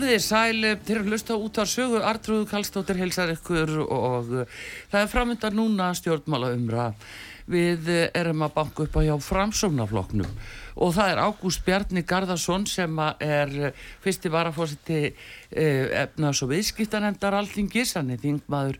Komið 0.00 0.14
þið 0.14 0.22
sæl 0.24 0.68
til 0.88 0.94
að 0.96 1.08
hlusta 1.10 1.34
út 1.36 1.58
á 1.60 1.64
sögu 1.68 1.98
Artrúðu 2.08 2.46
Kallstóttir 2.48 2.96
heilsar 2.96 3.34
ykkur 3.34 3.82
og 3.84 4.30
það 4.88 4.96
er 5.02 5.10
framönda 5.12 5.50
núna 5.52 5.90
stjórnmála 5.92 6.54
umra. 6.56 6.86
Við 7.50 7.90
erum 8.16 8.46
að 8.46 8.54
banka 8.54 8.86
upp 8.86 8.94
á 8.96 9.00
hjá 9.04 9.12
framsóknarfloknum 9.26 10.30
og 10.80 10.94
það 10.96 11.10
er 11.12 11.20
Ágúst 11.20 11.60
Bjarni 11.66 12.02
Garðarsson 12.08 12.64
sem 12.70 13.02
er 13.20 13.52
fyrsti 14.00 14.32
varafósiti 14.32 15.00
efnaðs 15.50 16.40
og 16.46 16.52
viðskiptanemndar 16.54 17.36
alltingis, 17.36 17.92
hann 17.98 18.14
er 18.14 18.22
þingmaður 18.22 18.78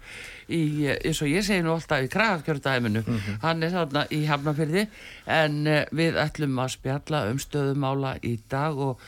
í, 0.48 0.62
eins 0.94 1.20
og 1.20 1.28
ég 1.28 1.44
segi 1.44 1.66
nú 1.66 1.75
alltaf 1.75 2.06
í 2.06 2.09
krafkjörðdæminu, 2.14 3.03
mm 3.05 3.19
-hmm. 3.19 3.42
hann 3.42 3.62
er 3.62 3.75
þarna 3.75 4.06
í 4.09 4.22
Hafnarfyrði 4.25 4.87
en 5.27 5.61
við 5.92 6.16
ætlum 6.16 6.56
að 6.64 6.72
spjalla 6.78 7.27
um 7.28 7.42
stöðumála 7.42 8.16
í 8.22 8.39
dag 8.48 8.78
og 8.78 9.00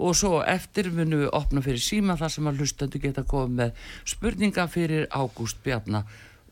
og 0.00 0.16
svo 0.16 0.40
eftir 0.48 0.90
munum 0.94 1.26
við 1.26 1.30
opna 1.36 1.62
fyrir 1.64 1.82
síma 1.84 2.16
þar 2.20 2.34
sem 2.34 2.48
að 2.48 2.62
hlustandu 2.62 3.00
geta 3.02 3.24
komið 3.28 3.56
með 3.60 3.86
spurninga 4.14 4.66
fyrir 4.72 5.06
Ágúst 5.12 5.60
Bjarnar 5.64 6.08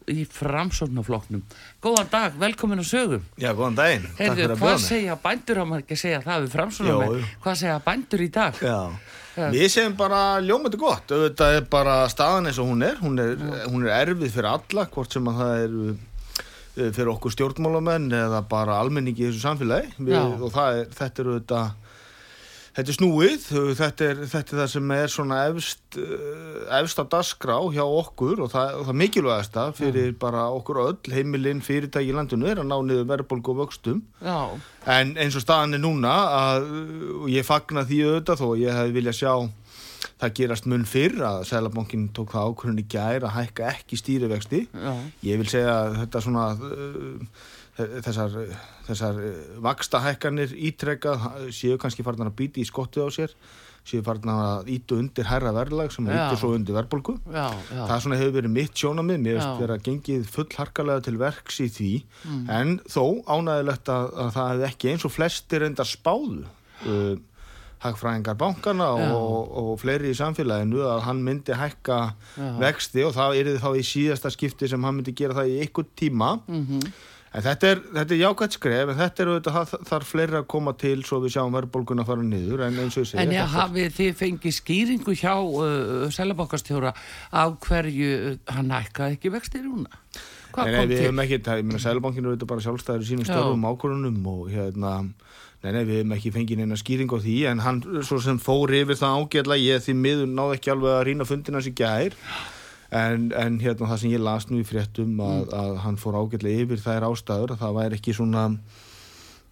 í 0.08 0.24
framsóknarfloknum. 0.32 1.42
Góðan 1.84 2.10
dag, 2.12 2.36
velkomin 2.40 2.80
að 2.80 2.88
sögum. 2.88 3.24
Já, 3.40 3.50
góðan 3.52 3.78
daginn. 3.78 4.06
Heyrðu, 4.16 4.56
hvað 4.56 4.76
segja 4.84 5.16
bændur, 5.20 5.60
á 5.60 5.64
maður 5.68 5.84
ekki 5.84 5.96
að 5.96 6.02
segja 6.02 6.20
það 6.24 6.44
við 6.44 6.54
framsóknarmenn, 6.56 7.26
hvað 7.44 7.58
segja 7.62 7.78
bændur 7.84 8.24
í 8.24 8.28
dag? 8.32 8.60
Já, 8.64 8.78
ja. 9.36 9.50
við 9.52 9.66
segjum 9.74 9.96
bara 9.98 10.22
ljómandi 10.44 10.80
gott, 10.80 11.12
þetta 11.12 11.50
er 11.58 11.68
bara 11.70 11.98
staðan 12.12 12.48
eins 12.48 12.60
og 12.62 12.70
hún 12.70 12.86
er, 12.88 12.96
hún 13.02 13.20
er, 13.20 13.34
hún 13.66 13.84
er 13.84 13.96
erfið 13.98 14.38
fyrir 14.38 14.52
alla, 14.54 14.86
hvort 14.94 15.18
sem 15.18 15.28
að 15.28 15.42
það 15.42 15.66
er 15.66 15.76
fyrir 16.94 17.10
okkur 17.10 17.34
stjórnmálamenn 17.34 18.08
eða 18.14 18.42
bara 18.48 18.78
almenningi 18.78 19.24
í 19.24 19.28
þessu 19.28 19.42
samfélagi 19.42 19.92
við, 19.98 20.18
og 20.46 20.58
er, 20.62 20.84
þetta 20.94 21.24
eru 21.24 21.38
þetta 21.40 21.62
Þetta 22.78 22.92
er 22.92 22.94
snúið, 22.94 23.46
þetta 23.74 24.04
er, 24.06 24.18
þetta 24.30 24.52
er 24.54 24.58
það 24.60 24.68
sem 24.70 24.90
er 24.94 25.10
svona 25.10 25.36
efst, 25.48 25.96
eh, 25.98 26.58
efst 26.78 27.00
af 27.02 27.08
dasgrá 27.10 27.56
hjá 27.74 27.82
okkur 27.82 28.44
og 28.44 28.52
það, 28.52 28.76
og 28.78 28.84
það 28.86 28.98
mikilvægasta 29.00 29.64
fyrir 29.74 30.12
mm. 30.12 30.18
bara 30.22 30.44
okkur 30.54 30.78
öll, 30.84 31.10
heimilinn, 31.10 31.64
fyrirtæki 31.66 32.12
í 32.12 32.14
landinu 32.14 32.46
er 32.46 32.62
að 32.62 32.68
ná 32.70 32.76
niður 32.86 33.08
verðbólgu 33.10 33.50
og 33.50 33.58
vöxtum. 33.64 34.04
Já. 34.22 34.54
En 34.94 35.16
eins 35.18 35.34
og 35.34 35.42
staðan 35.42 35.74
er 35.74 35.82
núna 35.82 36.14
að 36.36 36.70
ég 37.34 37.48
fagna 37.50 37.82
því 37.88 38.00
auðvitað 38.04 38.44
þó 38.44 38.48
ég 38.62 38.78
hef 38.78 38.94
viljað 38.94 39.20
sjá 39.24 39.34
það 40.22 40.34
gerast 40.38 40.70
mun 40.70 40.86
fyrr 40.86 41.18
að 41.26 41.44
Sælabankin 41.50 42.08
tók 42.14 42.30
það 42.36 42.52
ákvörðin 42.52 42.82
í 42.84 42.88
gæri 42.94 43.26
að 43.26 43.38
hækka 43.40 43.72
ekki 43.74 43.98
stýrivexti. 43.98 44.66
Já. 44.70 44.92
Ég 45.26 45.42
vil 45.42 45.50
segja 45.50 45.80
að 45.82 46.02
þetta 46.04 46.28
svona... 46.28 46.50
Uh, 46.62 47.46
þessar, 47.78 48.36
þessar 48.88 49.22
eh, 49.22 49.40
vakstahækkanir 49.64 50.54
ítrekka 50.70 51.14
séu 51.54 51.78
kannski 51.80 52.06
farnar 52.06 52.32
að 52.32 52.38
býti 52.42 52.64
í 52.64 52.68
skottið 52.68 53.06
á 53.06 53.10
sér 53.14 53.34
séu 53.88 54.02
farnar 54.04 54.40
að 54.44 54.72
ítu 54.74 54.98
undir 55.00 55.28
herra 55.30 55.52
verðlag 55.56 55.92
sem 55.94 56.08
ítu 56.10 56.40
svo 56.40 56.52
undir 56.56 56.76
verðbólku 56.76 57.16
það 57.30 57.94
svona 58.04 58.18
hefur 58.20 58.34
verið 58.40 58.54
mitt 58.56 58.74
sjónamið 58.76 59.22
mér 59.24 59.40
hefur 59.40 59.62
verið 59.62 59.76
að 59.76 59.86
gengið 59.86 60.28
fullharkalega 60.34 61.06
til 61.06 61.16
verks 61.20 61.62
í 61.64 61.70
því. 61.72 61.92
Mm. 62.26 62.44
en 62.58 62.74
þó 62.90 63.04
ánægilegt 63.30 63.94
að, 63.94 64.12
að 64.24 64.34
það 64.36 64.52
hefði 64.52 64.68
ekki 64.72 64.92
eins 64.92 65.08
og 65.08 65.14
flestir 65.14 65.66
endar 65.68 65.88
spáðu 65.88 66.44
uh, 66.44 67.16
hagfræðingar 67.82 68.38
bankana 68.38 68.88
og, 69.14 69.52
og 69.60 69.68
fleiri 69.78 70.10
í 70.10 70.16
samfélaginu 70.18 70.82
að 70.88 71.04
hann 71.06 71.20
myndi 71.22 71.54
hækka 71.54 71.98
Já. 72.34 72.48
vexti 72.58 73.04
og 73.06 73.14
það 73.14 73.38
er 73.38 73.50
þá 73.62 73.68
í 73.78 73.84
síðasta 73.86 74.32
skipti 74.34 74.70
sem 74.70 74.82
hann 74.82 74.98
myndi 74.98 75.14
gera 75.16 75.38
það 75.38 75.52
í 75.52 75.60
ykkur 75.68 75.86
tíma. 75.98 76.32
Mm 76.48 76.64
-hmm. 76.66 76.90
En 77.36 77.44
þetta 77.44 77.68
er, 77.68 77.80
þetta 77.92 78.14
er 78.14 78.20
jákvæmt 78.22 78.54
skref, 78.56 78.90
en 78.92 78.98
þetta 78.98 79.22
er 79.22 79.30
auðvitað, 79.32 79.72
þarf 79.90 80.12
fleiri 80.14 80.38
að 80.38 80.46
koma 80.54 80.72
til 80.80 80.96
svo 81.04 81.18
við 81.20 81.34
sjáum 81.34 81.56
verðbólgun 81.58 82.00
að 82.00 82.08
fara 82.08 82.24
niður, 82.24 82.62
en 82.64 82.80
eins 82.80 82.96
og 82.96 83.04
ég 83.04 83.10
segja. 83.10 83.24
En 83.24 83.34
já, 83.36 83.42
hafið 83.52 83.92
þið 83.98 84.16
fengið 84.22 84.56
skýringu 84.56 85.16
hjá 85.18 85.34
uh, 85.36 86.08
Sælabokastjóra 86.14 86.94
af 87.42 87.58
hverju 87.66 88.10
uh, 88.16 88.40
hann 88.56 88.72
hækkaði 88.72 89.18
ekki 89.18 89.34
vextir 89.36 89.66
í 89.66 89.68
húnna? 89.68 90.02
Nei, 90.56 90.72
nei, 90.72 90.86
við 90.88 91.04
hefum 91.04 91.22
ekki, 91.22 91.40
það, 91.44 91.60
ég 91.60 91.68
meina, 91.68 91.82
Sælabankin 91.84 92.24
er 92.24 92.32
auðvitað 92.32 92.50
bara 92.50 92.64
sjálfstæður 92.64 93.04
í 93.04 93.08
sínum 93.10 93.26
störfum 93.28 93.66
ákvörunum 93.68 94.30
og 94.32 94.48
hérna, 94.50 94.92
nei, 95.62 95.72
nei, 95.76 95.82
við 95.82 95.98
hefum 96.00 96.14
ekki 96.16 96.32
fengið 96.34 96.62
neina 96.62 96.78
skýring 96.80 97.12
á 97.12 97.18
því, 97.20 97.36
en 97.52 97.60
hann, 97.62 97.82
svo 98.08 98.18
sem 98.24 98.40
fór 98.42 98.72
yfir 98.80 98.98
það 98.98 99.20
ágjörlega, 99.20 99.66
ég 99.76 99.84
því 99.84 99.94
miður 100.00 100.32
náðu 100.32 100.56
ekki 100.56 100.72
alveg 100.72 100.96
að 100.96 101.04
rýna 101.10 101.28
fundina 101.28 101.62
sig 101.62 101.76
gær 101.78 102.16
en, 102.90 103.30
en 103.36 103.58
hérna 103.60 103.88
það 103.90 104.02
sem 104.02 104.12
ég 104.14 104.22
las 104.24 104.48
nú 104.48 104.60
í 104.62 104.66
fréttum 104.66 105.18
að, 105.20 105.40
mm. 105.42 105.56
að 105.60 105.80
hann 105.84 105.98
fór 106.00 106.20
ágætlega 106.22 106.64
yfir 106.64 106.84
þær 106.84 107.08
ástæður 107.10 107.54
að 107.54 107.64
það 107.64 107.74
væri 107.80 107.98
ekki 107.98 108.14
svona 108.16 108.44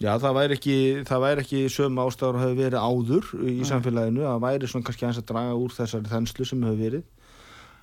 já 0.00 0.12
það 0.20 0.38
væri 0.38 0.56
ekki 0.56 0.78
það 1.08 1.26
væri 1.26 1.44
ekki 1.44 1.60
söm 1.72 2.00
ástæður 2.00 2.38
að 2.38 2.46
hafa 2.46 2.60
verið 2.62 2.80
áður 2.80 3.28
í 3.42 3.58
mm. 3.58 3.66
samfélaginu, 3.72 4.24
það 4.24 4.46
væri 4.46 4.72
svona 4.72 4.88
kannski 4.88 5.08
eins 5.08 5.20
að 5.20 5.28
draga 5.32 5.60
úr 5.60 5.76
þessari 5.76 6.12
þenslu 6.14 6.48
sem 6.48 6.66
hefur 6.66 6.82
verið 6.86 7.06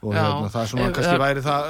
og 0.03 0.11
já, 0.11 0.19
hérna, 0.19 0.49
það 0.51 0.59
er 0.59 0.69
svona 0.69 0.85
ef, 0.85 0.93
kannski 0.97 1.19
væri 1.21 1.43
það, 1.45 1.69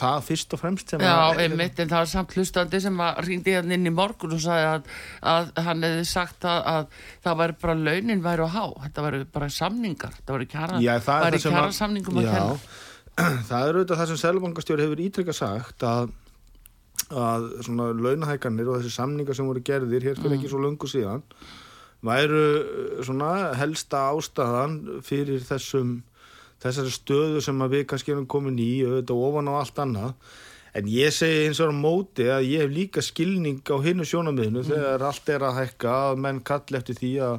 það 0.00 0.22
fyrst 0.30 0.54
og 0.56 0.60
fremst 0.62 0.94
Já, 0.96 1.16
einmitt, 1.44 1.80
en 1.82 1.90
það 1.90 1.98
var 1.98 2.10
samt 2.12 2.36
hlustandi 2.36 2.80
sem 2.86 3.02
ringdi 3.26 3.56
hann 3.56 3.74
inn 3.76 3.90
í 3.90 3.92
morgun 3.92 4.32
og 4.32 4.40
sagði 4.40 4.70
að, 4.70 4.88
að 5.34 5.50
hann 5.66 5.84
hefði 5.84 6.06
sagt 6.08 6.46
að, 6.48 6.62
að 6.72 7.02
það 7.26 7.38
væri 7.42 7.58
bara 7.66 7.76
launin 7.82 8.24
væri 8.24 8.48
á 8.48 8.50
há, 8.54 8.64
þetta 8.86 9.06
væri 9.06 9.22
bara 9.36 9.50
samningar, 9.58 10.16
það 10.22 10.38
væri 10.38 10.50
kjara, 10.54 10.80
já, 10.86 10.92
það 11.04 11.26
væri 11.26 11.42
kjara 11.44 11.78
samningum 11.82 12.22
að 12.22 12.30
kenna 12.32 12.84
það 13.48 13.68
er 13.68 13.78
auðvitað 13.78 14.00
það 14.00 14.10
sem 14.10 14.22
Sælubankastjóri 14.22 14.86
hefur 14.86 15.02
ítrekka 15.06 15.34
sagt 15.36 15.84
að, 15.86 16.10
að 17.12 17.46
svona 17.66 17.92
launahækanir 17.96 18.68
og 18.68 18.80
þessi 18.80 18.96
samningar 18.96 19.38
sem 19.38 19.48
voru 19.48 19.62
gerðir 19.64 20.10
hér 20.10 20.18
fyrir 20.18 20.34
mm. 20.34 20.40
ekki 20.40 20.52
svo 20.52 20.60
lungu 20.62 20.90
síðan 20.90 21.24
væru 22.06 22.42
uh, 22.42 22.98
svona 23.06 23.30
helsta 23.56 24.08
ástæðan 24.12 24.76
fyrir 25.06 25.40
þessum 25.46 26.00
þessari 26.62 26.92
stöðu 26.92 27.40
sem 27.44 27.64
við 27.70 27.86
kannski 27.90 28.14
erum 28.14 28.28
komin 28.28 28.60
í 28.60 28.84
auðvitað 28.84 29.24
ofan 29.28 29.50
á 29.52 29.54
allt 29.60 29.80
annað 29.84 30.36
en 30.76 30.88
ég 30.92 31.14
segi 31.14 31.46
eins 31.46 31.60
og 31.64 31.72
á 31.72 31.76
móti 31.76 32.26
að 32.32 32.50
ég 32.50 32.64
hef 32.64 32.72
líka 32.72 33.04
skilning 33.04 33.62
á 33.64 33.76
hinnu 33.84 34.04
sjónamiðinu 34.08 34.62
mm. 34.62 34.68
þegar 34.68 35.06
allt 35.08 35.32
er 35.32 35.44
að 35.46 35.58
hækka 35.62 35.96
að 36.10 36.22
menn 36.24 36.42
kalli 36.44 36.80
eftir 36.80 37.00
því 37.00 37.12
að 37.30 37.38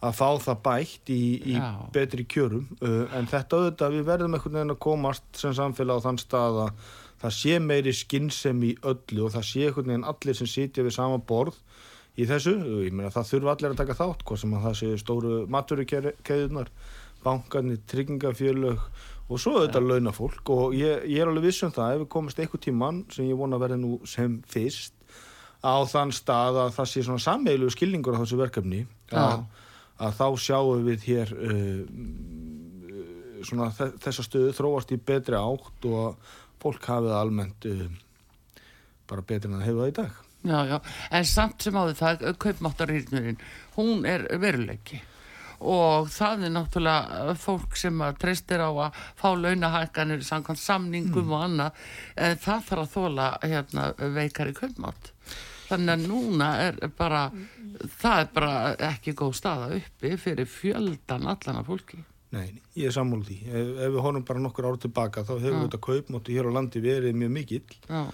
að 0.00 0.16
fá 0.16 0.28
það 0.40 0.62
bætt 0.64 1.12
í, 1.12 1.22
í 1.52 1.58
betri 1.92 2.24
kjörum. 2.24 2.66
Uh, 2.80 3.04
en 3.16 3.28
þetta 3.28 3.58
auðvitað 3.58 3.96
við 3.96 4.08
verðum 4.08 4.36
einhvern 4.36 4.58
veginn 4.58 4.74
að 4.74 4.82
komast 4.86 5.26
sem 5.36 5.54
samfélag 5.56 6.00
á 6.00 6.04
þann 6.08 6.20
stað 6.22 6.60
að 6.64 6.84
það 7.20 7.36
sé 7.36 7.58
meiri 7.60 7.92
skinnsem 7.96 8.62
í 8.64 8.74
öllu 8.80 9.26
og 9.26 9.34
það 9.36 9.46
sé 9.50 9.66
einhvern 9.66 9.92
veginn 9.92 10.08
allir 10.08 10.38
sem 10.38 10.48
sitja 10.48 10.86
við 10.86 10.96
sama 10.96 11.20
borð 11.20 11.58
í 12.18 12.26
þessu, 12.28 12.56
ég 12.86 12.96
meina 12.96 13.12
það 13.12 13.28
þurfa 13.34 13.54
allir 13.54 13.74
að 13.74 13.80
taka 13.82 13.96
þátt 13.98 14.24
hvað 14.26 14.42
sem 14.42 14.56
að 14.56 14.66
það 14.66 14.76
sé 14.80 14.90
stóru 15.00 15.34
maturikeðunar, 15.52 16.70
bankarnir 17.24 17.80
tryggingafjölög 17.90 18.82
og 19.30 19.38
svo 19.38 19.58
auðvitað 19.58 19.84
ja. 19.84 19.90
launa 19.92 20.14
fólk 20.16 20.52
og 20.52 20.74
ég, 20.74 21.04
ég 21.06 21.22
er 21.22 21.30
alveg 21.30 21.46
vissum 21.46 21.72
það 21.74 21.94
ef 21.94 22.02
við 22.02 22.10
komast 22.16 22.40
einhver 22.42 22.62
tíman 22.64 23.04
sem 23.14 23.28
ég 23.28 23.38
vona 23.38 23.58
að 23.58 23.66
verða 23.66 23.80
nú 23.80 23.92
sem 24.08 24.40
fyrst 24.50 24.96
á 25.60 25.76
þann 25.86 26.12
stað 26.16 26.58
að 26.64 26.72
það 26.78 26.90
sé 26.90 27.04
svona 27.06 27.22
sammeilu 27.22 27.68
skilningur 27.70 28.16
á 28.16 28.20
þessu 28.24 28.40
verkefni 28.40 28.86
að 29.12 29.44
að 30.00 30.16
þá 30.20 30.26
sjáum 30.46 30.86
við 30.88 31.06
hér 31.10 31.34
uh, 31.36 31.82
svona 33.46 33.70
þessa 33.74 34.24
stöðu 34.26 34.54
þróast 34.56 34.92
í 34.94 34.98
betri 35.00 35.38
átt 35.38 35.86
og 35.88 36.32
fólk 36.60 36.84
hafið 36.90 37.14
almennt 37.16 37.68
uh, 37.70 37.86
bara 39.10 39.24
betur 39.26 39.50
en 39.50 39.60
að 39.60 39.68
hefa 39.68 39.84
það 39.84 39.92
í 39.92 39.96
dag. 40.00 40.18
Já, 40.40 40.58
já, 40.70 40.76
en 41.18 41.26
samt 41.28 41.64
sem 41.66 41.76
áður 41.76 41.96
það, 41.98 42.22
kaupmáttarýrnurinn, 42.40 43.40
hún 43.76 44.06
er 44.08 44.22
veruleiki 44.40 45.02
og 45.60 46.06
það 46.08 46.46
er 46.46 46.52
náttúrulega 46.54 47.34
fólk 47.36 47.74
sem 47.76 47.98
að 48.00 48.14
treystir 48.22 48.62
á 48.64 48.72
að 48.72 49.00
fá 49.20 49.26
launahækkanir 49.36 50.22
samkvæmt 50.24 50.62
samningum 50.62 51.26
Mm. 51.28 51.34
og 51.36 51.42
annað 51.44 51.82
það 52.40 52.62
þarf 52.70 52.80
að 52.86 52.94
þóla 52.94 53.26
hérna, 53.44 53.84
veikari 54.16 54.54
kaupmátt 54.56 55.10
þannig 55.70 55.94
að 55.96 56.06
núna 56.10 56.50
er 56.66 56.78
bara 56.98 57.24
það 58.02 58.22
er 58.24 58.30
bara 58.36 58.54
ekki 58.90 59.14
góð 59.16 59.34
staða 59.38 59.70
uppi 59.78 60.14
fyrir 60.20 60.48
fjöldan 60.50 61.28
allan 61.30 61.62
af 61.62 61.68
fólki 61.70 62.02
Nei, 62.30 62.60
ég 62.78 62.86
er 62.86 62.94
sammála 62.94 63.24
því. 63.26 63.36
Ef, 63.50 63.70
ef 63.82 63.88
við 63.90 64.02
honum 64.04 64.22
bara 64.22 64.38
nokkur 64.42 64.66
ára 64.68 64.78
tilbaka 64.78 65.24
þá 65.26 65.32
hefur 65.42 65.64
þetta 65.64 65.78
kaupmáttu 65.82 66.34
hér 66.36 66.46
á 66.46 66.54
landi 66.54 66.82
verið 66.84 67.16
mjög 67.18 67.32
mikill. 67.34 67.72
já, 67.88 68.04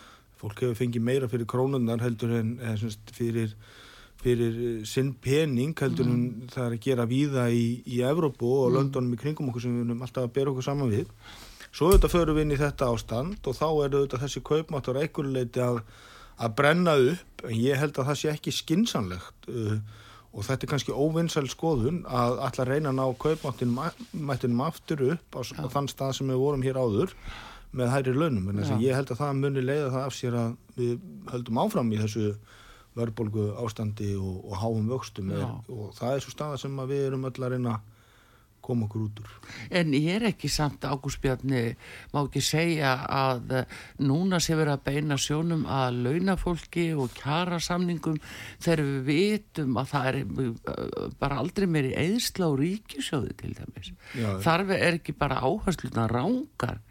Fólk 0.40 0.62
hefur 0.62 0.78
fengið 0.78 1.04
meira 1.04 1.28
fyrir 1.28 1.48
krónunnar 1.48 2.00
heldur 2.00 2.32
en 2.38 2.54
eða, 2.56 2.78
semst, 2.80 3.12
fyrir, 3.12 3.52
fyrir 4.22 4.56
eh, 4.70 4.78
sinn 4.88 5.10
pening 5.20 5.74
heldur 5.76 6.08
en 6.08 6.48
það 6.52 6.64
er 6.64 6.76
að 6.78 6.86
gera 6.88 7.06
víða 7.10 7.44
í, 7.52 7.66
í 7.84 8.00
Evrópu 8.08 8.48
og 8.62 8.72
Londonum 8.78 9.12
í 9.12 9.20
kringum 9.20 9.52
okkur 9.52 9.66
sem 9.66 9.76
við 9.76 9.84
erum 9.90 10.02
alltaf 10.08 10.24
að 10.30 10.34
bera 10.38 10.52
okkur 10.54 10.64
saman 10.70 10.92
við. 10.96 11.12
Svo 11.76 11.90
auðvitað 11.90 12.14
förum 12.16 12.38
við 12.40 12.46
inn 12.46 12.56
í 12.56 12.60
þetta 12.60 12.88
ástand 12.96 13.48
og 13.52 13.56
þá 13.60 13.66
er 13.68 13.98
auðvitað 13.98 14.24
þessi 14.24 14.44
kaupmáttur 14.48 15.00
einhverju 15.02 15.36
leiti 15.36 15.60
að, 15.64 15.82
að 16.36 16.56
brenna 16.58 16.96
upp 17.12 17.46
en 17.46 17.56
ég 17.56 17.78
held 17.80 17.96
að 17.96 18.10
það 18.10 18.20
sé 18.20 18.32
ekki 18.32 18.54
skinsanlegt 18.54 19.48
uh, 19.52 19.78
og 20.36 20.44
þetta 20.44 20.66
er 20.66 20.72
kannski 20.74 20.92
óvinnsæl 20.92 21.46
skoðun 21.48 22.02
að 22.12 22.40
alltaf 22.44 22.68
reyna 22.68 22.92
að 22.92 22.98
ná 22.98 23.04
kaupmáttinum 23.22 24.64
aftur 24.66 25.04
upp 25.14 25.38
á, 25.38 25.40
á 25.40 25.64
þann 25.72 25.88
stað 25.88 26.18
sem 26.18 26.32
við 26.32 26.42
vorum 26.42 26.64
hér 26.66 26.80
áður 26.80 27.14
með 27.76 27.92
hæri 27.92 28.14
launum. 28.16 28.50
En 28.52 28.62
Já. 28.62 28.76
ég 28.80 28.96
held 28.96 29.10
að 29.12 29.20
það 29.22 29.40
muni 29.40 29.64
leiða 29.64 29.90
það 29.94 30.04
af 30.04 30.16
sér 30.16 30.38
að 30.40 30.54
við 30.76 30.94
höldum 31.32 31.60
áfram 31.64 31.92
í 31.92 32.00
þessu 32.02 32.28
verðbólgu 32.96 33.46
ástandi 33.64 34.14
og, 34.16 34.38
og 34.44 34.60
háum 34.60 34.88
vöxtum. 34.92 35.32
Er, 35.36 35.44
og 35.72 35.92
það 35.96 36.14
er 36.14 36.24
svo 36.24 36.32
staða 36.32 36.60
sem 36.60 36.80
við 36.88 37.04
erum 37.08 37.26
öll 37.28 37.36
að 37.36 37.56
reyna 37.56 37.76
að 37.76 37.95
koma 38.66 38.86
okkur 38.86 39.04
út 39.06 39.20
úr. 39.22 39.34
En 39.70 39.94
ég 39.96 40.08
er 40.16 40.26
ekki 40.30 40.50
samt 40.52 40.84
Ágúst 40.86 41.20
Bjarni, 41.22 41.62
má 42.12 42.20
ekki 42.22 42.42
segja 42.44 42.94
að 43.06 43.54
eh, 43.60 43.76
núna 44.02 44.40
sé 44.42 44.56
verið 44.58 44.76
að 44.76 44.84
beina 44.88 45.18
sjónum 45.20 45.66
að 45.70 46.00
launafólki 46.06 46.88
og 46.98 47.14
kjara 47.16 47.60
samningum 47.62 48.18
þegar 48.64 48.84
við 48.86 49.04
vitum 49.10 49.78
að 49.80 49.92
það 49.92 50.10
er 50.10 50.18
eh, 50.22 51.12
bara 51.20 51.40
aldrei 51.42 51.68
meiri 51.70 51.94
eðsla 52.00 52.50
og 52.50 52.58
ríkisjóði 52.62 53.36
til 53.42 53.54
dæmis. 53.58 53.92
Já. 54.16 54.28
Þarf 54.44 54.74
er 54.76 54.98
ekki 55.00 55.16
bara 55.16 55.40
áhersluna 55.44 56.08
rángar. 56.10 56.82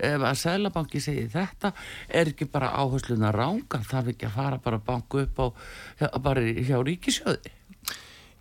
Ef 0.00 0.22
að 0.24 0.36
Sælabanki 0.40 1.00
segir 1.04 1.28
þetta, 1.28 1.74
er 2.08 2.30
ekki 2.32 2.46
bara 2.48 2.72
áhersluna 2.80 3.34
rángar, 3.36 3.84
þarf 3.84 4.14
ekki 4.14 4.30
að 4.30 4.36
fara 4.38 4.60
bara 4.64 4.80
banku 4.80 5.20
upp 5.26 5.42
á, 5.44 5.46
bara 6.24 6.40
hjá 6.40 6.78
ríkisjóði. 6.80 7.59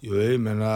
Jú, 0.06 0.16
ég 0.16 0.38
meina, 0.40 0.74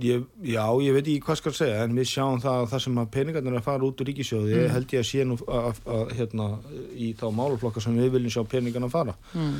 ég, 0.00 0.24
já, 0.44 0.64
ég 0.84 0.96
veit 0.96 1.06
ekki 1.06 1.22
hvað 1.24 1.38
skal 1.40 1.54
segja, 1.56 1.84
en 1.84 1.94
við 1.96 2.10
sjáum 2.10 2.42
það 2.42 2.58
að 2.62 2.66
það 2.72 2.82
sem 2.84 2.98
að 3.00 3.08
peningarnir 3.14 3.54
er 3.54 3.60
að 3.60 3.68
fara 3.68 3.88
út 3.88 4.02
úr 4.02 4.10
ríkisjóði, 4.10 4.58
held 4.74 4.92
ég 4.94 5.04
að 5.04 5.08
sé 5.08 5.24
nú 5.24 5.38
að, 5.40 5.70
að, 5.70 5.80
að, 5.94 6.12
hérna, 6.18 6.50
í 6.92 7.08
þá 7.18 7.24
málaflokka 7.38 7.84
sem 7.84 7.96
við 7.98 8.12
viljum 8.18 8.34
sjá 8.36 8.42
peningarna 8.52 8.90
fara. 8.92 9.16
Mm. 9.32 9.56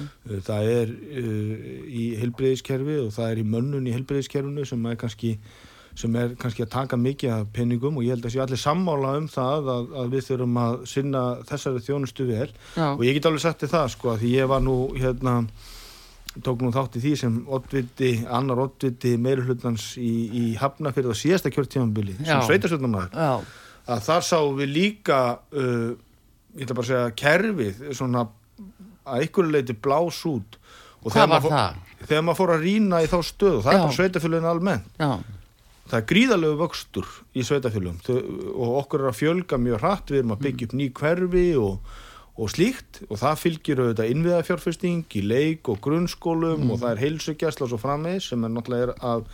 Það 0.51 0.75
er 0.75 0.93
uh, 0.93 1.57
í 1.89 2.05
helbriðiskerfi 2.21 3.01
og 3.07 3.11
það 3.17 3.33
er 3.33 3.43
í 3.43 3.49
mönnun 3.57 3.89
í 3.89 3.97
helbriðiskerfinu 3.97 4.69
sem 4.69 4.87
er 4.93 5.01
kannski 5.01 5.37
sem 5.99 6.15
er 6.15 6.35
kannski 6.39 6.63
að 6.63 6.71
taka 6.75 6.99
mikið 7.01 7.33
af 7.35 7.49
peningum 7.55 7.97
og 7.99 8.05
ég 8.07 8.15
held 8.15 8.27
að 8.29 8.35
sé 8.35 8.43
allir 8.43 8.61
sammála 8.63 9.17
um 9.19 9.27
það 9.33 9.71
að, 9.73 9.89
að 10.03 10.13
við 10.13 10.29
þurfum 10.29 10.61
að 10.63 10.77
sinna 10.93 11.23
þessari 11.49 11.83
þjónustu 11.89 12.27
vel 12.29 12.47
Já. 12.77 12.85
og 12.93 13.03
ég 13.07 13.19
get 13.19 13.27
alveg 13.27 13.43
sagt 13.43 13.65
þér 13.65 13.73
það 13.73 13.89
sko 13.97 14.13
að 14.13 14.23
því 14.23 14.31
ég 14.37 14.53
var 14.53 14.63
nú 14.63 14.77
hérna 14.95 15.35
tók 16.45 16.61
nú 16.63 16.71
þátt 16.75 16.97
í 16.99 17.03
því 17.05 17.13
sem 17.21 17.37
oddviti, 17.57 18.11
annar 18.31 18.61
oddviti 18.67 19.15
meirulhlutans 19.21 19.91
í, 20.01 20.11
í 20.29 20.45
Hafnafyrð 20.61 21.13
á 21.13 21.15
síðasta 21.21 21.53
kjörtímanbili 21.55 22.17
sem 22.19 22.27
Já, 23.15 23.31
að 23.89 24.05
þar 24.09 24.27
sáum 24.29 24.59
við 24.61 24.73
líka 24.77 25.19
uh, 25.53 25.91
ég 26.59 26.65
ætla 26.67 26.77
bara 26.79 26.85
að 26.87 26.91
segja 26.93 27.17
kerfið 27.23 27.83
svona 27.97 28.27
að 29.09 29.23
einhverju 29.25 29.53
leiti 29.55 29.77
blás 29.79 30.19
út. 30.29 30.59
Og 31.05 31.13
þegar 31.15 31.29
maður 31.33 31.47
fór- 31.49 31.57
það? 31.57 31.83
þegar 32.09 32.25
maður 32.27 32.39
fór 32.43 32.53
að 32.57 32.65
rýna 32.67 32.99
í 33.05 33.09
þá 33.11 33.19
stöðu 33.25 33.61
það 33.65 33.73
Já. 33.73 33.79
er 33.79 33.85
bara 33.87 33.97
sveitafélagin 33.99 34.49
almennt. 34.53 34.89
Já, 34.99 35.11
það 35.89 35.97
er 36.03 36.07
gríðalegu 36.13 36.59
vöxtur 36.61 37.09
í 37.39 37.45
sveitafélagum 37.49 38.03
Þau- 38.05 38.53
og 38.59 38.75
okkur 38.83 39.05
er 39.07 39.11
að 39.13 39.17
fjölga 39.23 39.59
mjög 39.63 39.81
hratt 39.81 40.13
við 40.13 40.21
erum 40.21 40.35
að 40.37 40.43
byggja 40.45 40.69
upp 40.69 40.75
ný 40.83 40.89
hverfi 41.01 41.47
og, 41.63 41.95
og 42.39 42.51
slíkt 42.53 43.03
og 43.09 43.19
það 43.19 43.41
fylgir 43.43 43.83
auðvitað 43.83 44.11
innviðafjárfesting 44.15 45.17
í 45.19 45.23
leik 45.27 45.69
og 45.73 45.81
grunnskólum 45.83 46.71
og 46.71 46.83
það 46.85 46.91
er 46.93 47.03
heilsugjæsla 47.03 47.67
og 47.67 47.73
svo 47.73 47.81
framvegis 47.83 48.31
sem 48.31 48.47
er 48.47 48.53
náttúrulega 48.55 48.89
er 48.89 49.07
að 49.13 49.25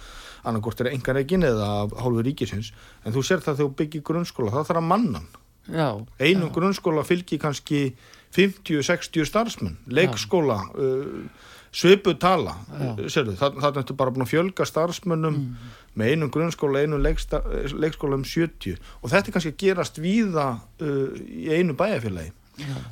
annarkort 0.44 0.80
er 0.80 0.92
engar 0.92 1.20
egin 1.20 1.44
eða 1.44 1.70
af 1.84 1.94
hálfu 2.00 2.24
ríkisins. 2.24 2.72
En 3.04 3.12
þú 3.12 3.24
sér 3.24 3.44
það 3.44 3.60
þegar 3.60 3.70
þú 3.70 3.76
byggir 3.80 4.04
grunnskóla 4.08 4.54
það 4.54 4.70
þarf 4.70 4.80
að 4.80 4.88
mannan 4.88 5.28
já. 5.68 5.88
einum 6.20 6.52
grunnskóla 6.52 7.04
fylgir 7.04 7.40
kannski 7.42 7.94
50-60 8.34 9.28
starfsmenn 9.28 9.76
leikskóla 9.86 10.58
uh, 10.74 11.26
svipu 11.74 12.14
tala 12.20 12.56
það, 12.68 13.58
það 13.60 13.80
er 13.80 13.96
bara 13.98 14.14
búin 14.14 14.26
að 14.26 14.32
fjölga 14.34 14.66
starfsmönnum 14.68 15.40
með 15.98 16.12
einum 16.14 16.30
grunnskóla 16.34 16.84
einum 16.84 17.02
leiksta, 17.02 17.42
leikskóla 17.72 18.18
um 18.20 18.26
70 18.26 18.78
og 19.00 19.10
þetta 19.10 19.28
er 19.28 19.36
kannski 19.36 19.54
að 19.54 19.60
gerast 19.64 20.00
víða 20.02 20.48
uh, 20.82 21.12
í 21.18 21.50
einu 21.54 21.76
bæjarfélagi 21.78 22.32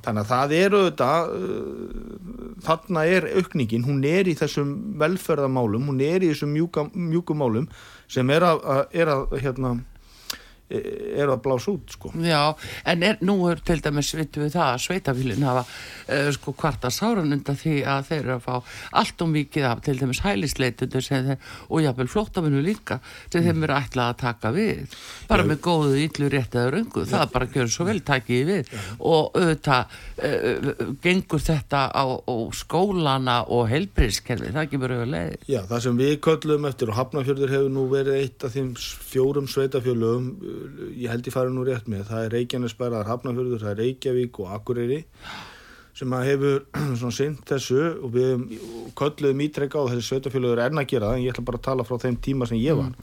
þannig 0.03 0.23
að 0.23 0.31
það 0.33 0.55
eru 0.59 0.83
þetta 0.89 1.11
uh, 1.29 2.57
þarna 2.67 3.05
er 3.07 3.29
aukningin 3.39 3.87
hún 3.87 4.03
er 4.09 4.31
í 4.31 4.35
þessum 4.39 4.75
velferðamálum 5.01 5.89
hún 5.93 6.03
er 6.05 6.25
í 6.25 6.33
þessum 6.33 6.55
mjúkumálum 6.55 7.69
sem 8.11 8.31
er 8.35 8.47
að, 8.47 8.63
að, 8.75 8.83
er 9.03 9.13
að 9.15 9.37
hérna 9.43 9.77
er 10.73 11.31
að 11.31 11.41
blása 11.45 11.73
út 11.73 11.93
sko. 11.93 12.13
Já, 12.25 12.55
en 12.89 13.05
er, 13.07 13.19
nú 13.25 13.37
er 13.51 13.61
til 13.65 13.79
dæmis 13.85 14.13
vitum 14.17 14.47
við 14.47 14.55
það 14.57 14.69
að 14.69 14.83
sveitafílinn 14.87 15.47
hafa 15.47 15.65
uh, 15.67 16.31
sko 16.37 16.55
kvarta 16.57 16.91
sáran 16.93 17.33
undan 17.35 17.59
því 17.59 17.75
að 17.89 18.09
þeir 18.09 18.21
eru 18.23 18.37
að 18.37 18.47
fá 18.47 18.77
allt 19.03 19.25
og 19.25 19.33
mikið 19.33 19.69
af 19.69 19.83
til 19.87 19.97
dæmis 20.01 20.23
hælisleitundur 20.25 21.07
þeir, 21.07 21.33
og 21.69 21.85
jáfnvel 21.85 22.11
flóttamennu 22.13 22.63
líka 22.65 22.99
sem 23.33 23.45
þeim 23.45 23.67
eru 23.67 23.77
ætlað 23.77 24.13
að 24.13 24.21
taka 24.23 24.53
við. 24.57 24.97
Bara 25.31 25.47
með 25.49 25.63
góðu 25.67 26.01
yllu 26.07 26.31
rétt 26.33 26.57
eða 26.57 26.73
röngu. 26.77 27.05
Það 27.09 27.27
bara 27.35 27.51
gera 27.53 27.73
svo 27.73 27.89
vel 27.89 27.99
takið 28.07 28.49
við. 28.49 28.73
Og 28.99 29.37
auðvitað 29.37 29.97
uh, 30.23 30.73
gengur 31.05 31.43
þetta 31.43 31.85
á, 31.93 32.05
á 32.05 32.35
skólana 32.57 33.39
og 33.53 33.69
heilbriðskerfi, 33.73 34.53
það 34.53 34.63
ekki 34.67 34.83
verið 34.83 35.05
að 35.05 35.13
leið. 35.17 35.49
Já, 35.51 35.61
það 35.71 35.85
sem 35.87 36.03
við 36.03 36.15
köllum 36.27 36.69
eftir 36.69 36.93
og 36.93 36.99
Hafnarfjörður 36.99 37.55
hefur 37.57 37.73
nú 37.73 37.87
verið 37.91 38.21
eitt 38.21 38.47
af 38.47 38.55
þeim 38.55 38.73
fjórum 38.79 39.49
sveitafjörlugum 39.51 40.29
ég 40.99 41.09
held 41.11 41.27
ég 41.29 41.35
farið 41.35 41.57
nú 41.57 41.65
rétt 41.67 41.89
með, 41.91 42.07
það 42.11 42.27
er 42.27 42.37
Reykjanesbæra, 42.37 42.99
það 42.99 43.03
er 43.05 43.11
Hafnarfjörður, 43.13 43.65
það 43.65 43.73
er 43.73 43.83
Reykjavík 43.83 44.41
og 44.43 44.55
Akureyri 44.57 45.01
sem 45.97 46.15
að 46.17 46.29
hefur 46.31 46.63
svona 47.01 47.17
sint 47.17 47.43
þessu 47.49 47.83
og 48.01 48.15
við 48.15 48.31
og 48.33 48.95
kölluðum 48.99 49.43
ítrekka 49.47 49.81
og 49.81 49.93
þessi 49.93 50.09
sveitafjörlugur 50.09 50.63
er 50.63 50.73
að 50.73 50.89
gera 50.93 51.11
það 51.11 51.19
en 51.19 51.27
ég 51.27 51.35
ætla 51.35 51.45
bara 51.51 51.61
að 51.61 51.67
tala 51.69 51.87
frá 51.89 51.99
þeim 52.07 52.17
tíma 52.25 52.49
sem 52.49 52.63
ég 52.63 52.79
var. 52.79 52.95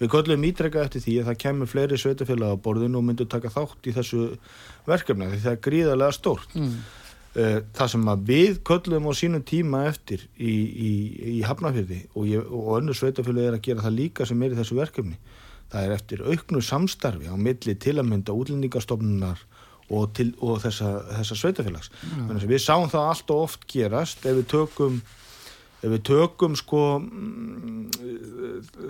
Við 0.00 0.10
kölluðum 0.12 0.44
ítrekka 0.50 0.82
eftir 0.84 1.04
því 1.04 1.14
að 1.20 1.30
það 1.30 1.40
kemur 1.44 1.70
fleiri 1.70 2.00
sveitafjörlega 2.02 2.58
á 2.58 2.64
borðinu 2.66 3.00
og 3.00 3.06
myndu 3.08 3.28
taka 3.30 3.52
þátt 3.54 3.88
í 3.88 3.94
þessu 3.96 4.26
verkefni 4.88 5.30
því 5.32 5.40
það 5.46 5.56
er 5.56 5.64
gríðarlega 5.68 6.18
stórt. 6.18 6.58
Mm. 6.58 6.76
Eh, 7.34 7.56
það 7.74 7.88
sem 7.90 8.10
að 8.12 8.26
við 8.28 8.58
köllum 8.68 9.08
á 9.10 9.12
sínum 9.18 9.42
tíma 9.42 9.80
eftir 9.88 10.26
í, 10.38 10.52
í, 10.52 10.90
í 11.32 11.40
Hafnafjörði 11.42 12.04
og, 12.12 12.28
og 12.44 12.68
önnur 12.76 12.98
sveitafjölu 12.98 13.42
er 13.42 13.56
að 13.56 13.64
gera 13.64 13.82
það 13.82 13.96
líka 13.96 14.26
sem 14.28 14.44
er 14.44 14.54
í 14.54 14.58
þessu 14.60 14.76
verkefni 14.78 15.16
það 15.74 15.88
er 15.88 15.96
eftir 15.98 16.24
auknu 16.24 16.62
samstarfi 16.62 17.28
á 17.28 17.36
milli 17.36 17.74
til 17.74 17.98
að 17.98 18.08
mynda 18.12 18.36
útlendingastofnunar 18.36 19.42
og, 19.90 20.08
til, 20.16 20.30
og 20.40 20.62
þessa, 20.62 20.94
þessa 21.18 21.36
sveitafélags 21.42 21.90
mm. 22.14 22.38
við 22.48 22.62
sáum 22.62 22.88
það 22.92 23.10
allt 23.10 23.34
og 23.34 23.44
oft 23.48 23.68
gerast 23.70 24.24
ef 24.24 24.38
við 24.38 24.48
tökum 24.54 25.02
ef 25.84 25.92
við 25.92 26.02
tökum 26.08 26.54
sko 26.56 26.82
mm, 27.02 27.88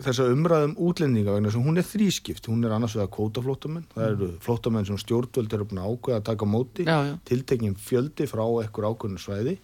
þessa 0.04 0.28
umræðum 0.30 0.76
útlendinga 0.86 1.34
vegna 1.34 1.52
sem 1.52 1.64
hún 1.64 1.80
er 1.80 1.86
þrískipt, 1.88 2.48
hún 2.50 2.62
er 2.66 2.74
annars 2.76 2.94
vegar 2.94 3.10
kvótaflóttamenn, 3.16 3.86
það 3.94 4.10
eru 4.12 4.28
flóttamenn 4.44 4.86
sem 4.88 5.00
stjórnvöld 5.02 5.56
eru 5.56 5.66
búin 5.70 5.82
að 5.82 5.90
ákveða 5.90 6.20
að 6.20 6.28
taka 6.30 6.48
móti. 6.48 6.86
Já, 6.86 6.96
já. 7.08 7.14
tiltekinn 7.30 7.78
fjöldi 7.80 8.28
frá 8.30 8.44
ekkur 8.62 8.88
ákveðinu 8.92 9.22
svæði. 9.22 9.56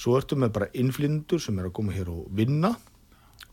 Svo 0.00 0.16
ertu 0.18 0.38
með 0.40 0.54
bara 0.56 0.70
innflindur 0.80 1.42
sem 1.42 1.58
er 1.60 1.68
að 1.68 1.76
koma 1.76 1.94
hér 1.94 2.10
og 2.10 2.26
vinna 2.34 2.72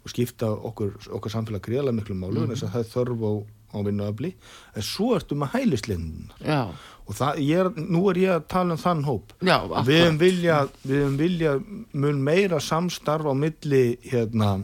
og 0.07 0.13
skipta 0.13 0.49
okkur, 0.71 0.95
okkar 1.19 1.33
samfélag 1.33 1.65
greiðlega 1.67 1.99
miklu 1.99 2.15
málu 2.15 2.45
mm 2.45 2.53
þess 2.53 2.67
að 2.67 2.75
það 2.75 2.83
er 2.83 2.91
þörf 2.93 3.25
á, 3.27 3.33
á 3.67 3.77
vinnuafli. 3.83 4.31
En 4.79 4.85
svo 4.87 5.09
ertu 5.17 5.35
með 5.35 5.51
hælislindunar 5.57 6.47
Já, 6.47 6.61
og 7.07 7.19
það, 7.19 7.41
er, 7.59 7.69
nú 7.75 8.05
er 8.11 8.21
ég 8.21 8.37
að 8.37 8.47
tala 8.53 8.77
um 8.77 8.81
þann 8.81 9.03
hóp. 9.07 9.35
Já, 9.43 9.57
við 9.83 10.01
hefum 10.01 10.21
vilja, 10.23 10.61
við 10.83 11.03
hefum 11.03 11.19
vilja 11.19 11.53
mun 11.93 12.23
meira 12.23 12.63
samstarf 12.63 13.27
á 13.27 13.33
milli 13.35 13.83
hérna 14.07 14.55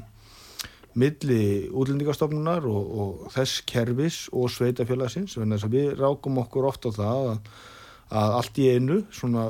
milli 0.94 1.68
útlendingastofnunar 1.74 2.66
og, 2.70 2.90
og 3.02 3.30
þess 3.34 3.64
kerfis 3.66 4.18
og 4.32 4.52
sveitafélagsins 4.54 5.40
að 5.42 5.70
við 5.74 5.94
rákum 5.98 6.38
okkur 6.44 6.68
oft 6.70 6.86
á 6.86 6.92
það 6.94 7.30
að, 7.32 7.54
að 8.14 8.36
allt 8.38 8.60
í 8.62 8.68
einu 8.76 9.00
svona 9.10 9.48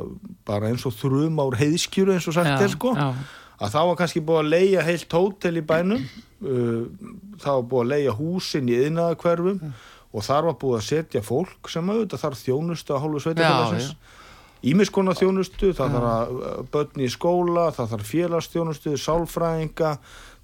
bara 0.48 0.72
eins 0.72 0.86
og 0.88 0.96
þrjum 0.96 1.42
ár 1.44 1.60
heiðskjuru 1.60 2.16
eins 2.16 2.30
og 2.32 2.38
sagt 2.38 2.64
er 2.64 2.72
sko. 2.72 2.94
já. 2.96 3.12
Að 3.60 3.74
það 3.76 3.88
var 3.90 4.00
kannski 4.02 4.24
búið 4.26 4.42
að 4.44 4.52
leia 4.56 4.86
heilt 4.88 5.14
hótel 5.18 5.58
í 5.60 5.66
bænum 5.74 6.02
uh, 6.04 6.84
það 7.44 7.54
var 7.60 7.68
búið 7.74 7.84
að 7.86 7.92
leia 7.94 8.18
húsin 8.18 8.70
í 8.72 8.80
yðnaðakverfum 8.88 9.62
og 10.14 10.26
þar 10.28 10.50
var 10.50 10.60
búið 10.62 10.80
að 10.80 10.88
setja 10.90 11.22
fólk 11.26 11.70
sem 11.74 11.90
auðvitað 11.90 12.24
þar 12.26 12.40
þjónustu 12.44 12.94
að 12.98 13.02
hálfu 13.06 13.24
sveitafélagsins 13.28 13.96
Ímiskona 14.64 15.12
þjónustu, 15.12 15.74
það 15.76 15.90
þarf 15.98 16.06
að 16.08 16.30
uh, 16.38 16.52
börni 16.72 17.04
í 17.04 17.12
skóla, 17.12 17.66
það 17.76 17.90
þarf 17.92 18.06
félagsþjónustu, 18.14 18.94
sálfræðinga, 18.96 19.90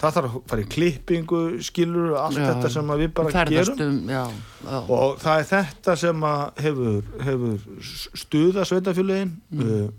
það 0.01 0.17
þarf 0.17 0.33
að 0.35 0.41
fara 0.51 0.65
í 0.65 0.67
klippingu, 0.73 1.39
skilur, 1.63 2.09
allt 2.19 2.35
Já, 2.35 2.49
þetta 2.49 2.71
sem 2.73 2.91
við 2.99 3.13
bara 3.15 3.31
ferðast 3.31 3.79
gerum. 3.79 4.01
um, 4.01 4.11
já, 4.11 4.25
já. 4.65 4.75
Og 4.97 5.15
það 5.23 5.39
er 5.39 5.47
þetta 5.53 5.95
sem 6.03 6.27
hefur, 6.65 6.99
hefur 7.29 7.87
stuða 8.25 8.67
sveitafélagin, 8.67 9.31
Mm. 9.55 9.63
uh, 9.63 9.89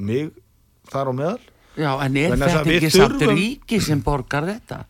mig 0.00 0.32
þar 0.88 1.12
á 1.12 1.18
meðal. 1.20 1.46
Já, 1.78 1.92
en 2.04 2.16
er 2.18 2.36
þetta 2.36 2.62
ekki 2.74 2.90
samt 2.90 3.20
þurfum- 3.20 3.38
ríki 3.38 3.80
sem 3.80 4.02
borgar 4.02 4.48
þetta? 4.48 4.84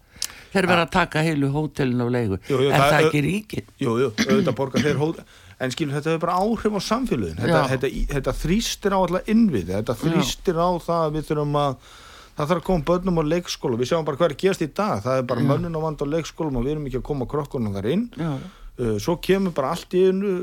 Þeir 0.48 0.64
verða 0.64 0.86
að 0.86 0.94
taka 0.94 1.22
heilu 1.22 1.50
hótelin 1.52 2.00
á 2.00 2.08
leigu. 2.08 2.38
Jú, 2.48 2.56
jú, 2.56 2.70
er 2.72 2.80
það- 2.80 2.92
það 2.92 3.04
ekki 3.04 3.20
ríkin? 3.26 3.66
Jú, 3.78 3.98
jú, 4.00 4.08
auðvitað 4.16 4.56
borga 4.56 4.80
þeir 4.80 4.96
hóð 4.96 5.20
en 5.58 5.74
skilur 5.74 5.96
þetta 5.98 6.12
hefur 6.12 6.22
bara 6.22 6.36
áhrif 6.38 6.76
á 6.78 6.80
samfélagin 6.86 7.38
þetta, 7.38 7.54
Já. 7.54 7.70
þetta, 7.72 7.88
þetta 8.12 8.34
þrýstir 8.42 8.94
á 8.94 8.98
alla 8.98 9.22
innviði 9.32 9.74
þetta 9.74 9.96
þrýstir 10.02 10.60
á 10.60 10.68
það 10.84 11.00
að 11.06 11.16
við 11.16 11.26
þurfum 11.30 11.58
að 11.58 11.72
það 12.38 12.44
þarf 12.52 12.60
að 12.60 12.66
koma 12.68 12.86
börnum 12.92 13.18
á 13.18 13.24
leikskóla 13.32 13.80
við 13.80 13.90
sjáum 13.90 14.06
bara 14.06 14.20
hvað 14.20 14.28
er 14.28 14.36
að 14.36 14.42
gerast 14.44 14.62
í 14.62 14.70
dag 14.78 15.02
það 15.02 15.18
er 15.18 15.26
bara 15.32 15.42
Já. 15.42 15.48
mönnun 15.50 15.78
á 15.78 15.80
vand 15.82 16.04
á 16.06 16.06
leikskólum 16.14 16.60
og 16.60 16.66
við 16.66 16.74
erum 16.76 16.86
ekki 16.86 17.00
að 17.00 17.08
koma 17.10 17.30
krokkunum 17.32 17.74
þar 17.74 17.90
inn 17.90 18.04
Já, 18.14 18.30
uh, 18.38 18.96
svo 19.02 19.16
kemur 19.18 19.56
bara 19.56 19.72
allt 19.74 19.98
í 19.98 20.04
einu 20.06 20.34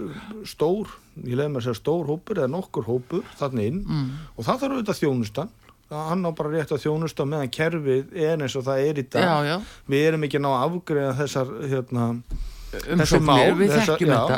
stór, 0.43 0.91
ég 1.23 1.39
leiði 1.39 1.51
mér 1.53 1.63
að 1.63 1.67
segja 1.69 1.79
stór 1.79 2.09
hópur 2.11 2.41
eða 2.41 2.51
nokkur 2.51 2.89
hópur 2.89 3.23
þannig 3.39 3.71
inn 3.71 3.79
mm. 3.87 4.09
og 4.35 4.49
það 4.49 4.65
þarf 4.65 4.75
auðvitað 4.75 4.99
þjónustan 4.99 5.55
Það- 5.89 6.07
hann 6.09 6.25
á 6.25 6.31
bara 6.33 6.49
rétt 6.49 6.71
að 6.73 6.81
þjónusta 6.85 7.25
meðan 7.29 7.51
kerfið 7.53 8.15
er 8.17 8.41
eins 8.41 8.55
og 8.57 8.63
það 8.65 8.87
er 8.89 8.99
í 9.01 9.05
dag 9.13 9.21
já, 9.21 9.35
já. 9.45 9.57
við 9.93 10.05
erum 10.07 10.23
ekki 10.25 10.39
að 10.39 10.45
ná 10.45 10.51
að 10.55 10.63
afgreða 10.69 11.11
þessar 11.19 11.51
hérna, 11.69 12.07
Umsóknir, 12.95 13.53
við 13.59 13.71
þekkjum 13.75 14.09
þetta. 14.11 14.37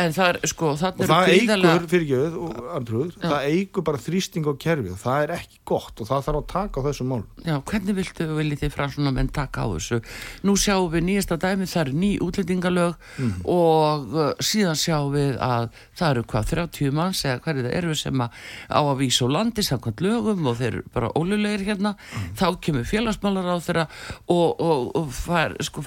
En 0.00 0.12
það 0.16 0.28
er, 0.30 0.38
sko, 0.50 0.68
og 0.70 0.78
það 0.80 1.00
eigur, 1.30 1.86
fyrirgjöð 1.90 2.36
og 2.40 2.60
andrúð, 2.76 3.10
Já. 3.20 3.28
það 3.30 3.46
eigur 3.50 3.84
bara 3.88 4.00
þrýsting 4.04 4.46
á 4.48 4.52
kerfið 4.64 4.92
og 4.94 5.00
það 5.02 5.22
er 5.24 5.32
ekki 5.36 5.60
gott 5.70 6.00
og 6.00 6.08
það 6.10 6.24
þarf 6.26 6.40
að 6.40 6.46
taka 6.52 6.80
á 6.80 6.82
þessu 6.88 7.06
mál 7.10 7.22
Já, 7.44 7.56
hvernig 7.70 7.96
viltu, 8.00 8.26
viljið 8.36 8.62
þið 8.64 8.72
fransuna 8.74 9.12
menn 9.16 9.28
taka 9.28 9.64
á 9.64 9.68
þessu? 9.74 10.00
Nú 10.44 10.54
sjáum 10.60 10.90
við 10.92 11.04
nýjasta 11.08 11.38
dæmi, 11.40 11.68
það 11.70 11.80
eru 11.84 11.92
ný 12.00 12.10
útlendingalög 12.20 12.94
Mhm. 13.20 13.42
og 13.44 14.14
uh, 14.14 14.32
síðan 14.40 14.78
sjáum 14.78 15.12
við 15.14 15.38
að 15.38 15.68
það 15.98 16.10
eru 16.10 16.22
hvað, 16.24 16.44
30 16.54 16.90
manns 16.92 17.24
eða 17.24 17.40
hverju 17.44 17.64
það 17.66 17.74
eru 17.80 17.94
sem 17.94 18.14
að 18.20 18.30
á 18.70 18.80
að 18.80 18.96
vísa 19.00 19.24
á 19.26 19.28
landi 19.30 19.62
samkvæmt 19.62 20.00
lögum 20.04 20.46
og 20.46 20.56
þeir 20.58 20.66
eru 20.72 20.82
bara 20.94 21.10
ólulegir 21.14 21.64
hérna, 21.66 21.94
Mhm. 21.96 22.34
þá 22.36 22.46
kemur 22.60 22.84
félagsmálar 22.84 23.46
á 23.46 23.56
þeirra 23.60 23.86
og, 24.28 24.60
og, 24.60 24.96
og 24.96 25.08
fær, 25.12 25.56
sko 25.62 25.82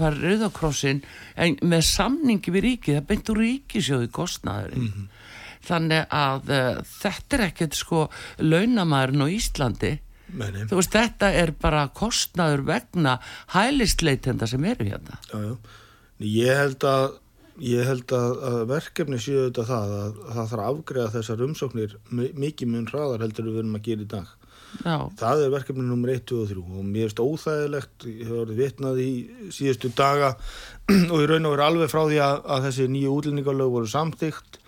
en 1.36 1.58
með 1.63 1.84
samningi 1.88 2.51
við 2.55 2.65
ríkið, 2.67 2.98
það 3.00 3.08
beint 3.12 3.29
úr 3.34 3.41
ríkisjóði 3.43 4.10
kostnaðurinn. 4.20 4.88
Mhm. 4.89 5.10
Þannig 5.63 6.10
að 6.12 6.50
uh, 6.51 6.82
þetta 7.00 7.38
er 7.38 7.43
ekkert 7.46 7.77
sko 7.79 8.00
launamæðurinn 8.43 9.24
á 9.24 9.27
Íslandi 9.32 9.93
Meni, 10.34 10.63
Þú 10.67 10.79
veist, 10.79 10.91
þetta 10.96 11.27
er 11.38 11.51
bara 11.62 11.84
kostnaður 11.93 12.63
vegna 12.67 13.17
hælistleitenda 13.53 14.48
sem 14.50 14.63
eru 14.65 14.88
hérna. 14.88 15.20
já, 15.29 15.38
já. 15.39 15.58
ég 16.25 16.58
held 16.58 16.84
að 16.89 17.05
ég 17.63 17.86
held 17.86 18.10
að, 18.17 18.32
að 18.50 18.60
verkefni 18.72 19.20
séu 19.22 19.43
þetta 19.46 19.65
það 19.70 19.91
að, 20.00 20.15
að 20.24 20.34
það 20.39 20.48
þarf 20.53 20.63
að 20.63 20.70
afgreða 20.72 21.12
þessar 21.13 21.43
umsóknir 21.48 21.91
mi- 22.10 22.32
mikið 22.43 22.72
mun 22.74 22.88
hraðar 22.89 23.24
heldur 23.27 23.46
við 23.51 23.60
erum 23.62 23.77
að 23.77 23.86
gera 23.91 24.01
í 24.08 24.10
dag 24.15 24.32
Já, 24.82 24.98
það 25.20 25.44
er 25.46 25.53
verkefni 25.53 25.86
nummer 25.86 26.12
1, 26.13 26.24
2 26.32 26.39
og 26.42 26.50
3 26.50 26.63
og 26.63 26.88
mér 26.88 27.08
finnst 27.08 27.22
óþægilegt, 27.22 28.06
ég 28.10 28.25
hef 28.25 28.42
orðið 28.42 28.62
vitnað 28.63 29.01
í 29.03 29.12
síðustu 29.53 29.92
daga 29.96 30.34
og 31.13 31.18
í 31.22 31.27
raun 31.30 31.46
og 31.48 31.56
veru 31.56 31.65
alveg 31.68 31.92
frá 31.94 32.01
því 32.08 32.20
að, 32.25 32.38
að 32.56 32.68
þessi 32.68 32.89
nýju 32.96 33.15
útlendingalög 33.18 33.74
voru 33.77 33.92
samþygt 33.92 34.60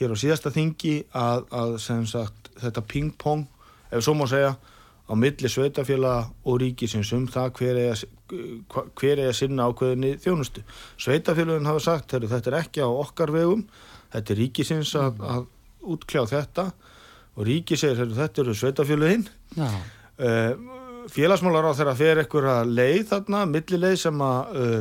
hér 0.00 0.14
á 0.14 0.16
síðasta 0.22 0.52
þingi 0.54 0.94
að, 1.12 1.46
að 1.50 1.74
sagt 2.08 2.52
þetta 2.60 2.84
ping-pong 2.88 3.44
ef 3.90 4.04
svo 4.04 4.14
má 4.16 4.26
segja 4.30 4.54
á 5.10 5.12
milli 5.18 5.50
sveitafélaga 5.50 6.30
og 6.46 6.60
ríkisins 6.62 7.10
um 7.16 7.26
það 7.30 7.54
hver 7.58 7.78
er, 7.82 8.02
hver 8.30 9.18
er 9.18 9.32
að 9.32 9.38
sinna 9.40 9.66
ákveðinni 9.66 10.12
þjónustu. 10.22 10.62
Sveitafélagin 11.02 11.66
hafa 11.66 11.82
sagt 11.82 12.14
þetta 12.14 12.52
er 12.52 12.58
ekki 12.60 12.84
á 12.86 12.88
okkar 12.88 13.32
vegum. 13.34 13.64
Þetta 14.14 14.34
er 14.34 14.38
ríkisins 14.38 14.94
að, 14.98 15.18
að 15.26 15.48
útkljá 15.96 16.22
þetta 16.30 16.68
og 17.36 17.46
ríki 17.48 17.78
segir 17.78 18.14
þetta 18.16 18.44
eru 18.44 18.54
sveitafélagin 18.58 19.26
já, 19.56 19.68
uh, 19.68 20.52
félagsmálar 21.10 21.70
á 21.70 21.72
þeirra 21.78 21.98
fer 21.98 22.22
einhverja 22.22 22.56
leið 22.68 23.04
þarna, 23.12 23.44
millileið 23.50 24.00
sem 24.04 24.24
að 24.24 24.56
uh, 24.60 24.80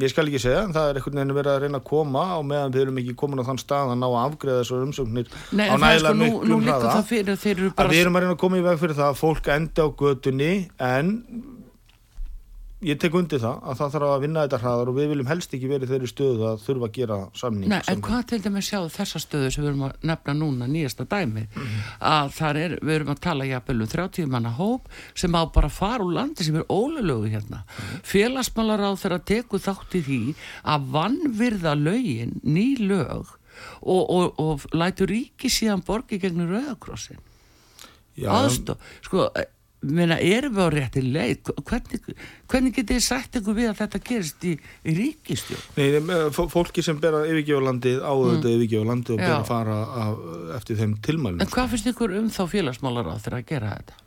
ég 0.00 0.08
skal 0.08 0.24
ekki 0.28 0.40
segja, 0.40 0.62
en 0.64 0.72
það 0.72 0.88
er 0.88 0.98
einhvern 0.98 1.18
veginn 1.20 1.34
verið 1.36 1.52
að 1.52 1.64
reyna 1.66 1.80
að 1.82 1.88
koma 1.90 2.22
á 2.32 2.38
meðan 2.40 2.72
við 2.72 2.84
erum 2.86 3.00
ekki 3.02 3.14
komin 3.22 3.42
á 3.42 3.48
þann 3.50 3.60
stað 3.60 3.92
að 3.92 3.98
ná 4.00 4.06
að 4.08 4.18
afgreða 4.22 4.62
þessar 4.62 4.86
umsóknir 4.86 5.32
Nei, 5.52 5.66
á 5.68 5.74
sko, 5.74 5.80
nægilega 5.84 6.18
miklum 6.22 6.62
hraða. 6.64 6.94
við 7.92 8.00
erum 8.00 8.16
að 8.16 8.24
reyna 8.24 8.36
að 8.36 8.40
koma 8.40 8.60
í 8.60 8.64
veg 8.64 8.80
fyrir 8.80 8.96
það 8.96 9.10
að 9.10 9.20
fólk 9.20 9.50
endi 9.52 9.84
á 9.84 9.88
götunni 10.02 10.52
en 10.88 11.12
ég 12.82 12.98
tek 12.98 13.14
undir 13.14 13.38
það 13.42 13.58
að 13.62 13.76
það 13.78 13.90
þarf 13.94 14.06
að 14.12 14.22
vinna 14.24 14.42
þetta 14.46 14.58
hraðar 14.62 14.88
og 14.90 14.96
við 14.96 15.08
viljum 15.12 15.28
helst 15.30 15.52
ekki 15.54 15.68
verið 15.70 15.90
þeirri 15.92 16.08
stöðu 16.10 16.46
að 16.50 16.62
þurfa 16.64 16.88
að 16.88 16.92
gera 16.96 17.18
samning 17.38 17.68
Nei, 17.70 17.78
en 17.92 18.00
hvað 18.02 18.22
til 18.32 18.38
dæmis 18.42 18.68
sjáðu 18.70 18.90
þessa 18.96 19.20
stöðu 19.22 19.50
sem 19.54 19.62
við 19.64 19.70
erum 19.70 19.84
að 19.86 20.06
nefna 20.10 20.34
núna, 20.34 20.66
nýjasta 20.66 21.06
dæmi, 21.06 21.44
Mhm. 21.52 21.76
að 22.12 22.32
þar 22.38 22.56
er, 22.64 22.76
við 22.82 22.94
erum 22.96 23.12
að 23.14 23.20
tala 23.28 23.44
jafnvel 23.44 23.80
um 23.82 23.86
30 23.94 24.26
manna 24.32 24.50
hóp 24.58 24.88
sem 25.14 25.32
á 25.38 25.42
bara 25.52 25.68
að 25.68 25.76
fara 25.78 26.04
úr 26.04 26.12
landi 26.12 26.44
sem 26.44 26.56
er 26.56 26.64
ólulegu 26.68 27.30
hérna. 27.30 27.62
Mhm. 27.62 28.02
Félagsmálar 28.02 28.80
á 28.82 28.90
þeirra 28.98 29.20
teku 29.24 29.58
þátt 29.62 29.94
í 29.94 30.02
því 30.02 30.34
að 30.64 30.90
vannvirða 30.90 31.74
lögin, 31.78 32.40
ný 32.42 32.76
lög 32.78 33.26
og, 33.82 34.10
og, 34.10 34.34
og 34.40 34.60
lætur 34.72 35.06
ríki 35.06 35.46
síðan 35.52 35.84
borgi 35.86 36.18
gegnum 36.18 36.50
rauðakrossin. 36.50 37.18
Já, 38.16 38.28
aðstof 38.28 38.76
sko, 39.00 39.30
meina, 39.82 40.16
erum 40.22 40.54
við 40.54 40.62
á 40.62 40.68
rétti 40.76 41.00
leið 41.02 41.50
hvernig, 41.66 42.04
hvernig 42.50 42.74
getið 42.76 42.96
þið 42.96 43.02
sagt 43.06 43.38
ykkur 43.40 43.56
við 43.56 43.70
að 43.72 43.80
þetta 43.80 44.00
gerist 44.08 44.44
í, 44.46 44.52
í 44.86 44.92
ríkistjórn 44.94 45.64
Nei, 45.76 45.98
nei, 45.98 46.20
fó- 46.36 46.46
fólki 46.52 46.84
sem 46.86 47.00
ber 47.02 47.16
að 47.18 47.30
yfirgefa 47.32 47.64
landið 47.66 47.98
á 48.06 48.12
auðvitað 48.14 48.54
yfirgefa 48.58 48.88
landið 48.92 49.16
og 49.16 49.18
ber 49.24 49.32
Mm. 49.32 49.40
Að 49.40 49.48
fara 49.50 49.78
af, 50.04 50.22
eftir 50.60 50.76
þeim 50.78 50.94
tilmælum 51.02 51.40
en 51.42 51.50
hvað 51.56 51.68
finnst 51.74 51.90
ykkur 51.92 52.14
um 52.20 52.30
þá 52.30 52.42
félagsmálar 52.54 53.10
á 53.10 53.14
þeirra 53.18 53.42
að 53.42 53.48
gera 53.50 53.74
þetta 53.80 53.98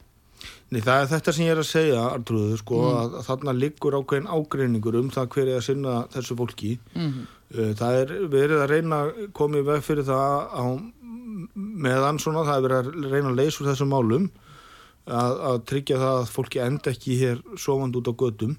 Nei, 0.71 0.79
það 0.81 1.01
er 1.03 1.09
þetta 1.11 1.31
sem 1.35 1.45
ég 1.45 1.51
er 1.53 1.59
að 1.61 1.67
segja, 1.69 1.99
Artrúður, 2.15 2.57
sko, 2.57 2.77
Mm. 2.81 2.95
að, 3.01 3.19
þarna 3.27 3.53
liggur 3.53 3.93
ákveðin 3.99 4.31
ágreiningur 4.33 4.95
um 4.99 5.09
það 5.13 5.27
hver 5.35 5.47
er 5.51 5.59
að 5.59 5.65
sinna 5.67 5.93
þessu 6.15 6.35
fólki. 6.39 6.71
mm. 6.95 7.27
Það 7.77 7.99
er 8.01 8.13
verið 8.33 8.63
að 8.63 8.71
reyna 8.73 8.99
í 9.13 9.61
veg 9.67 9.83
fyrir 9.85 10.03
það 10.07 10.47
á 10.57 10.65
meðan 11.55 12.17
svona, 12.19 12.43
það 12.47 12.57
er 12.57 12.65
verið 12.65 12.79
að 12.79 13.11
reyna 13.13 13.29
að 13.31 13.39
leysa 13.39 13.61
úr 13.63 13.69
þessum 13.69 13.91
málum 13.93 14.25
að, 15.05 15.35
að 15.49 15.59
tryggja 15.71 15.99
það 16.01 16.21
að 16.21 16.31
fólki 16.35 16.63
enda 16.63 16.93
ekki 16.93 17.19
hér 17.19 17.43
sofand 17.61 17.99
út 17.99 18.09
á 18.09 18.13
gödum. 18.17 18.55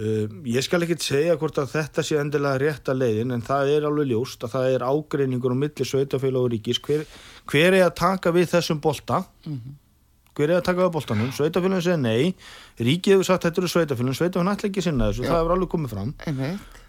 Uh, 0.00 0.30
ég 0.48 0.64
skal 0.64 0.80
ekkert 0.86 1.02
segja 1.04 1.34
hvort 1.36 1.58
að 1.60 1.74
þetta 1.74 2.04
sé 2.06 2.16
endilega 2.20 2.60
rétta 2.62 2.94
leiðin 2.96 3.34
en 3.34 3.44
það 3.44 3.74
er 3.74 3.86
alveg 3.88 4.12
ljóst 4.12 4.46
að 4.46 4.54
það 4.54 4.74
er 4.76 4.86
ágreiningur 4.86 5.52
á 5.52 5.62
milli 5.64 5.86
sveitafélag 5.86 6.46
og 6.46 6.50
ríkis. 6.54 6.80
Hver, 6.86 7.04
hver 7.50 7.76
er 7.76 7.86
að 7.88 7.96
taka 8.00 8.32
við 8.34 8.52
þessum 8.54 8.80
bolta? 8.82 9.24
Hver 10.38 10.54
er 10.54 10.60
að 10.60 10.66
taka 10.70 10.86
við 10.86 10.94
boltanum? 10.94 11.32
Sveitafélagin 11.34 11.84
segir 11.84 12.00
nei, 12.00 12.30
ríkið 12.80 13.16
hefur 13.16 13.28
sagt 13.28 13.44
þetta 13.48 13.60
eru 13.60 13.70
sveitafélagin, 13.74 14.16
sveitafélagin 14.16 14.54
ætla 14.54 14.70
ekki 14.70 14.80
að 14.80 14.86
sinna 14.86 15.10
þessu. 15.10 15.26
Já. 15.26 15.30
það 15.32 15.40
hefur 15.40 15.54
alveg 15.56 15.72
komið 15.74 15.94
fram. 15.96 16.12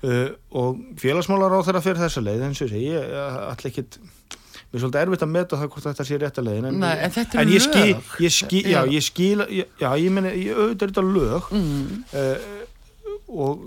Uh, 0.01 0.27
og 0.61 0.81
félagsmálar 1.01 1.57
á 1.57 1.65
þeirra 1.65 1.83
fyrir 1.83 2.01
þessa 2.05 2.23
leið 2.23 2.45
eins 2.47 2.61
og 2.61 2.69
ég 2.69 2.73
segi, 2.75 2.91
ég 2.93 3.15
uh, 3.17 3.39
ætla 3.49 3.71
ekki 3.73 3.87
mér 4.71 4.79
er 4.79 4.83
svolítið 4.85 5.01
erfitt 5.03 5.23
að 5.25 5.31
meta 5.33 5.57
það 5.59 5.69
hvort 5.73 5.85
þetta 5.89 6.03
sé 6.07 6.17
rétta 6.21 6.43
leiðin 6.45 6.67
en, 6.69 6.79
Nei, 6.79 6.93
en 7.03 7.11
þetta 7.11 7.39
en 7.41 7.49
ég 7.51 7.63
skil, 7.65 7.95
ég 8.23 8.31
skil, 8.31 8.63
já, 8.71 8.79
ég 8.87 9.03
skil 9.03 9.43
já, 9.51 9.89
ég 9.99 10.13
meni, 10.15 10.31
ég 10.45 10.55
auðvitað 10.55 10.85
er 10.85 10.93
þetta 10.93 11.03
lög. 11.09 11.49
Mm. 11.51 12.03
uh, 12.15 12.69
og, 13.31 13.65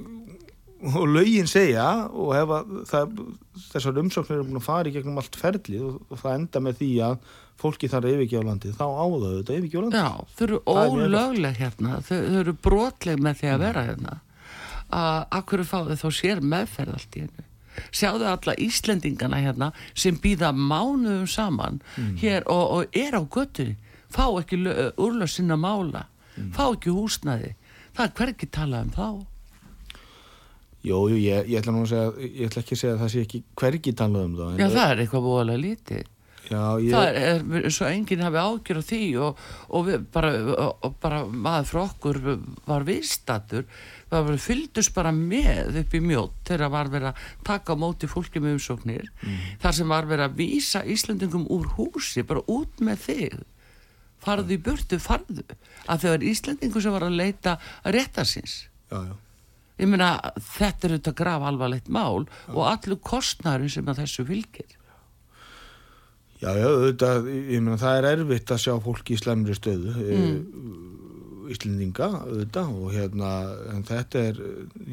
og 0.94 1.06
lögin 1.12 1.48
segja 1.50 1.86
og 2.08 2.32
ef 2.38 2.56
að 2.56 2.74
það, 2.88 3.22
þessar 3.68 4.02
umsóknir 4.04 4.38
eru 4.38 4.48
búin 4.48 4.62
að 4.62 4.66
fara 4.70 4.88
í 4.88 4.96
gegnum 4.96 5.20
allt 5.20 5.38
ferlið 5.40 5.86
og, 5.90 6.02
og 6.08 6.24
það 6.24 6.40
enda 6.40 6.64
með 6.64 6.80
því 6.80 6.90
að 7.10 7.30
fólki 7.60 7.88
þarf 7.92 8.08
að 8.08 8.16
yfirgefa 8.16 8.48
landið 8.48 8.76
þá 8.80 8.84
á 8.88 9.04
það 9.04 9.28
auðvitað 9.28 9.54
að 9.54 9.58
yfirgefa 9.60 9.86
landið. 9.86 10.00
Já, 10.00 10.36
þau 10.36 10.44
eru 10.48 10.60
er 10.64 10.86
ólögleg 10.88 11.58
hérna. 11.60 11.96
Þau, 12.00 12.14
þau 12.16 12.38
eru 12.40 12.60
brotleg 12.64 13.26
með 13.28 13.42
því 13.42 13.52
að 13.52 13.66
vera 13.68 13.88
hérna. 13.92 14.20
Að 14.94 15.18
akkur 15.36 15.68
fá 15.68 15.82
þau 15.84 15.98
þá 16.00 16.08
sér 16.16 16.40
meðferð 16.54 16.96
allt 16.96 17.18
í 17.18 17.26
hennu 17.26 17.50
sjáðu 17.90 18.28
alla 18.30 18.54
Íslendingana 18.60 19.42
hérna 19.42 19.72
sem 19.94 20.16
býða 20.20 20.52
mánuðum 20.54 21.26
saman 21.30 21.82
hér 22.20 22.46
og, 22.46 22.64
og 22.78 22.96
er 22.96 23.18
á 23.18 23.22
göttunni 23.22 23.76
fá 24.14 24.26
ekki 24.40 24.60
úrlöð 25.00 25.30
sinna 25.30 25.56
mála 25.58 26.06
fá 26.54 26.66
ekki 26.70 26.94
húsnaði 26.94 27.54
það 27.94 28.08
er 28.08 28.16
hvergi 28.18 28.50
talað 28.50 28.88
um 28.88 28.92
þá. 28.94 29.08
Jú, 30.84 30.98
jú, 31.08 31.16
ég, 31.16 31.46
ég 31.48 31.62
ætla 31.62 31.72
nú 31.72 31.84
að 31.86 31.92
segja 31.94 32.08
ég 32.26 32.50
ætla 32.50 32.60
ekki 32.64 32.76
að 32.76 32.80
segja 32.82 32.96
að 32.96 33.04
það 33.04 33.12
sé 33.14 33.22
ekki 33.24 33.38
hvergi 33.60 33.94
talað 33.96 34.26
um 34.28 34.34
það 34.40 34.58
Já, 34.60 34.66
það 34.74 34.90
er 34.90 35.00
eitthvað 35.04 35.24
búinlega 35.28 35.62
lítið. 35.62 36.10
Já, 36.44 36.60
ég, 36.76 36.90
það 36.92 37.18
er 37.22 37.44
eins 37.62 37.78
og 37.80 37.88
enginn 37.88 38.24
hafi 38.26 38.40
ágjör 38.42 38.80
á 38.80 38.84
því 38.84 39.00
og, 39.24 39.38
og, 39.70 39.86
við, 39.86 40.02
bara, 40.12 40.32
og, 40.66 40.98
bara 41.00 41.22
maður 41.24 41.70
frá 41.70 41.80
okkur 41.86 42.20
var 42.66 42.84
viðstatur 42.84 43.64
það 44.14 44.28
var 44.28 44.42
fylgdus 44.44 44.90
bara 44.94 45.12
með 45.14 45.80
upp 45.82 45.96
í 45.96 46.02
mjótt 46.04 46.36
þegar 46.48 46.72
var 46.74 46.92
verið 46.92 47.10
að 47.10 47.24
taka 47.48 47.74
á 47.74 47.82
móti 47.82 48.10
fólki 48.10 48.42
með 48.42 48.58
umsóknir 48.58 49.10
mm. 49.10 49.40
þar 49.64 49.76
sem 49.78 49.90
var 49.94 50.08
verið 50.10 50.28
að 50.28 50.38
vísa 50.38 50.84
Íslandingum 50.94 51.48
úr 51.52 51.66
húsi 51.78 52.24
bara 52.26 52.44
út 52.50 52.84
með 52.84 53.02
þig 53.08 53.42
farðu 54.24 54.56
í 54.56 54.62
burtu, 54.64 55.00
farðu 55.02 55.44
að 55.90 56.06
þau 56.06 56.12
er 56.14 56.28
Íslandingu 56.30 56.82
sem 56.82 56.94
var 56.94 57.08
að 57.08 57.18
leita 57.20 57.58
að 57.82 57.98
rétta 57.98 58.24
síns 58.28 58.56
já, 58.92 58.98
já. 59.02 59.14
ég 59.82 59.90
meina 59.90 60.14
þetta 60.38 60.88
er 60.88 60.96
auðvitað 60.96 61.18
graf 61.20 61.50
alvarlegt 61.50 61.92
mál 61.92 62.24
já. 62.24 62.54
og 62.54 62.64
allur 62.70 63.02
kostnærin 63.04 63.72
sem 63.72 63.90
að 63.90 64.04
þessu 64.04 64.26
fylgir 64.30 64.80
Já, 66.42 66.50
já, 66.58 66.66
auðvitað, 66.68 67.28
ég 67.30 67.62
meina 67.62 67.78
það 67.80 67.96
er 67.96 68.06
erfitt 68.10 68.50
að 68.52 68.58
sjá 68.60 68.72
fólki 68.84 69.14
í 69.14 69.20
slemri 69.20 69.54
stöðu 69.56 69.94
mm. 69.96 71.03
Íslendinga 71.52 72.08
auðvitað 72.22 72.72
og 72.78 72.94
hérna 72.94 73.30
en 73.74 73.84
þetta 73.88 74.24
er, 74.30 74.40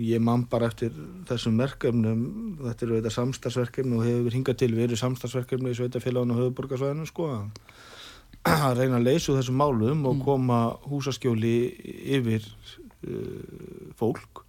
ég 0.02 0.24
man 0.24 0.46
bara 0.52 0.70
eftir 0.72 0.94
þessum 1.30 1.62
verkefnum, 1.62 2.22
þetta 2.62 2.86
er 2.86 2.94
auðvitað 2.94 3.16
samstagsverkefni 3.18 3.98
og 3.98 4.06
hefur 4.08 4.38
hingað 4.38 4.62
til 4.64 4.72
verið 4.78 5.02
samstagsverkefni 5.02 5.74
í 5.74 5.80
Sveitafélagun 5.80 6.36
og 6.36 6.44
höfuborgarsvæðinu 6.44 7.10
sko 7.10 7.32
að 8.52 8.80
reyna 8.80 8.98
að 8.98 9.10
leysu 9.10 9.36
þessum 9.38 9.60
málum 9.62 10.06
og 10.10 10.16
mm. 10.18 10.24
koma 10.26 10.62
húsaskjóli 10.90 11.58
yfir 12.18 12.46
uh, 12.48 13.92
fólk 14.00 14.46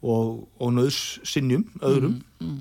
og, 0.00 0.48
og 0.60 0.74
nöðs 0.76 1.20
sinnjum 1.28 1.68
öðrum 1.80 2.18
mm. 2.18 2.50
Mm 2.50 2.58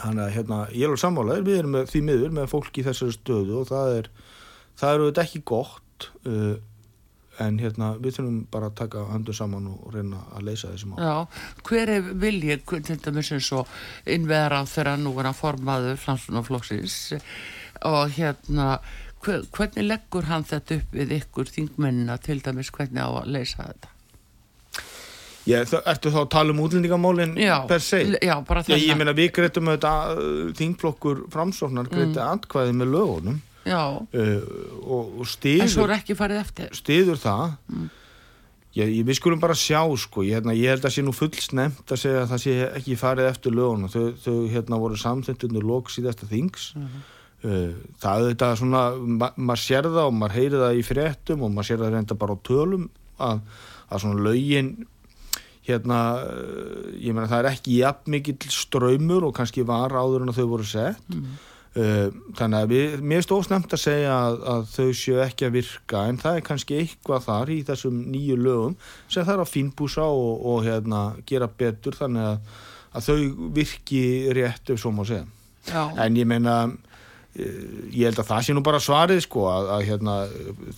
Þannig 0.00 0.22
að 0.24 0.34
hérna, 0.34 0.58
ég 0.72 0.84
er 0.84 0.90
alveg 0.90 1.00
sammálaður, 1.02 1.46
við 1.46 1.58
erum 1.60 1.74
með, 1.76 1.86
því 1.90 2.00
miður 2.06 2.34
með 2.36 2.50
fólk 2.52 2.80
í 2.80 2.84
þessari 2.84 3.14
stöðu 3.16 3.56
og 3.60 3.68
það 3.68 3.94
er, 3.98 4.08
það 4.80 4.94
eru 4.96 5.08
þetta 5.08 5.24
ekki 5.26 5.42
gott 5.50 6.06
uh, 6.28 6.54
en 7.40 7.58
hérna 7.60 7.90
við 7.98 8.18
þurfum 8.18 8.40
bara 8.52 8.70
að 8.70 8.78
taka 8.82 9.04
handur 9.10 9.36
saman 9.36 9.68
og 9.72 9.92
reyna 9.94 10.22
að 10.36 10.48
leysa 10.50 10.72
þessi 10.72 10.90
mál. 10.90 11.02
Já, 11.02 11.14
hver 11.68 11.92
er 11.96 12.10
viljið, 12.24 12.64
til 12.88 12.98
dæmis 13.04 13.32
eins 13.36 13.52
og 13.56 13.76
innverða 14.10 14.64
þegar 14.70 15.00
nú 15.02 15.14
er 15.20 15.30
að 15.30 15.38
formaður 15.40 16.02
flansunaflóksins 16.04 16.98
og 17.88 18.16
hérna 18.16 18.74
hver, 19.24 19.46
hvernig 19.54 19.86
leggur 19.86 20.28
hann 20.30 20.44
þetta 20.48 20.80
upp 20.80 20.94
við 20.96 21.16
ykkur 21.20 21.50
þingmennina 21.54 22.18
til 22.22 22.40
dæmis 22.44 22.72
hvernig 22.74 23.02
á 23.04 23.10
að 23.10 23.32
leysa 23.36 23.70
þetta? 23.70 23.96
Já, 25.48 25.62
ertu 25.64 26.10
þá 26.12 26.18
að 26.20 26.32
tala 26.34 26.52
um 26.52 26.60
útlendingamálinn 26.62 27.32
per 27.68 27.82
se? 27.82 28.02
Já, 28.20 28.34
bara 28.46 28.62
þetta. 28.62 28.80
Ég 28.84 28.98
meina 28.98 29.14
við 29.16 29.30
greitum 29.38 29.70
auðvitað 29.70 30.20
uh, 30.20 30.50
þingflokkur 30.58 31.22
framsóknar 31.32 31.88
greiti 31.90 32.18
mm. 32.18 32.26
andkvæði 32.26 32.74
með 32.76 32.92
lögunum 32.94 33.38
og, 34.86 35.16
og 35.20 35.26
stiður 35.28 35.66
En 35.66 35.72
svo 35.72 35.86
er 35.86 35.96
ekki 35.98 36.16
farið 36.18 36.40
eftir. 36.40 36.70
Stiður 36.76 37.20
það. 37.20 37.56
Mm. 37.70 37.88
Ég, 38.78 38.92
við 39.02 39.16
skulum 39.18 39.40
bara 39.42 39.56
sjá 39.58 39.80
sko, 39.98 40.22
ég, 40.22 40.38
hérna, 40.38 40.54
ég 40.54 40.70
held 40.70 40.84
að 40.86 40.94
sé 40.94 41.02
nú 41.02 41.14
fullsnemt 41.14 41.90
að 41.90 42.02
segja 42.04 42.20
að 42.22 42.28
það 42.30 42.42
sé 42.44 42.52
ekki 42.68 42.98
farið 43.00 43.30
eftir 43.32 43.56
lögunum. 43.56 43.90
Þau, 43.90 44.04
þau 44.22 44.36
hérna 44.52 44.78
voru 44.78 45.00
samþendunir 45.00 45.66
lók 45.66 45.90
síðasta 45.90 46.28
þings. 46.30 46.70
Mm 46.76 46.86
-hmm. 46.86 47.74
það 47.98 48.20
er 48.20 48.30
þetta 48.30 48.48
svona, 48.60 48.82
ma 49.00 49.32
maður 49.36 49.62
sér 49.64 49.86
það 49.88 50.06
og 50.06 50.14
maður 50.14 50.36
heyri 50.36 50.62
það 50.62 50.78
í 50.78 50.86
fréttum 50.86 51.42
og 51.42 51.50
maður 51.50 51.68
sér 51.68 51.82
það 51.82 51.92
reynda 51.94 52.14
bara 52.20 52.34
á 52.36 52.44
tölum 52.44 52.88
að, 53.18 53.40
að 53.88 54.00
svona 54.02 54.24
lögin 54.26 54.74
hérna, 55.70 55.98
eh, 56.24 57.06
ég 57.06 57.14
meina 57.14 57.28
það 57.30 57.44
er 57.44 57.50
ekki 57.52 57.78
jafn 57.80 58.12
mikill 58.14 58.50
ströymur 58.50 59.26
og 59.28 59.34
kannski 59.36 59.64
var 59.66 59.94
áður 59.94 60.26
en 60.26 60.34
þau 60.34 60.46
voru 60.54 60.66
sett. 60.66 61.02
Mm. 61.08 61.24
uh, 61.26 61.49
þannig 61.74 62.56
að 62.58 62.72
við, 62.72 62.94
mér 63.06 63.20
er 63.20 63.26
stóðsnemt 63.26 63.74
að 63.76 63.82
segja 63.84 64.14
að, 64.16 64.38
að 64.52 64.64
þau 64.72 64.88
séu 64.98 65.20
ekki 65.22 65.46
að 65.46 65.56
virka 65.60 66.04
en 66.10 66.18
það 66.18 66.38
er 66.38 66.46
kannski 66.48 66.78
eitthvað 66.80 67.26
þar 67.28 67.52
í 67.54 67.58
þessum 67.68 68.00
nýju 68.10 68.38
lögum 68.40 68.76
sem 69.06 69.22
er 69.22 69.44
að 69.44 69.52
fínbúsa 69.52 70.08
og, 70.10 70.32
og 70.50 70.64
hérna, 70.66 71.04
gera 71.30 71.46
betur 71.46 71.94
þannig 71.98 72.26
að, 72.32 72.56
að 72.90 73.06
þau 73.06 73.50
virki 73.60 74.02
rétt 74.34 74.74
ef 74.74 74.82
svo 74.82 74.90
má 74.94 75.04
segja 75.06 75.28
Já. 75.70 75.84
en 76.02 76.16
ég 76.18 76.26
meina 76.26 76.56
Eh, 76.64 76.89
ég 77.30 78.08
held 78.08 78.18
að 78.18 78.26
það 78.26 78.40
sé 78.42 78.54
nú 78.56 78.62
bara 78.66 78.80
svarið 78.82 79.20
sko 79.22 79.44
að, 79.46 79.68
að 79.70 79.82
hérna 79.86 80.14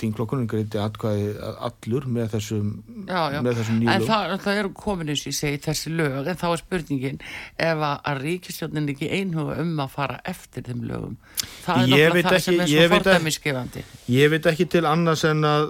þingklokkunum 0.01 0.49
greiti 0.51 0.81
atkvæði 0.81 1.31
allur 1.65 2.09
með 2.13 2.35
þessum, 2.35 2.67
já, 3.09 3.21
já. 3.33 3.39
Með 3.47 3.61
þessum 3.63 3.79
lög. 3.81 3.93
En 3.95 4.05
það, 4.11 4.35
það 4.45 4.61
eru 4.61 4.73
komin 4.77 5.13
eins 5.15 5.23
og 5.25 5.31
ég 5.31 5.39
segi 5.39 5.63
þessi 5.65 5.93
lög 5.97 6.29
en 6.29 6.41
þá 6.43 6.45
er 6.51 6.61
spurningin 6.61 7.23
ef 7.23 7.87
að, 7.89 7.95
að 8.13 8.21
ríkistjónin 8.27 8.91
ekki 8.93 9.09
einhuga 9.17 9.57
um 9.65 9.73
að 9.87 9.97
fara 9.97 10.19
eftir 10.29 10.67
þeim 10.69 10.85
lögum. 10.91 11.17
Það 11.65 11.81
er 11.81 11.91
náttúrulega 11.95 12.29
það 12.29 12.37
ekki, 12.37 12.45
sem 12.45 12.61
er 12.61 12.73
svo 12.75 12.93
fordæmiskefandi. 12.97 13.87
Ég 14.13 14.33
veit 14.35 14.51
ekki 14.53 14.69
til 14.77 14.85
annars 14.93 15.25
en 15.31 15.49
að, 15.49 15.67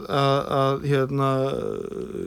að 0.58 0.86
hérna 0.90 1.30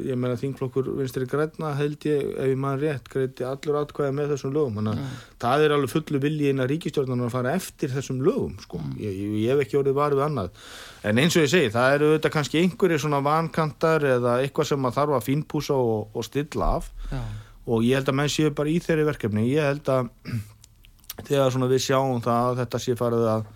ég 0.08 0.16
meina 0.22 0.40
þingklokkur 0.40 0.94
vinstri 1.02 1.28
græna 1.28 1.76
held 1.76 2.08
ég 2.08 2.32
ef 2.40 2.52
ég 2.54 2.60
maður 2.64 2.88
rétt 2.88 3.12
greiti 3.12 3.44
allur 3.48 3.82
atkvæði 3.84 4.16
með 4.16 4.36
þessum 4.36 4.56
lögum. 4.56 4.80
Þannig 4.80 5.04
að 5.04 5.24
það 5.46 5.66
er 5.66 5.76
alveg 5.76 5.92
fullu 5.94 6.22
viljið 6.24 6.52
inn 6.52 6.64
að 6.64 6.70
ríkistjónin 6.74 7.26
að 7.26 7.34
fara 7.34 7.56
eftir 7.58 7.94
þessum 7.94 8.22
lögum 8.26 8.56
sko. 8.62 8.82
mm. 8.82 8.96
ég, 9.02 9.20
ég, 9.24 9.50
hef 9.52 9.64
ekki 9.66 9.80
orðið 9.82 9.98
varfið 10.00 10.24
annað 10.26 10.62
en 11.06 11.22
eins 11.24 11.38
og 11.38 11.46
ég 11.46 11.52
segi, 11.54 11.74
það 11.76 11.98
eru 11.98 12.12
auðvitað 12.12 12.36
kannski 12.38 12.62
einhverjir 12.62 13.04
svona 13.06 13.22
vankantar 13.26 14.08
eða 14.16 14.38
eitthvað 14.44 14.72
sem 14.72 14.82
maður 14.82 15.00
þarf 15.00 15.18
að 15.20 15.28
fínpúsa 15.30 15.78
og, 15.78 16.10
og 16.16 16.28
stilla 16.28 16.72
af 16.80 16.90
Já. 17.12 17.22
og 17.66 17.86
ég 17.86 18.00
held 18.00 18.12
að 18.12 18.20
menn 18.22 18.34
séu 18.36 18.56
bara 18.56 18.74
í 18.74 18.80
þeirri 18.84 19.10
verkefni 19.12 19.48
ég 19.52 19.70
held 19.70 19.94
að 19.94 20.10
þegar 21.30 21.62
við 21.72 21.86
sjáum 21.86 22.26
það 22.26 22.50
að 22.50 22.64
þetta 22.64 22.84
sé 22.86 22.98
farið 23.00 23.30
að 23.36 23.54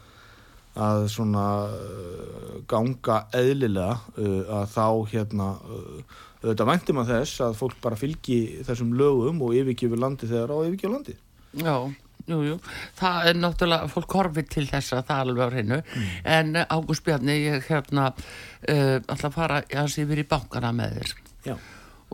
að 0.79 1.05
svona 1.11 1.45
uh, 1.73 2.57
ganga 2.69 3.23
eðlilega 3.35 3.95
uh, 4.21 4.51
að 4.59 4.67
þá 4.75 4.85
hérna 5.11 5.47
uh, 5.57 6.17
auðvitað 6.43 6.69
væntum 6.69 7.01
að 7.01 7.11
þess 7.13 7.41
að 7.43 7.57
fólk 7.59 7.79
bara 7.83 7.99
fylgi 7.99 8.39
þessum 8.67 8.93
lögum 8.99 9.41
og 9.43 9.57
yfirgjöfu 9.59 9.99
landi 9.99 10.29
þegar 10.29 10.53
á 10.55 10.57
yfirgjöfu 10.67 10.93
landi 10.93 11.15
Já 11.57 11.89
Jú, 12.29 12.43
jú, 12.45 12.57
það 12.99 13.31
er 13.31 13.39
náttúrulega, 13.39 13.89
fólk 13.89 14.13
horfið 14.19 14.49
til 14.53 14.65
þess 14.69 14.93
að 14.93 15.07
það 15.07 15.21
alveg 15.23 15.41
á 15.41 15.49
hreinu, 15.49 15.79
mm. 15.81 16.09
en 16.35 16.59
eh, 16.59 16.75
Ágúst 16.75 17.05
Bjarni, 17.07 17.35
ég 17.47 17.65
hérna 17.71 18.11
uh, 18.11 18.97
ætla 18.99 19.31
að 19.31 19.35
fara, 19.35 19.59
ég 19.65 19.79
hans 19.79 19.97
yfir 20.03 20.21
í 20.21 20.25
bankana 20.29 20.69
með 20.75 20.99
þér 20.99 21.13
Já. 21.47 21.55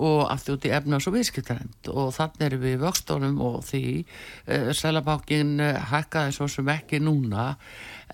og 0.08 0.22
aftur 0.32 0.56
út 0.56 0.70
í 0.70 0.72
efnars 0.78 1.10
og 1.10 1.18
viðskiptarend 1.18 1.92
og 1.92 2.14
þannig 2.16 2.48
erum 2.48 2.64
við 2.64 2.78
í 2.78 2.82
vöxtónum 2.86 3.44
og 3.44 3.60
því 3.68 3.84
uh, 4.06 4.72
Sælabankin 4.78 5.54
uh, 5.60 5.84
hækkaði 5.92 6.38
svo 6.38 6.50
sem 6.54 6.72
ekki 6.78 7.04
núna, 7.04 7.52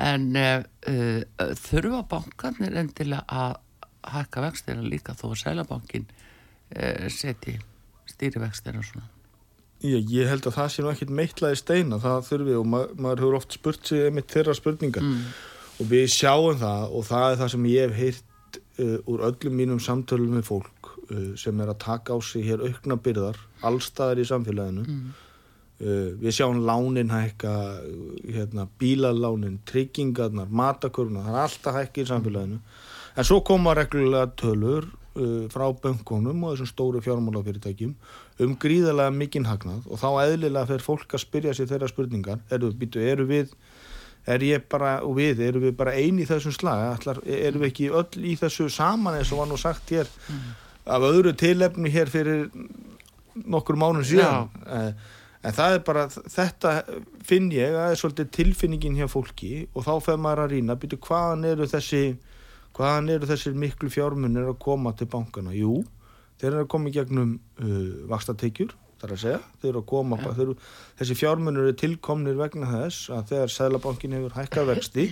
en 0.02 0.32
þurfa 1.62 2.06
bankanir 2.10 2.80
endilega 2.80 3.22
að 3.28 3.60
hækka 4.16 4.48
vextina 4.48 4.82
líka 4.82 5.14
þó 5.14 5.28
að 5.36 5.42
Sælabankin 5.44 6.08
seti 7.12 7.60
stýrivextina 8.10 8.80
og 8.80 8.88
svona? 8.88 9.21
Ég, 9.82 10.12
ég 10.14 10.30
held 10.30 10.46
að 10.46 10.58
það 10.60 10.68
sé 10.72 10.84
nú 10.84 10.92
ekkit 10.92 11.14
meitlaði 11.18 11.58
steina 11.58 11.98
það 12.02 12.28
þurfi 12.28 12.58
og 12.60 12.68
ma 12.70 12.82
maður 13.02 13.24
hefur 13.24 13.38
oft 13.40 13.56
spurt 13.58 13.88
sig 13.90 14.04
einmitt 14.06 14.30
þeirra 14.30 14.54
spurningar 14.58 15.06
mm. 15.08 15.24
og 15.82 15.90
við 15.90 16.06
sjáum 16.14 16.60
það 16.62 16.94
og 17.00 17.08
það 17.08 17.26
er 17.30 17.40
það 17.40 17.52
sem 17.56 17.66
ég 17.72 17.88
hef 17.88 17.98
heyrt 17.98 18.60
uh, 18.84 19.10
úr 19.10 19.26
öllum 19.32 19.58
mínum 19.58 19.82
samtölum 19.82 20.38
með 20.38 20.46
fólk 20.52 20.92
uh, 21.10 21.34
sem 21.40 21.66
er 21.66 21.74
að 21.74 21.82
taka 21.82 22.14
á 22.14 22.18
sig 22.22 22.46
hér 22.46 22.62
aukna 22.68 23.00
byrðar 23.08 23.42
allstaðar 23.66 24.22
í 24.22 24.28
samfélaginu 24.30 24.86
mm. 24.86 25.12
uh, 25.82 26.08
við 26.22 26.38
sjáum 26.38 26.62
lánin 26.68 27.14
hækka 27.16 27.58
hérna, 28.28 28.70
bílalánin, 28.78 29.60
tryggingarnar 29.66 30.54
matakurna, 30.54 31.26
það 31.26 31.40
er 31.40 31.44
alltaf 31.48 31.80
hækki 31.82 32.06
í 32.06 32.12
samfélaginu 32.14 32.62
en 33.18 33.28
svo 33.28 33.42
koma 33.50 33.74
reglulega 33.82 34.30
tölur 34.38 34.92
frá 35.52 35.66
böngunum 35.84 36.46
og 36.46 36.54
þessum 36.54 36.70
stóru 36.70 37.02
fjármálafyrirtækjum 37.04 37.96
um 38.46 38.56
gríðarlega 38.62 39.12
mikinn 39.12 39.48
hagnað 39.50 39.88
og 39.92 40.00
þá 40.00 40.08
eðlilega 40.24 40.70
fer 40.70 40.86
fólk 40.86 41.16
að 41.18 41.26
spyrja 41.26 41.56
sér 41.58 41.68
þeirra 41.74 41.90
spurningar 41.92 42.40
eru, 42.54 42.72
býtu, 42.72 43.02
eru 43.04 43.28
við 43.28 43.52
er 44.30 44.44
ég 44.46 44.66
bara, 44.70 45.00
og 45.06 45.16
við, 45.18 45.42
eru 45.48 45.64
við 45.64 45.76
bara 45.78 45.96
eini 45.98 46.24
í 46.24 46.30
þessum 46.30 46.54
slag, 46.56 46.84
Ætlar, 46.96 47.22
eru 47.26 47.64
við 47.64 47.72
ekki 47.72 47.90
öll 48.02 48.26
í 48.32 48.36
þessu 48.40 48.70
saman 48.72 49.18
eins 49.18 49.32
og 49.34 49.42
var 49.42 49.50
nú 49.50 49.58
sagt 49.60 49.92
hér 49.94 50.08
mm. 50.08 50.52
af 50.96 51.08
öðru 51.10 51.34
tilefni 51.38 51.92
hér 51.94 52.12
fyrir 52.12 52.46
nokkur 53.42 53.80
mánum 53.80 54.06
síðan 54.06 54.52
en, 54.68 54.92
eh, 54.92 55.18
en 55.42 55.56
það 55.58 55.76
er 55.76 55.86
bara, 55.88 56.06
þetta 56.08 56.76
finn 57.26 57.50
ég, 57.54 57.74
það 57.74 57.88
er 57.90 58.02
svolítið 58.04 58.34
tilfinningin 58.38 59.00
hjá 59.00 59.08
fólki 59.10 59.66
og 59.74 59.88
þá 59.88 59.94
fer 60.06 60.22
maður 60.22 60.46
að 60.46 60.54
rýna, 60.56 60.78
býtu, 60.78 61.02
hvaðan 61.02 61.48
eru 61.52 61.70
þessi 61.72 62.04
hvaðan 62.78 63.10
eru 63.16 63.30
þessir 63.30 63.58
miklu 63.58 63.92
fjármunir 63.92 64.48
að 64.52 64.62
koma 64.64 64.94
til 64.98 65.10
bankana, 65.12 65.56
jú 65.56 65.82
þeir 66.42 66.54
eru 66.56 66.64
að 66.66 66.72
koma 66.74 66.90
í 66.90 66.96
gegnum 66.96 67.36
uh, 67.62 68.08
vakstateikjur 68.10 68.74
þar 69.02 69.14
að 69.16 69.22
segja, 69.24 69.40
þeir 69.62 69.70
eru 69.72 69.82
að 69.82 69.88
koma 69.90 70.18
ja. 70.22 70.34
eru, 70.44 70.56
þessi 71.00 71.18
fjármunur 71.18 71.70
eru 71.70 71.78
tilkomnir 71.78 72.38
vegna 72.38 72.70
þess 72.70 73.10
að 73.14 73.32
þegar 73.32 73.54
Sælabankin 73.56 74.18
hefur 74.18 74.36
hækkað 74.38 74.70
vexti 74.76 75.08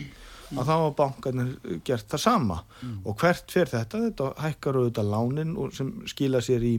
að 0.50 0.64
þá 0.66 0.72
hafa 0.74 0.94
bankarnir 0.98 1.80
gert 1.86 2.08
það 2.10 2.22
sama. 2.24 2.62
Mm. 2.82 3.02
og 3.06 3.18
hvert 3.22 3.52
fyrir 3.54 3.70
þetta, 3.74 4.04
þetta 4.08 4.30
hækkar 4.44 4.80
auðvitað 4.80 5.12
lánin 5.14 5.58
sem 5.78 5.92
skila 6.10 6.42
sér 6.46 6.66
í 6.66 6.76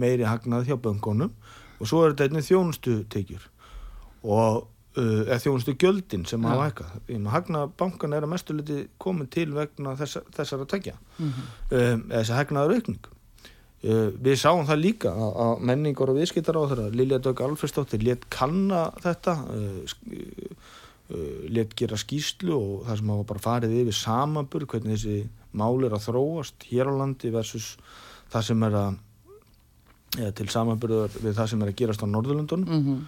meiri 0.00 0.26
hagnað 0.28 0.68
hjá 0.68 0.76
bankonum 0.84 1.32
og 1.78 1.88
svo 1.88 2.02
er 2.04 2.12
þetta 2.12 2.28
einnig 2.28 2.48
þjónustu 2.48 2.98
teikjur 3.12 3.46
og 4.24 4.42
uh, 4.42 4.66
eða 5.02 5.38
þjónustu 5.44 5.74
gjöldin 5.78 6.24
sem 6.26 6.42
hafa 6.48 6.68
hækkað 6.70 7.28
hagna 7.32 7.66
bankan 7.78 8.12
er 8.16 8.22
að 8.26 8.32
mestu 8.32 8.54
liti 8.56 8.88
komin 8.98 9.28
til 9.30 9.52
vegna 9.54 9.94
þessa, 9.96 10.22
þessara 10.36 10.66
tekja 10.66 10.94
Mhm. 11.18 11.46
um, 11.70 12.02
eða 12.10 12.20
þess 12.22 12.30
að 12.30 12.38
hagnaður 12.42 12.74
aukning. 12.78 13.06
Uh, 13.78 14.10
við 14.18 14.34
sáum 14.40 14.66
það 14.66 14.80
líka 14.82 15.10
að, 15.14 15.32
að 15.44 15.60
menningar 15.70 16.10
og 16.10 16.16
viðskiptar 16.18 16.56
á 16.58 16.62
þeirra 16.66 16.88
Lilja 16.98 17.18
Dögg 17.22 17.40
Alfredsdóttir 17.46 18.02
let 18.02 18.24
kanna 18.28 18.88
þetta 19.04 19.34
uh, 19.54 19.82
uh, 21.10 21.48
let 21.54 21.74
gera 21.78 21.96
skýslu 22.00 22.54
og 22.56 22.86
það 22.88 22.98
sem 23.00 23.12
hafa 23.14 23.26
bara 23.30 23.44
farið 23.44 23.76
yfir 23.84 23.96
samanburð 23.96 24.66
hvernig 24.72 24.96
þessi 24.98 25.28
mál 25.58 25.78
er 25.86 25.94
að 25.96 26.08
þróast 26.08 26.66
hér 26.72 26.90
á 26.90 26.94
landi 26.98 27.30
versus 27.30 27.76
það 28.32 28.48
sem 28.50 28.66
er 28.68 28.76
að 28.82 28.98
eða 30.18 30.32
til 30.40 30.48
samanburðar 30.52 31.14
við 31.22 31.34
það 31.38 31.48
sem 31.52 31.62
er 31.62 31.70
að 31.72 31.78
gerast 31.82 32.02
á 32.02 32.06
Norðurlundunum 32.08 32.68
Mhm. 32.82 32.98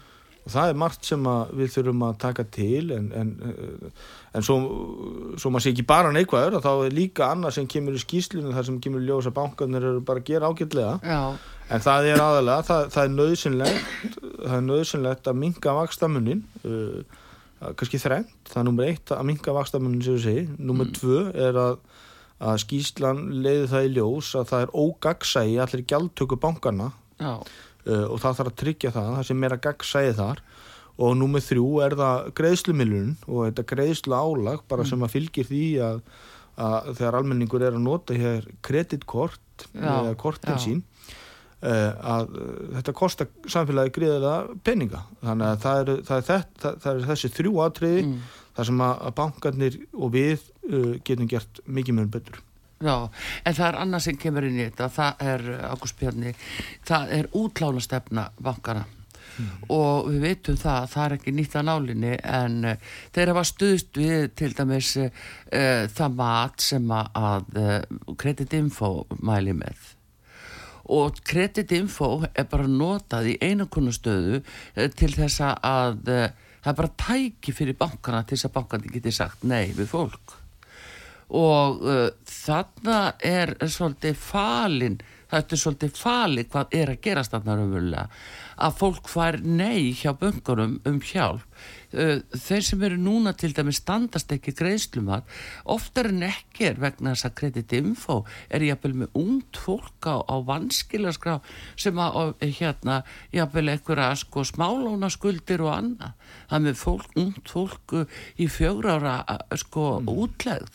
Og 0.41 0.53
það 0.55 0.71
er 0.73 0.79
margt 0.81 1.05
sem 1.05 1.27
við 1.59 1.69
þurfum 1.75 2.03
að 2.09 2.19
taka 2.23 2.45
til 2.57 2.91
en, 2.97 3.07
en, 3.15 3.31
en 4.35 4.45
svo, 4.47 4.57
svo 5.37 5.51
maður 5.53 5.67
sé 5.67 5.73
ekki 5.75 5.85
bara 5.91 6.13
neikvæður 6.17 6.59
þá 6.65 6.71
er 6.87 6.95
líka 6.97 7.29
annað 7.35 7.57
sem 7.59 7.69
kemur 7.71 7.99
í 7.99 8.03
skýslunum 8.03 8.55
þar 8.57 8.69
sem 8.71 8.79
kemur 8.83 9.05
í 9.05 9.09
ljós 9.11 9.29
að 9.29 9.37
bankarnir 9.37 9.87
eru 9.93 10.01
bara 10.07 10.23
að 10.23 10.31
gera 10.33 10.49
ágætlega. 10.51 10.95
Já, 11.05 11.21
en 11.71 11.85
það 11.85 12.09
er 12.15 12.23
aðalega, 12.25 12.67
það, 12.71 12.87
það 12.97 13.05
er 13.09 13.17
nöðsynlegt 13.17 14.21
það 14.41 14.57
er 14.57 14.65
nöðsynlegt 14.71 15.31
að 15.31 15.41
minka 15.45 15.75
vakstamunin 15.77 16.45
uh, 16.65 17.19
kannski 17.77 18.01
þrengt, 18.01 18.37
það 18.49 18.63
er 18.63 18.69
nummer 18.71 18.89
eitt 18.89 19.11
að 19.13 19.27
minka 19.29 19.53
vakstamunin 19.53 20.01
sem 20.07 20.17
við 20.17 20.25
segi, 20.25 20.45
nummer 20.59 20.89
Mm. 20.89 20.95
tvö 20.97 21.19
er 21.37 21.59
að, 21.61 21.75
að 22.41 22.57
skýslan 22.65 23.19
leiði 23.45 23.67
það 23.69 23.85
í 23.85 23.91
ljós 23.99 24.31
að 24.41 24.47
það 24.55 24.63
er 24.65 24.71
ógagsægi 24.81 25.59
allir 25.61 25.83
gjaldtöku 25.93 26.39
bankana 26.41 26.87
já, 27.21 27.35
og 27.87 28.19
það 28.21 28.35
þarf 28.39 28.51
að 28.51 28.59
tryggja 28.61 28.91
það, 28.93 29.07
það 29.17 29.29
sem 29.31 29.45
er 29.47 29.55
að 29.55 29.63
gagsæði 29.65 30.17
þar 30.19 30.43
og 31.01 31.17
númið 31.17 31.47
þrjú 31.47 31.69
er 31.85 31.97
það 31.99 32.29
greiðslumilun 32.41 33.15
og 33.29 33.47
þetta 33.47 33.67
greiðslu 33.73 34.17
álag 34.17 34.65
bara 34.69 34.87
sem 34.89 35.05
að 35.05 35.15
fylgir 35.15 35.49
því 35.49 35.65
að, 35.87 36.03
að 36.61 36.91
þegar 36.99 37.19
almenningur 37.21 37.65
er 37.65 37.79
að 37.79 37.87
nota 37.87 38.17
hér 38.17 38.49
kreditkort 38.67 39.67
eða 39.73 40.13
kortin 40.21 40.59
já. 40.59 40.63
sín 40.67 40.83
uh, 41.65 41.93
að 42.17 42.35
uh, 42.35 42.53
þetta 42.77 42.97
kostar 43.01 43.33
samfélagi 43.49 43.95
greiðilega 43.97 44.61
peninga 44.67 45.03
þannig 45.23 45.49
að 45.49 45.65
það 45.65 45.81
er, 45.81 45.95
það 46.11 46.23
er, 46.23 46.29
þetta, 46.29 46.61
það, 46.65 46.79
það 46.85 46.93
er 46.93 47.11
þessi 47.15 47.33
þrjú 47.39 47.57
atriði 47.65 48.05
mm. 48.05 48.15
þar 48.59 48.71
sem 48.71 48.87
að, 48.87 49.03
bankarnir 49.23 49.83
og 49.97 50.15
við 50.17 50.47
getum 51.07 51.29
gert 51.31 51.65
mikið 51.67 51.97
mjög 51.97 52.15
betur 52.19 52.43
já, 52.81 52.97
en 53.45 53.59
það 53.59 53.67
er 53.67 53.83
annað 53.83 54.07
sem 54.07 54.17
kemur 54.21 54.47
inn 54.49 54.61
í 54.61 54.65
þetta, 54.69 54.89
það 54.95 55.27
er, 55.33 55.45
Ágúst 55.69 56.01
Bjarni, 56.01 56.33
það 56.89 57.13
er 57.19 57.29
útlána 57.37 57.85
stefna 57.85 58.31
bankana 58.41 58.87
og 59.73 60.09
við 60.11 60.25
veitum 60.25 60.59
það, 60.59 60.89
það 60.93 61.05
er 61.05 61.15
ekki 61.17 61.35
nýtt 61.37 61.55
að 61.57 61.67
nálinni 61.69 62.11
en 62.19 62.59
uh, 62.73 62.91
þeir 63.15 63.33
hafa 63.33 63.45
stuðst 63.49 64.01
við 64.01 64.27
til 64.39 64.51
dæmis 64.57 64.91
uh, 65.01 65.09
það 65.95 66.19
mat 66.19 66.65
sem 66.65 66.93
að, 66.97 67.49
uh, 67.61 68.13
kreditinfo 68.21 68.91
mæli 69.25 69.55
með. 69.57 69.87
Og 70.91 71.21
kreditinfo 71.25 72.11
er 72.35 72.49
bara 72.51 72.69
notað 72.69 73.31
í 73.33 73.39
einakonu 73.41 73.95
stöðu 73.95 74.43
uh, 74.43 74.87
til 74.97 75.13
þess 75.15 75.45
að 75.47 76.03
það 76.11 76.73
er 76.75 76.81
bara 76.83 76.95
tæki 77.07 77.57
fyrir 77.57 77.79
bankana 77.81 78.25
til 78.25 78.37
þess 78.37 78.51
að 78.51 78.57
bankandi 78.59 78.95
geti 78.99 79.15
sagt 79.15 79.49
nei 79.49 79.71
við 79.73 79.89
fólk 79.95 80.40
og 81.31 81.83
uh, 81.87 82.05
þarna 82.27 83.01
er 83.23 83.55
svolítið 83.67 84.19
falin 84.19 85.01
þetta 85.31 85.55
er 85.55 85.63
svolítið 85.63 85.99
fali 85.99 86.45
hvað 86.51 86.77
er 86.77 86.93
að 86.93 87.03
gerast 87.05 87.35
þarna 87.35 87.57
raunverulega. 87.59 88.07
Að 88.61 88.75
fólk 88.77 89.09
fær 89.09 89.39
nei 89.45 89.93
hjá 89.97 90.13
böngunum 90.19 90.79
um 90.89 90.99
hjálp. 91.05 91.47
Uh, 91.91 92.21
þeir 92.31 92.63
sem 92.63 92.83
eru 92.87 92.99
núna 93.01 93.33
til 93.35 93.51
dæmis 93.55 93.81
standast 93.83 94.31
ekki 94.31 94.55
greiðslumar 94.55 95.25
oftar 95.75 96.11
en 96.13 96.23
ekki 96.29 96.69
er 96.69 96.79
vegna 96.83 97.17
þess 97.17 97.27
að 97.27 97.35
kreditinfo 97.41 98.19
er 98.47 98.63
jafnvel 98.69 98.93
með 99.01 99.17
ungt 99.19 99.59
fólk 99.59 100.07
á, 100.07 100.23
á 100.23 100.37
vanskilaskrá 100.47 101.41
sem 101.75 101.99
að 101.99 102.37
hérna 102.61 103.01
jafnvel 103.35 103.73
einhverja 103.75 104.13
sko 104.23 104.47
smálóna 104.47 105.11
skuldir 105.11 105.67
og 105.67 105.75
annað. 105.75 106.15
Það 106.53 106.69
með 106.69 106.79
fólk, 106.85 107.11
ungt 107.19 107.51
fólk 107.51 107.99
uh, 107.99 108.23
í 108.39 108.47
fjögur 108.51 108.95
ára 108.95 109.19
uh, 109.27 109.59
sko 109.59 109.97
útlegð 110.07 110.71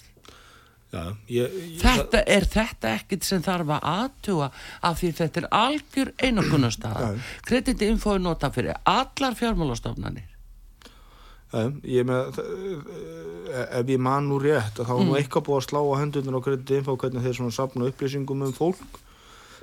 Já, 0.95 1.03
ég, 1.35 1.55
ég, 1.59 1.79
Þetta 1.81 2.21
er 2.35 2.45
þetta 2.55 2.91
ekkit 2.99 3.25
sem 3.27 3.41
þarf 3.43 3.73
að 3.75 3.87
aðtuga 3.91 4.47
af 4.87 4.99
því 5.01 5.09
þetta 5.17 5.41
er 5.43 5.47
algjör 5.59 6.11
einokunarstaða. 6.29 7.09
Kreditinfo 7.49 8.13
er 8.15 8.23
nota 8.23 8.49
fyrir 8.55 8.77
allar 8.87 9.35
fjármálastofnanir. 9.35 10.29
Já, 11.55 11.69
ég 11.87 12.03
með 12.07 12.39
eh, 12.41 13.79
ef 13.79 13.91
ég 13.93 13.99
man 14.01 14.25
nú 14.27 14.39
rétt 14.41 14.79
þá 14.81 14.89
er 14.91 15.01
Mm. 15.03 15.09
nú 15.11 15.15
eitthvað 15.19 15.45
búið 15.47 15.59
að 15.61 15.67
slá 15.69 15.79
á 15.83 15.93
hendurnar 16.01 16.39
á 16.39 16.45
kreditinfo 16.47 16.95
hvernig 16.99 17.23
þeir 17.23 17.35
svona 17.37 17.53
sapna 17.55 17.85
upplýsingum 17.91 18.41
um 18.47 18.53
fólk 18.53 19.01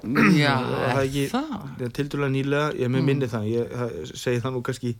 Já, 0.03 0.55
það 0.62 0.87
er 0.88 1.01
ekki 1.03 1.25
það? 1.31 1.51
það 1.77 1.83
er 1.87 1.92
tildulega 1.99 2.33
nýlega, 2.35 2.71
ég 2.81 2.88
með 2.90 3.03
minni 3.07 3.29
það 3.31 3.45
ég 3.53 3.68
það, 3.77 3.92
segi 4.18 4.40
það 4.42 4.53
nú 4.57 4.62
kannski 4.66 4.95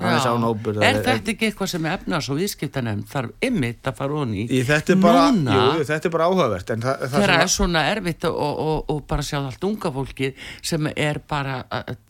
aðeins 0.00 0.24
Já. 0.24 0.32
án 0.32 0.44
ábyrð 0.48 0.82
Er 0.82 0.96
þetta 1.04 1.30
ekki 1.34 1.46
eitthvað 1.50 1.68
sem 1.72 1.86
efnars 1.86 2.28
og 2.32 2.38
viðskiptanemn 2.40 3.02
þarf 3.12 3.30
ymmit 3.48 3.82
að 3.90 3.96
fara 4.00 4.16
honi 4.22 4.40
í? 4.42 4.46
Í, 4.48 4.62
þetta, 4.66 4.92
er 4.96 5.00
bara, 5.02 5.24
jú, 5.30 5.84
þetta 5.90 6.08
er 6.08 6.14
bara 6.16 6.28
áhugavert 6.30 6.70
en 6.74 6.80
það, 6.86 7.04
að- 7.36 7.42
er 7.42 7.52
svona 7.54 7.82
erfitt 7.92 8.24
og, 8.30 8.40
og, 8.66 8.90
og 8.90 9.02
bara 9.12 9.22
sjá 9.22 9.38
allt 9.42 9.64
unga 9.68 9.92
fólkið 9.94 10.34
sem 10.72 10.90
er 10.96 11.20
bara 11.28 11.60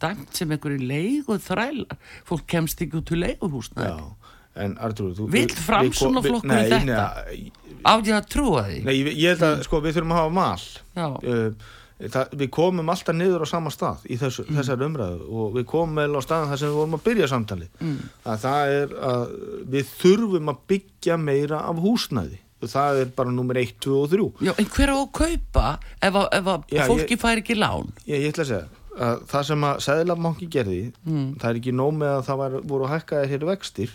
dæmt 0.01 0.33
sem 0.39 0.51
einhverju 0.57 0.87
leigu 0.89 1.37
þrælar. 1.43 1.99
Fólk 2.29 2.47
kemst 2.47 2.81
ekki 2.87 3.01
út 3.03 3.13
Vill 5.33 5.47
við- 5.49 5.61
Framsóknarflokkurinn 5.67 6.57
við- 6.59 6.71
nei, 6.71 6.81
þetta? 6.87 7.07
nei, 7.27 7.53
Á 7.83 7.93
ég 7.99 8.15
að 8.15 8.27
trúa 8.29 8.65
því? 8.69 8.81
nei, 8.85 8.95
ég, 9.03 9.07
ég 9.17 9.29
held 9.33 9.41
að 9.49 9.63
sko, 9.65 9.81
við 9.81 9.95
þurfum 9.97 10.13
að 10.13 10.21
hafa 10.21 10.35
mal 10.37 10.59
Já. 10.95 11.07
uh, 11.09 11.71
það, 12.11 12.31
við 12.41 12.49
komum 12.51 12.89
alltaf 12.91 13.15
niður 13.15 13.45
á 13.45 13.47
sama 13.47 13.71
stað 13.71 14.07
í 14.11 14.17
þessu, 14.19 14.45
Mm. 14.49 14.57
þessar 14.59 14.83
umræðu 14.89 15.33
og 15.33 15.53
við 15.55 15.65
komum 15.71 15.95
vel 15.95 16.17
á 16.19 16.21
staðan 16.25 16.49
þar 16.51 16.59
sem 16.59 16.69
við 16.69 16.75
vorum 16.81 16.95
að 16.99 17.05
byrja 17.07 17.29
samtali 17.29 17.69
Mm. 17.81 17.99
að 18.27 18.39
það 18.43 18.73
er 18.83 18.89
að 19.13 19.27
við 19.71 19.87
þurfum 20.03 20.49
að 20.53 20.59
byggja 20.69 21.17
meira 21.19 21.59
af 21.69 21.77
húsnæði 21.77 22.39
og 22.63 22.69
það 22.69 23.01
er 23.01 23.05
bara 23.17 23.31
nummer 23.31 23.55
1, 23.57 23.75
2 23.81 24.03
og 24.03 24.11
3 24.11 24.33
Já, 24.41 24.53
en 24.59 24.65
hver 24.67 24.89
á 24.91 24.97
að 24.99 25.13
kaupa 25.13 25.79
ef, 26.03 26.15
að- 26.15 26.29
ef 26.33 26.45
að 26.45 26.63
Já, 26.71 26.87
fólki 26.87 27.15
ég- 27.17 27.21
fær 27.21 27.37
ekki 27.43 27.55
lán? 27.59 27.93
ég, 28.07 28.21
ég 28.23 28.33
ætla 28.33 28.45
að 28.45 28.51
segja 28.53 28.69
að 28.99 29.23
það 29.27 29.45
sem 29.45 29.61
að 29.65 29.77
Sæðlabanki 29.81 30.49
gerði 30.51 30.93
Mm. 31.07 31.37
það 31.39 31.51
er 31.51 31.55
ekki 31.61 31.73
nóg 31.73 31.93
með 31.97 32.13
að 32.19 32.25
það 32.27 32.37
var, 32.37 32.51
voru 32.61 32.87
hækkaðir 32.89 33.29
hér 33.29 33.47
vextir 33.47 33.91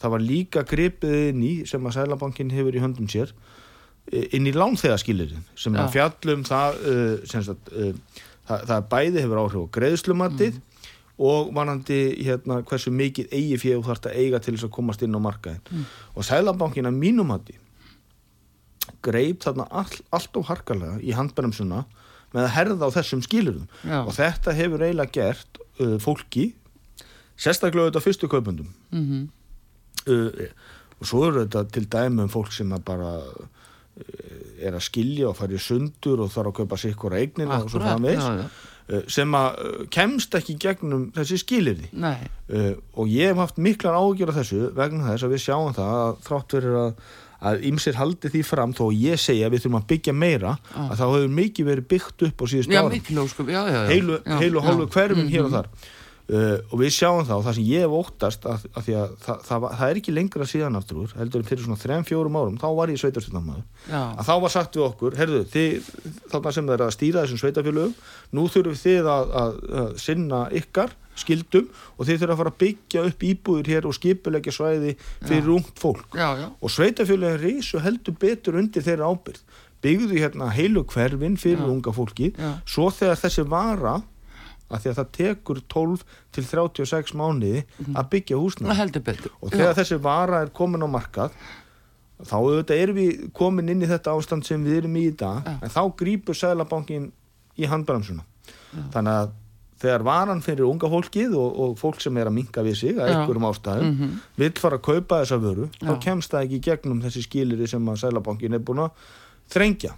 það 0.00 0.10
var 0.10 0.20
líka 0.20 0.62
gripið 0.64 1.28
inn 1.30 1.42
í 1.42 1.66
sem 1.66 1.80
að 1.82 1.94
Sæðlabankin 1.96 2.50
hefur 2.52 2.74
í 2.74 2.80
höndum 2.80 3.06
sér 3.08 3.32
inn 4.12 4.46
í 4.46 4.52
lánþegaskilirinn 4.54 5.44
sem 5.58 5.74
Já. 5.74 5.82
að 5.82 5.92
fjallum 5.96 6.44
það 6.46 6.80
uh, 6.92 7.26
sem 7.26 7.42
sagt, 7.42 7.72
uh, 7.72 7.92
það, 8.46 8.64
það 8.70 8.88
bæði 8.92 9.22
hefur 9.24 9.40
áhrif 9.44 9.66
á 9.66 9.74
greiðslumatið 9.80 10.56
Mm. 11.16 11.24
og 11.26 11.46
vanandi 11.56 11.96
hérna, 12.26 12.58
hversu 12.68 12.90
mikið 12.92 13.30
eigi 13.32 13.56
þú 13.62 13.78
þarft 13.86 14.06
að 14.10 14.16
eiga 14.20 14.38
til 14.44 14.52
þess 14.52 14.66
að 14.68 14.72
komast 14.76 15.02
inn 15.02 15.16
á 15.16 15.20
markaðin 15.24 15.62
Mm. 15.72 15.84
og 16.14 16.26
Sæðlabankin 16.28 16.86
að 16.90 16.98
mínumati 17.00 17.54
greip 19.02 19.40
þarna 19.44 19.66
all, 19.70 19.96
allt 20.12 20.36
og 20.36 20.44
harkalega 20.50 20.98
í 21.00 21.14
handbremsuna 21.16 21.84
með 22.34 22.42
að 22.44 22.52
herða 22.56 22.88
á 22.90 22.94
þessum 22.98 23.22
skilurum 23.24 23.66
Já. 23.86 24.02
og 24.04 24.12
þetta 24.16 24.54
hefur 24.58 24.84
eiginlega 24.84 25.14
gert 25.16 25.58
uh, 25.80 25.96
fólki 26.02 26.50
sérstaklega 27.36 27.88
auðvitað 27.88 28.06
fyrstu 28.06 28.28
kaupundum 28.32 28.68
Mm 28.92 29.26
uh, 30.06 30.48
og 31.00 31.04
svo 31.10 31.26
eru 31.26 31.42
þetta 31.44 31.64
til 31.74 31.84
dæmi 31.92 32.22
um 32.24 32.28
fólk 32.32 32.52
sem 32.56 32.70
að 32.72 32.84
bara 32.88 33.10
er 34.66 34.74
að 34.76 34.84
skilja 34.86 35.28
og 35.30 35.36
fara 35.38 35.56
í 35.56 35.60
sundur 35.62 36.20
og 36.24 36.32
þarf 36.34 36.50
að 36.52 36.56
kaupa 36.62 36.78
sikkur 36.80 37.14
eignina 37.16 37.62
og 37.62 37.70
svo 37.72 37.80
framvegis. 37.80 38.24
já, 38.24 38.40
já. 38.40 38.48
uh, 38.96 39.02
sem 39.08 39.36
að 39.38 39.60
uh, 39.66 39.84
kemst 39.92 40.34
ekki 40.38 40.56
gegnum 40.66 41.06
þessi 41.16 41.38
skilirði 41.42 41.88
uh, 42.52 42.72
og 42.96 43.08
ég 43.12 43.32
hef 43.32 43.36
haft 43.44 43.58
miklar 43.58 43.96
áhugjur 43.98 44.32
af 44.32 44.40
þessu 44.42 44.72
vegna 44.76 45.12
þess 45.12 45.26
að 45.28 45.32
við 45.36 45.44
sjáum 45.46 45.76
það 45.76 45.94
að 46.00 46.18
þrátt 46.28 46.56
fyrir 46.58 46.76
að 46.82 47.06
að 47.46 47.64
ymsir 47.68 47.98
haldi 48.00 48.30
því 48.32 48.40
fram 48.48 48.72
þó 48.72 48.86
að 48.88 49.00
ég 49.04 49.20
segja 49.20 49.46
að 49.46 49.52
við 49.52 49.60
þurfum 49.66 49.76
að 49.76 49.88
byggja 49.90 50.12
meira 50.16 50.52
að 50.72 50.94
þá 50.96 51.02
hefur 51.04 51.34
mikið 51.36 51.66
verið 51.68 51.88
byggt 51.92 52.22
upp 52.30 52.40
á 52.40 52.44
já, 53.52 53.60
já. 53.74 53.80
heilu, 53.92 54.16
heilu 54.40 54.62
hálfu 54.64 54.86
hverfin 54.94 55.28
hér 55.28 55.44
og 55.44 55.50
Mhm. 55.50 55.56
þar 55.58 55.68
uh, 56.32 56.58
og 56.70 56.76
við 56.80 56.92
sjáum 56.96 57.22
það 57.26 57.36
og 57.36 57.46
það 57.46 57.56
sem 57.58 57.68
ég 57.70 57.84
hef 57.84 57.96
óttast 58.00 58.46
að, 58.48 58.66
að 58.72 58.86
því 58.88 58.96
að 59.00 59.14
það, 59.26 59.40
það, 59.48 59.66
það 59.78 59.88
er 59.92 60.00
ekki 60.00 60.14
lengra 60.16 60.48
síðan 60.50 60.78
aftur 60.80 61.16
heldur 61.20 61.42
en 61.42 61.48
fyrir 61.50 61.64
svona 61.66 61.80
3-4 61.82 62.34
árum 62.40 62.60
þá 62.62 62.68
var 62.80 62.92
ég 62.92 63.00
sveitarstjórnarmaður 63.02 63.64
Já, 63.86 64.02
að 64.02 64.28
þá 64.28 64.34
var 64.44 64.54
sagt 64.56 64.78
við 64.78 64.86
okkur, 64.90 65.18
herðu, 65.20 65.42
þið, 65.54 65.90
þarna 66.34 66.54
sem 66.58 66.70
er 66.76 66.86
að 66.86 66.94
stýra 66.96 67.24
þessum 67.24 67.42
sveitafélögum, 67.44 67.98
nú 68.36 68.46
þurfum 68.52 68.80
þið 68.82 69.10
að, 69.14 69.34
að, 69.42 69.58
sinna 70.02 70.46
ykkar 70.60 70.94
skildum 71.16 71.68
og 71.96 72.04
þið 72.04 72.18
þurfum 72.20 72.34
að 72.34 72.40
fara 72.42 72.52
að 72.52 72.58
byggja 72.60 73.04
upp 73.08 73.22
íbúður 73.24 73.70
hér 73.72 73.86
og 73.88 73.94
skipulegja 73.96 74.52
svæði 74.52 74.96
fyrir 75.24 75.52
ungt 75.54 75.78
fólk. 75.80 76.10
já, 76.12 76.28
já. 76.42 76.48
Og 76.60 76.72
sveitafélögin 76.74 77.40
risu 77.40 77.80
heldur 77.80 78.18
betur 78.20 78.58
undir 78.60 78.84
þeirra 78.84 79.08
ábyrð. 79.08 79.40
Byggðu 79.84 80.18
hérna 80.18 80.50
heilu 80.52 80.82
hverfin 80.88 81.36
fyrir 81.40 81.62
Já. 81.62 81.70
unga 81.70 81.92
fólki, 81.94 82.32
Já. 82.36 82.52
svo 82.66 82.88
þegar 82.90 83.18
þessi 83.20 83.44
vara 83.48 83.96
af 84.70 84.82
því 84.82 84.90
að 84.90 84.98
það 84.98 85.10
tekur 85.18 85.60
12 85.72 86.02
til 86.34 86.44
36 86.48 87.14
mánuði 87.18 87.62
að 87.94 88.08
byggja 88.14 88.40
húsnæði. 88.40 88.70
Og 89.40 89.54
þegar 89.54 89.78
þessi 89.78 89.98
vara 90.02 90.42
er 90.42 90.50
komin 90.56 90.82
á 90.82 90.88
markað 90.90 91.36
þá 92.24 92.36
auðvitað 92.40 92.82
erum 92.82 92.96
við 92.96 93.24
komin 93.36 93.68
inn 93.68 93.82
í 93.84 93.88
þetta 93.90 94.14
ástand 94.16 94.46
sem 94.48 94.62
við 94.64 94.78
erum 94.82 94.94
í 94.96 95.06
í 95.10 95.16
dag 95.20 95.42
Já. 95.44 95.56
en 95.62 95.72
þá 95.74 95.82
grípur 96.00 96.34
Sælabankin 96.38 97.10
í 97.56 97.68
handbremsuna. 97.68 98.24
Þannig 98.94 99.12
að 99.12 99.34
þegar 99.76 100.04
varan 100.06 100.40
fyrir 100.40 100.64
unga 100.64 100.88
fólkið 100.88 101.34
og, 101.36 101.58
og 101.60 101.74
fólk 101.76 102.00
sem 102.00 102.16
er 102.16 102.30
að 102.30 102.36
minka 102.38 102.62
við 102.64 102.78
sig 102.80 102.96
að 102.96 103.10
Já. 103.10 103.18
einhverjum 103.18 103.48
ástæðum 103.50 104.14
vill 104.40 104.52
fara 104.56 104.78
að 104.80 104.86
kaupa 104.88 105.20
þessa 105.20 105.38
vöru 105.42 105.68
þá 105.76 105.92
Já. 105.92 106.00
kemst 106.06 106.32
það 106.32 106.46
ekki 106.46 106.60
gegnum 106.64 107.02
þessi 107.04 107.24
skiliri 107.26 107.68
sem 107.68 107.92
að 107.92 108.00
Sælabankin 108.00 108.56
er 108.56 108.64
búin 108.64 108.86
að 108.86 108.90
þrengja. 109.52 109.92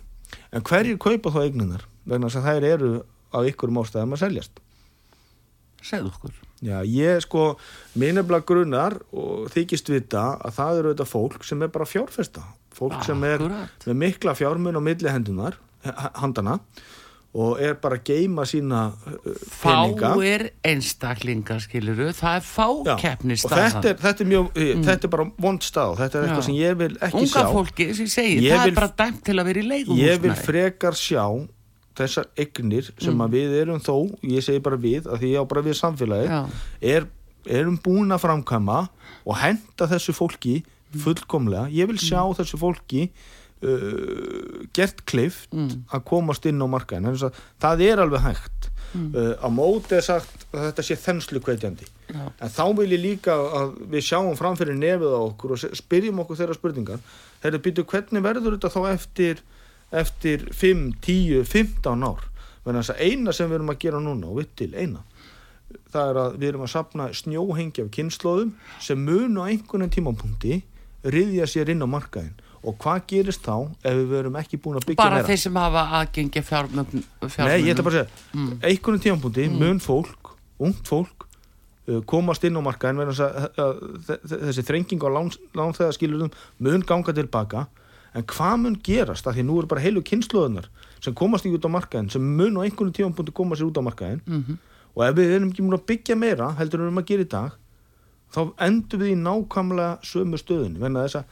En 0.53 0.67
hverjir 0.67 0.99
kaupa 0.99 1.31
þá 1.31 1.41
eignunar 1.47 1.87
vegna 2.05 2.27
þess 2.27 2.41
að 2.43 2.49
þær 2.51 2.69
eru 2.73 2.91
á 3.33 3.39
einhverjum 3.45 3.81
ástæðum 3.83 4.17
að 4.17 4.23
seljast. 4.25 4.61
Segðu 5.85 6.11
okkur. 6.11 6.35
Já, 6.67 6.81
ég 6.91 7.21
sko, 7.23 7.43
minnabla 7.95 8.41
grunar 8.43 8.97
og 9.15 9.47
þykist 9.55 9.93
vita 9.93 10.25
að 10.43 10.57
það 10.59 10.79
eru 10.81 10.93
þetta 10.95 11.07
fólk 11.13 11.45
sem 11.47 11.63
er 11.63 11.71
bara 11.71 11.87
fjárfesta. 11.87 12.43
Fólk 12.75 12.99
sem 13.07 13.23
er 13.27 13.39
Akkúrat. 13.39 13.87
með 13.87 14.01
mikla 14.03 14.35
fjármun 14.39 14.79
á 14.79 14.83
milli 14.83 15.11
hendunar, 15.11 15.57
handana 16.19 16.59
og 17.39 17.59
er 17.63 17.75
bara 17.79 17.99
að 17.99 18.07
geima 18.09 18.43
sína 18.49 18.81
uh, 18.91 19.17
peninga. 19.61 20.11
Fáir 20.17 20.45
einstaklingar 20.67 21.61
skiluru 21.63 22.09
það 22.17 22.39
er 22.39 22.43
Já, 22.43 22.49
fákeppni 22.49 23.37
og 23.37 23.53
þetta 23.53 23.83
er, 23.93 23.99
þetta 24.03 24.25
er 24.25 24.31
mjög 24.33 24.49
Mm. 24.59 24.85
þetta 24.87 25.05
er 25.07 25.13
bara 25.13 25.27
vond 25.39 25.63
stað 25.63 25.93
þetta 26.01 26.19
er 26.19 26.25
eitthvað 26.25 26.41
Já. 26.43 26.47
sem 26.49 26.55
ég 26.59 26.79
vil 26.81 26.97
ekki 26.97 27.21
unga 27.21 27.29
sjá. 27.45 27.53
fólki 27.53 27.87
sem 27.95 28.07
ég 28.09 28.15
segi, 28.15 28.39
Ég 28.47 28.55
það 28.57 28.65
vil- 28.65 28.73
er 28.73 28.81
bara 28.81 28.93
dæmt 29.03 29.23
til 29.29 29.37
að 29.39 29.45
vera 29.51 29.61
í 29.61 29.85
ég 30.01 30.21
vil 30.25 30.35
frekar 30.35 30.97
sjá 30.99 31.27
þessar 31.99 32.29
eignir 32.39 32.91
sem 32.99 33.15
Mm. 33.15 33.23
að 33.27 33.35
við 33.37 33.55
erum 33.63 33.81
þó 33.85 33.95
ég 34.23 34.45
segi 34.47 34.63
bara 34.65 34.77
við, 34.81 35.07
að 35.07 35.23
því 35.25 35.33
ég 35.35 35.43
á 35.43 35.51
bara 35.51 35.63
við 35.67 35.79
samfélagi 35.81 36.43
er, 36.95 37.07
erum 37.47 37.79
búin 37.85 38.13
að 38.15 38.25
framkvæma 38.27 38.79
og 39.27 39.37
henda 39.43 39.89
þessu 39.91 40.15
fólki 40.17 40.61
fullkomlega, 41.03 41.69
ég 41.71 41.87
vil 41.91 41.99
sjá 42.01 42.23
þessu 42.39 42.57
fólki 42.61 43.11
uh, 43.63 44.65
gert 44.77 45.05
klift 45.09 45.53
að 45.93 46.05
komast 46.09 46.47
inn 46.49 46.63
á 46.63 46.67
markaðin 46.71 47.19
það 47.61 47.83
er 47.89 48.03
alveg 48.05 48.25
hægt. 48.25 48.69
Uh, 48.97 49.35
á 49.37 49.49
móti 49.53 49.99
er 49.99 50.05
sagt 50.07 50.47
að 50.55 50.63
þetta 50.71 50.83
sé 50.87 50.97
þenslu 50.97 51.43
kveitjandi 51.45 51.85
Já. 52.09 52.23
en 52.41 52.49
þá 52.55 52.63
vil 52.79 52.87
ég 52.95 53.03
líka 53.03 53.35
að 53.37 53.75
við 53.93 54.07
sjáum 54.07 54.39
framfyrir 54.39 54.79
nefið 54.81 55.13
á 55.13 55.21
okkur 55.27 55.53
og 55.53 55.65
spyrjum 55.77 56.23
okkur 56.25 56.39
þeirra 56.41 56.57
spurningar. 56.57 57.03
Þeirra 57.43 57.61
býtu 57.67 57.85
hvernig 57.85 58.25
verður 58.25 58.57
þetta 58.57 58.71
þá 58.73 58.81
eftir 58.95 59.43
eftir 59.93 60.49
5, 60.53 60.93
10, 61.01 61.45
15 61.49 62.05
ár. 62.05 62.25
Að 62.69 62.77
þess 62.83 62.91
að 62.93 63.05
eina 63.07 63.33
sem 63.33 63.49
við 63.49 63.55
erum 63.61 63.71
að 63.73 63.79
gera 63.81 64.01
núna 64.05 64.29
og 64.29 64.43
við 64.43 64.49
til 64.61 64.73
eina 64.77 65.01
það 65.93 66.11
er 66.11 66.19
að 66.21 66.35
við 66.41 66.49
erum 66.51 66.65
að 66.65 66.71
sapna 66.73 67.07
snjóhengi 67.17 67.85
af 67.85 67.89
kynnslóðum 67.97 68.51
sem 68.85 69.01
mun 69.05 69.39
á 69.41 69.43
einhvern 69.49 69.91
tímapunkti 69.93 70.61
riðja 71.09 71.47
sér 71.49 71.73
inn 71.73 71.85
á 71.85 71.89
markaðin 71.89 72.35
og 72.65 72.77
hvað 72.83 73.03
gerist 73.13 73.45
þá 73.47 73.69
ef 73.87 73.95
við 74.01 74.09
verum 74.13 74.39
ekki 74.41 74.59
búin 74.61 74.79
að 74.81 74.87
byggja 74.89 75.01
bara 75.03 75.21
meira? 75.21 75.29
þeir 75.29 75.41
sem 75.45 75.59
hafa 75.61 75.85
aðgengi 76.01 76.43
fjármögn 76.45 77.05
Nei, 77.23 77.59
ég 77.63 77.73
ætla 77.73 77.87
bara 77.87 77.95
að 77.95 77.99
segja, 78.01 78.09
Mm. 78.35 78.53
einhvern 78.69 79.03
tímapunkti 79.05 79.49
mun 79.55 79.81
fólk, 79.81 80.33
ungt 80.59 80.89
fólk 80.89 81.27
uh, 81.89 82.01
komast 82.05 82.45
inn 82.45 82.59
á 82.59 82.63
markaðin 82.65 83.09
þessi 83.09 84.65
þrenging 84.67 85.05
á 85.05 85.09
lán, 85.09 85.31
lánþegaskilurðum 85.57 86.33
mun 86.65 86.85
ganga 86.89 87.15
tilbaka 87.17 87.67
en 88.15 88.23
hvað 88.25 88.57
mun 88.63 88.77
gerast 88.83 89.27
af 89.27 89.35
því 89.37 89.45
nú 89.45 89.59
eru 89.59 89.67
bara 89.71 89.81
heilu 89.85 90.03
kynnslóðunar 90.03 90.69
sem 91.01 91.15
komast 91.15 91.45
ekki 91.47 91.59
út 91.59 91.69
á 91.69 91.77
markaðin 91.77 92.11
sem 92.11 92.23
mun 92.37 92.57
á 92.57 92.65
einhvern 92.65 92.93
tímapunkti 92.93 93.33
koma 93.37 93.57
sér 93.57 93.69
út 93.71 93.79
á 93.79 93.83
markaðin 93.85 94.21
Mhm. 94.27 94.59
og 94.97 95.03
ef 95.05 95.15
við 95.15 95.35
erum 95.37 95.51
ekki 95.53 95.63
múin 95.63 95.79
að 95.79 95.87
byggja 95.87 96.17
meira 96.17 96.53
heldur 96.59 96.81
við 96.81 96.87
erum 96.89 96.99
að 97.03 97.07
gera 97.07 97.23
í 97.23 97.29
dag 97.29 97.53
þá 98.35 98.41
endur 98.67 98.99
við 98.99 99.13
í 99.13 99.19
nákvæmlega 99.23 99.99
sömu 100.03 100.37
stöðunni 100.41 100.79
venna 100.81 101.05
þess 101.07 101.17
að 101.21 101.25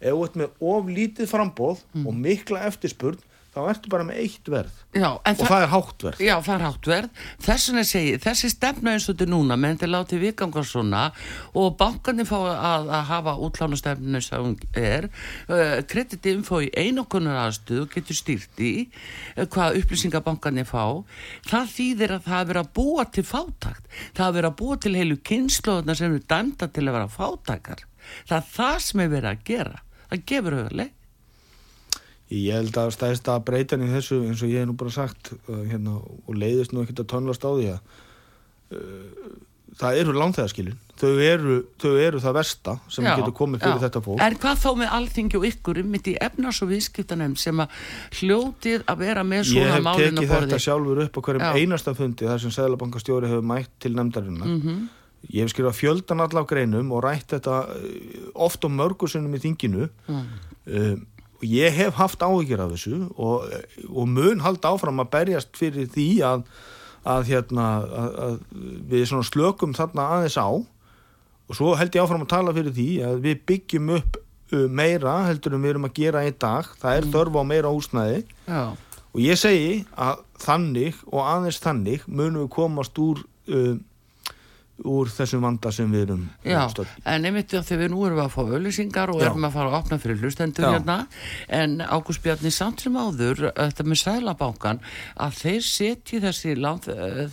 ef 0.00 0.14
þú 0.14 0.24
ert 0.24 0.36
með 0.36 0.50
of 0.60 0.86
lítið 0.86 1.26
frambóð 1.28 1.82
Mm. 1.94 2.06
og 2.06 2.14
mikla 2.14 2.64
eftirspurn 2.66 3.18
þá 3.50 3.60
ertu 3.72 3.90
bara 3.92 4.06
með 4.06 4.20
eitt 4.22 4.50
verð 4.50 4.76
Já, 4.94 5.08
og 5.18 5.40
það 5.46 5.64
er 5.64 5.70
hátt 5.70 6.04
verð 6.06 6.22
Já, 6.22 6.32
það 6.42 6.54
er 6.54 6.64
háttverð. 6.64 7.20
Þess 7.44 7.68
vegna 7.70 7.82
segi, 7.86 8.10
ég, 8.12 8.20
þessi 8.24 8.50
stefna 8.50 8.94
eins 8.94 9.06
og 9.06 9.14
þetta 9.14 9.26
er 9.26 9.30
núna, 9.32 9.56
menn 9.60 9.78
til 9.80 9.88
látið 9.90 10.22
viðganga 10.24 10.64
svona 10.66 11.02
og 11.58 11.76
bankarnir 11.80 12.28
fá 12.28 12.36
að, 12.40 12.90
að 12.90 13.04
hafa 13.10 13.34
útlánastefninu 13.46 14.20
eins 14.20 14.30
og 14.34 14.46
hún 14.46 14.56
er, 14.78 15.08
uh, 15.50 15.78
kreditinfo 15.90 16.62
í 16.66 16.70
einokunar 16.78 17.40
aðstuð 17.46 17.84
og 17.84 17.94
getur 17.94 18.18
stýrt 18.18 18.62
í 18.62 18.72
uh, 18.86 19.46
hvað 19.46 19.80
upplýsingar 19.82 20.24
bankarnir 20.26 20.68
fá, 20.68 20.84
það 21.48 21.74
þýðir 21.76 22.16
að 22.18 22.30
það 22.30 22.40
er 22.40 22.50
verið 22.52 22.62
að 22.64 22.72
búa 22.80 23.08
til 23.10 23.26
fátakt. 23.30 23.90
Það 24.14 24.26
er 24.28 24.38
verið 24.38 24.50
að 24.50 24.58
búa 24.62 24.80
til 24.80 24.96
heilu 24.98 25.20
kynnslóðuna 25.30 25.98
sem 25.98 26.10
eru 26.10 26.24
dæmda 26.30 26.70
til 26.70 26.86
að 26.86 26.96
vera 26.98 27.12
fátakar. 27.14 27.84
Það 28.26 28.40
er 28.40 28.48
það 28.54 28.80
sem 28.86 29.04
er 29.04 29.14
verið 29.14 29.30
að 29.30 29.44
gera. 29.50 29.84
Það 30.10 30.26
gefur 30.30 30.58
auðvitað 30.58 30.80
Ég 32.30 32.54
held 32.54 32.76
að 32.78 32.92
stæðist 32.94 33.26
að 33.32 33.44
breytan 33.48 33.82
í 33.82 33.90
þessu 33.90 34.20
eins 34.28 34.42
og 34.46 34.50
ég 34.52 34.62
hef 34.62 34.68
nú 34.70 34.76
bara 34.78 34.90
sagt 34.94 35.32
uh, 35.34 35.64
hérna, 35.66 35.96
og 35.98 36.36
leiðist 36.38 36.72
nú 36.72 36.84
ekkert 36.84 37.02
að 37.02 37.08
tónlast 37.10 37.42
á 37.42 37.50
því 37.50 37.64
að 37.72 37.80
uh, 38.76 39.32
það 39.80 39.98
eru 40.02 40.14
lánþegaskilin 40.18 40.76
þau 41.00 41.10
eru, 41.24 41.56
þau 41.80 41.92
eru 41.96 42.20
það 42.20 42.34
versta 42.36 42.74
sem 42.92 43.06
Já, 43.06 43.12
getur 43.16 43.34
komið 43.38 43.62
fyrir 43.64 43.76
já. 43.78 43.82
þetta 43.86 44.02
fólk 44.04 44.22
En 44.26 44.34
hvað 44.42 44.58
þá 44.62 44.68
með 44.82 44.94
alþingi 44.98 45.38
og 45.40 45.46
ykkur 45.48 45.80
um 45.82 45.90
mitt 45.94 46.10
í 46.10 46.14
efnars 46.20 46.58
og 46.64 46.70
viðskiptanem 46.74 47.36
sem 47.40 47.62
að 47.64 47.76
hljótið 48.20 48.84
að 48.90 49.02
vera 49.06 49.24
með 49.26 49.40
Ég 49.40 49.50
svona 49.52 49.74
hef 49.78 49.84
málinu 49.86 50.10
tekið 50.20 50.32
borði 50.34 50.50
þetta 50.50 50.62
sjálfur 50.66 51.02
upp 51.06 51.16
á 51.16 51.20
hverjum 51.26 51.44
Já. 51.46 51.52
einasta 51.62 51.94
fundi 51.96 52.28
þar 52.28 52.42
sem 52.44 52.54
Sæðlabankastjóri 52.58 53.30
hefur 53.32 53.46
mætt 53.54 53.72
til 53.82 53.94
nefndarinnar 53.96 54.50
Mhm. 54.54 54.80
Ég 55.34 55.44
hef 55.44 55.50
skrifað 55.52 55.74
fjöldan 55.76 56.22
allar 56.24 56.46
greinum 56.48 56.92
og 56.96 57.02
rætt 57.04 57.34
þetta 57.34 57.56
uh, 57.68 58.28
oft 58.40 58.64
og 58.64 58.70
mörgursunum 58.72 59.34
í 59.36 59.40
þinginu 59.42 59.88
Mm. 60.08 60.22
um, 60.66 61.02
og 61.40 61.46
ég 61.48 61.72
hef 61.72 61.96
haft 61.96 62.20
áhyggjur 62.20 62.60
af 62.60 62.74
þessu 62.74 62.98
og, 63.16 63.48
og 63.88 64.08
mun 64.08 64.42
halda 64.44 64.74
áfram 64.74 65.00
að 65.00 65.12
berjast 65.14 65.56
fyrir 65.56 65.88
því 65.88 66.08
að, 66.28 66.42
að, 67.08 67.30
hérna, 67.30 67.68
að, 67.88 68.18
að 68.26 68.36
við 68.92 69.14
slökum 69.30 69.72
þarna 69.76 70.08
aðeins 70.18 70.36
á. 70.36 70.50
Og 71.50 71.56
svo 71.58 71.72
held 71.74 71.96
ég 71.96 72.04
áfram 72.04 72.26
að 72.26 72.34
tala 72.34 72.54
fyrir 72.54 72.76
því 72.76 72.90
að 73.08 73.24
við 73.24 73.40
byggjum 73.48 73.94
upp 73.96 74.20
meira 74.50 75.16
heldur 75.28 75.54
en 75.56 75.64
við 75.64 75.74
erum 75.74 75.88
að 75.88 75.96
gera 75.96 76.22
í 76.26 76.32
dag. 76.34 76.68
Það 76.80 76.96
er 76.98 77.10
þörf 77.14 77.36
á 77.38 77.42
meira 77.46 77.72
húsnæði. 77.72 78.22
Og 79.10 79.20
ég 79.24 79.38
segi 79.38 79.84
að 79.98 80.24
þannig 80.44 80.98
og 81.10 81.22
aðeins 81.24 81.60
þannig 81.62 82.04
munum 82.06 82.44
við 82.44 82.50
komast 82.54 82.98
úr 83.02 83.22
uh, 83.50 83.76
úr 84.88 85.10
þessum 85.12 85.44
vanda 85.44 85.72
sem 85.74 85.90
við 85.92 86.02
erum 86.06 86.22
já, 86.46 86.60
stödd. 86.72 86.90
en 87.04 87.28
einmitt 87.28 87.52
þegar 87.52 87.80
við 87.82 87.92
nú 87.92 88.04
erum 88.06 88.18
við 88.18 88.24
að 88.24 88.34
fá 88.34 88.40
auðlýsingar 88.44 89.12
og 89.12 89.20
Já. 89.20 89.26
erum 89.28 89.46
að 89.48 89.56
fara 89.56 89.70
að 89.70 89.76
opna 89.80 89.98
fyrir 90.00 90.20
hlustendur 90.24 90.66
hérna. 90.70 90.96
En 91.48 91.76
Ágúst 91.80 92.22
Bjarni 92.24 92.52
samt 92.54 92.84
sem 92.84 92.96
áður 92.96 93.42
þetta 93.50 93.86
með 93.86 94.00
sælabankan 94.04 94.82
að 95.20 95.38
þeir 95.40 95.66
setji 95.68 96.22
þessi 96.24 96.54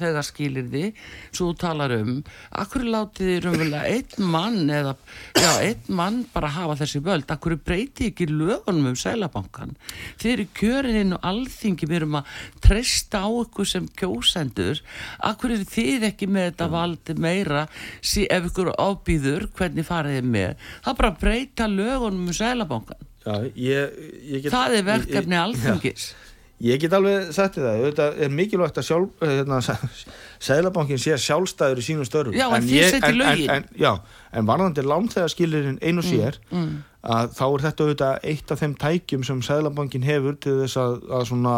þegar 0.01 0.25
skilirði 0.25 0.86
svo 1.31 1.51
þú 1.51 1.57
talar 1.62 1.95
um 1.97 2.13
akkur 2.51 2.86
látið 2.88 3.31
þið 3.31 3.41
raunverulega 3.45 3.95
einn 3.95 4.29
mann 4.31 4.71
eða, 4.73 4.95
já, 5.38 5.51
einn 5.63 5.95
mann 5.99 6.21
bara 6.33 6.51
hafa 6.53 6.77
þessi 6.81 7.01
völd, 7.05 7.27
akkur 7.31 7.57
breyti 7.57 8.12
ekki 8.12 8.29
lögunum 8.31 8.91
um 8.91 8.97
sælabankan 8.99 9.75
þið 10.21 10.33
eru 10.33 10.47
kjörin 10.57 10.99
inn 11.01 11.15
og 11.17 11.27
alþingi 11.27 11.88
við 11.88 12.01
erum 12.01 12.19
að 12.19 12.31
treysta 12.63 13.23
á 13.23 13.29
ykkur 13.29 13.67
sem 13.67 13.88
kjósendur. 13.97 14.81
Akkur 15.25 15.53
eru 15.55 15.67
þið 15.67 16.07
ekki 16.12 16.29
með 16.31 16.51
þetta 16.51 16.69
vald 16.73 17.12
meira 17.38 17.65
sí, 18.02 18.26
ef 18.26 18.50
ykkur 18.52 18.73
ábýður 18.76 19.50
hvernig 19.58 19.88
farið 19.88 20.19
þið 20.19 20.32
með 20.38 20.71
það 20.82 20.93
er 20.93 21.02
bara 21.02 21.13
að 21.13 21.21
breyta 21.23 21.69
lögunum 21.71 22.26
um 22.28 22.39
sælabankan 22.41 23.06
Já, 23.28 23.43
ég, 23.60 23.95
ég 24.23 24.43
get, 24.45 24.54
það 24.54 24.78
er 24.78 24.88
verkefni 24.88 25.36
ég, 25.36 25.43
alþingis 25.43 26.08
Já, 26.08 26.28
ég 26.69 26.80
get 26.82 26.93
alveg 26.95 27.32
sagt 27.36 27.60
það, 27.60 27.82
þetta 27.84 28.06
er 28.23 28.32
mikilvægt 28.34 28.80
að 28.82 28.88
sjálf, 28.88 29.19
hérna, 29.21 29.60
Sæðlabankin 30.47 31.02
sé 31.02 31.17
sjálfstæður 31.21 31.82
í 31.82 31.86
sínum 31.86 32.08
störfum. 32.08 32.38
Já, 32.38 32.47
en 32.56 32.65
setjið 32.65 33.10
en- 33.10 33.19
lögin. 33.19 33.52
En, 33.54 33.67
já, 33.78 33.91
en 34.32 34.47
varðandi 34.50 34.86
lánþegaskilirinn 34.86 35.78
einu 35.82 36.06
sér, 36.06 36.39
mm. 36.50 36.71
að 37.06 37.36
þá 37.38 37.45
er 37.47 37.65
þetta 37.67 37.86
auðvitað 37.86 38.28
eitt 38.32 38.54
af 38.54 38.63
þeim 38.63 38.76
tækjum 38.86 39.28
sem 39.28 39.43
Sæðlabankin 39.45 40.08
hefur 40.08 40.39
til 40.41 40.58
þess 40.63 40.82
að, 40.82 40.97
að 41.19 41.28
svona 41.30 41.56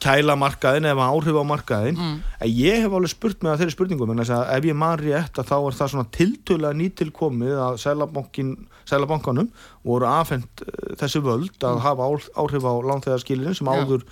kæla 0.00 0.34
markaðin 0.40 0.86
eða 0.88 1.08
áhrif 1.12 1.36
á 1.36 1.44
markaðin 1.44 1.96
Mm. 1.98 2.18
en 2.40 2.48
ég 2.56 2.82
hef 2.84 2.92
alveg 2.96 3.12
spurt 3.12 3.42
að 3.44 3.58
þeirri 3.60 3.74
spurningum 3.74 4.10
en 4.14 4.22
þess 4.22 4.32
að 4.36 4.52
ef 4.56 4.68
ég 4.70 4.76
man 4.80 4.98
rétt 4.98 5.38
að 5.42 5.50
þá 5.50 5.56
er 5.68 5.76
það 5.80 5.90
svona 5.92 6.10
tiltölulega 6.16 6.78
nýtilkomið 6.80 7.58
að 7.66 7.80
Sæðlabankin 7.84 8.52
Sæðlabankanum 8.88 9.50
voru 9.84 10.08
afhent 10.08 10.64
uh, 10.64 10.94
þessi 11.02 11.20
völd 11.22 11.58
að 11.68 11.82
hafa 11.84 12.08
á, 12.08 12.10
áhrif 12.42 12.64
á 12.64 12.72
lánþegarskilinu 12.90 13.54
sem 13.54 13.66
Mm. 13.68 13.76
Áður 13.76 14.08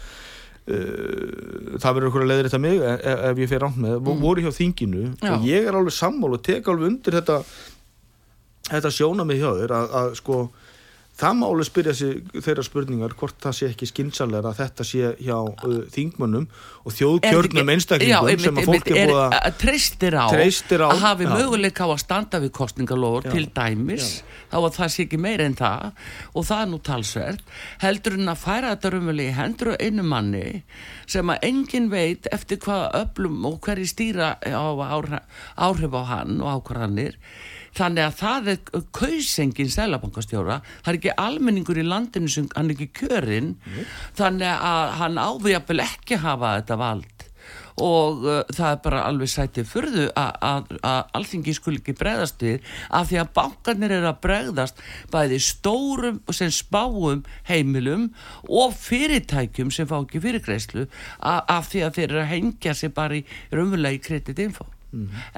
Uh, 0.70 1.78
það 1.80 1.94
verður 1.96 2.08
okkur 2.10 2.22
að 2.22 2.28
leiðir 2.30 2.46
þetta 2.50 2.58
mig 2.62 2.82
ef, 2.84 3.00
ef 3.30 3.38
ég 3.42 3.48
fer 3.50 3.62
rámt 3.64 3.78
með, 3.80 3.94
mm. 4.04 4.18
voru 4.20 4.42
hjá 4.44 4.52
þinginu 4.54 5.06
Já. 5.18 5.30
og 5.32 5.46
ég 5.48 5.66
er 5.66 5.74
alveg 5.78 5.94
sammál 5.96 6.34
og 6.36 6.42
tek 6.46 6.68
alveg 6.68 6.86
undir 6.92 7.16
þetta 7.16 7.38
þetta 8.68 8.92
sjóna 8.94 9.24
mig 9.26 9.40
hjá 9.40 9.48
þér 9.56 9.72
að, 9.74 9.88
að 10.02 10.10
sko 10.20 10.36
það 11.20 11.36
máli 11.40 11.66
spyrja 11.68 11.94
sig 11.96 12.20
þeirra 12.32 12.64
spurningar 12.64 13.14
hvort 13.20 13.36
það 13.42 13.56
sé 13.58 13.68
ekki 13.70 13.88
skynnsalega 13.90 14.52
að 14.52 14.60
þetta 14.62 14.86
sé 14.88 15.10
hjá 15.20 15.36
uh, 15.36 15.80
þingmönnum 15.92 16.46
og 16.80 16.96
þjóðkjörnum 16.96 17.72
einstaklingum 17.74 18.44
sem 18.44 18.60
að 18.60 18.70
fólk 18.70 18.90
er 18.94 19.10
búið 19.10 19.36
að 19.36 19.58
treystir 19.60 20.16
á, 20.16 20.26
á 20.26 20.88
að 20.88 21.04
hafi 21.04 21.28
já. 21.28 21.32
möguleika 21.34 21.84
á 21.84 21.88
að 21.90 22.02
standa 22.04 22.40
við 22.40 22.52
kostningalóður 22.56 23.28
Já. 23.28 23.34
til 23.36 23.44
dæmis 23.56 24.08
þá 24.50 24.56
að 24.62 24.72
það 24.78 24.92
sé 24.94 25.06
ekki 25.06 25.20
meira 25.20 25.46
en 25.46 25.58
það 25.58 25.86
og 26.32 26.48
það 26.48 26.64
er 26.64 26.72
nú 26.72 26.80
talsvert 26.88 27.54
heldur 27.84 28.18
en 28.18 28.32
að 28.32 28.42
færa 28.46 28.74
þetta 28.74 28.94
rumveli 28.96 29.28
í 29.28 29.36
hendur 29.36 29.74
og 29.74 29.84
einu 29.84 30.06
manni 30.06 30.44
sem 31.10 31.32
að 31.32 31.48
engin 31.50 31.90
veit 31.92 32.30
eftir 32.32 32.60
hvaða 32.64 33.04
öflum 33.04 33.44
og 33.50 33.60
hverju 33.66 33.92
stýra 33.92 34.34
á 34.40 34.66
áhrif 35.60 35.96
á 35.96 36.02
hann 36.14 36.40
og 36.40 36.60
ákvarðanir 36.60 37.18
þannig 37.78 38.06
að 38.06 38.18
það 38.20 38.50
er 38.54 38.84
kausengin 38.96 39.72
sælabankastjóra, 39.72 40.60
það 40.82 40.92
er 40.92 41.00
ekki 41.00 41.16
almenningur 41.24 41.80
í 41.80 41.86
landinu 41.86 42.30
sem 42.32 42.50
hann 42.56 42.70
er 42.70 42.76
ekki 42.76 42.90
kjörinn. 43.02 43.56
Þannig 44.18 44.52
að 44.52 44.94
hann 45.00 45.18
ávíjapil 45.20 45.82
ekki 45.84 46.20
hafa 46.22 46.58
þetta 46.60 46.78
vald. 46.80 47.26
Og 47.80 48.26
uh, 48.26 48.40
það 48.52 48.66
er 48.70 48.80
bara 48.84 49.04
alveg 49.08 49.30
sætið 49.32 49.68
fyrðu 49.70 50.02
að 50.12 50.74
alþingi 51.16 51.54
skul 51.56 51.78
ekki 51.78 51.94
bregðast 51.96 52.42
við 52.44 52.66
af 52.92 53.08
því 53.08 53.20
að 53.22 53.30
bankarnir 53.38 53.94
eru 53.96 54.10
að 54.10 54.18
bregðast 54.26 54.82
bæði 55.14 55.38
stórum 55.46 56.18
sem 56.36 56.52
spáum 56.52 57.22
heimilum 57.48 58.10
og 58.50 58.76
fyrirtækjum 58.76 59.72
sem 59.72 59.88
fá 59.88 59.96
ekki 60.02 60.20
fyrirgreislu 60.26 60.84
af 61.24 61.72
því 61.72 61.86
að 61.86 61.96
þeir 61.96 62.06
eru 62.10 62.20
að 62.26 62.30
hengja 62.34 62.76
sig 62.76 62.92
bara 63.00 63.16
í 63.16 63.24
raunverulegi 63.48 64.04
kreditinfo 64.10 64.68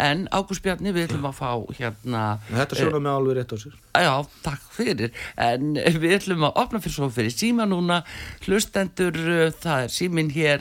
en 0.01 0.23
Ágúst 0.33 0.63
Bjarni 0.65 0.95
við 0.95 1.11
ætlum 1.11 1.27
að 1.29 1.35
fá 1.37 1.51
hérna 1.77 2.21
þetta 2.49 2.77
sjóna 2.79 3.01
mig 3.03 3.13
alveg 3.13 3.37
rétt 3.37 3.53
á 3.53 3.57
sér. 3.61 3.75
Já, 3.93 4.25
takk 4.45 4.63
fyrir, 4.73 5.11
en 5.37 5.77
við 5.77 6.15
ætlum 6.17 6.47
að 6.49 6.57
opna 6.63 6.81
fyrir 6.81 6.97
svo 6.97 7.09
fyrir 7.13 7.35
síma 7.35 7.67
núna, 7.69 7.99
hlustendur, 8.47 9.17
uh, 9.21 9.53
það 9.63 9.79
er 9.85 9.91
símin 9.93 10.31
hér 10.33 10.61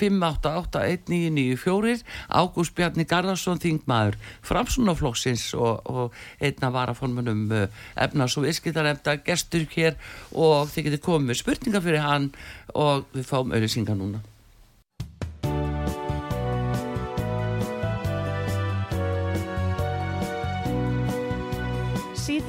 5881994, 0.00 2.00
Ágúst 2.40 2.74
Bjarni 2.78 3.04
Garðarsson, 3.10 3.60
þingmaður, 3.60 4.16
framsunaflokksins 4.48 5.44
og, 5.58 5.74
og 5.84 6.16
einna 6.40 6.72
varaformunum 6.72 7.44
efnars 8.00 8.38
og 8.40 8.48
viðskiptarefnda, 8.48 9.20
gestur 9.26 9.68
hér 9.76 9.94
og 10.32 10.72
þið 10.72 10.82
getur 10.88 11.06
komið 11.10 11.26
með 11.28 11.36
spurninga 11.44 11.80
fyrir 11.84 12.02
hann 12.06 12.26
og 12.72 13.04
við 13.12 13.24
fáum 13.28 13.52
auðvisinga 13.52 13.92
núna. 13.98 14.24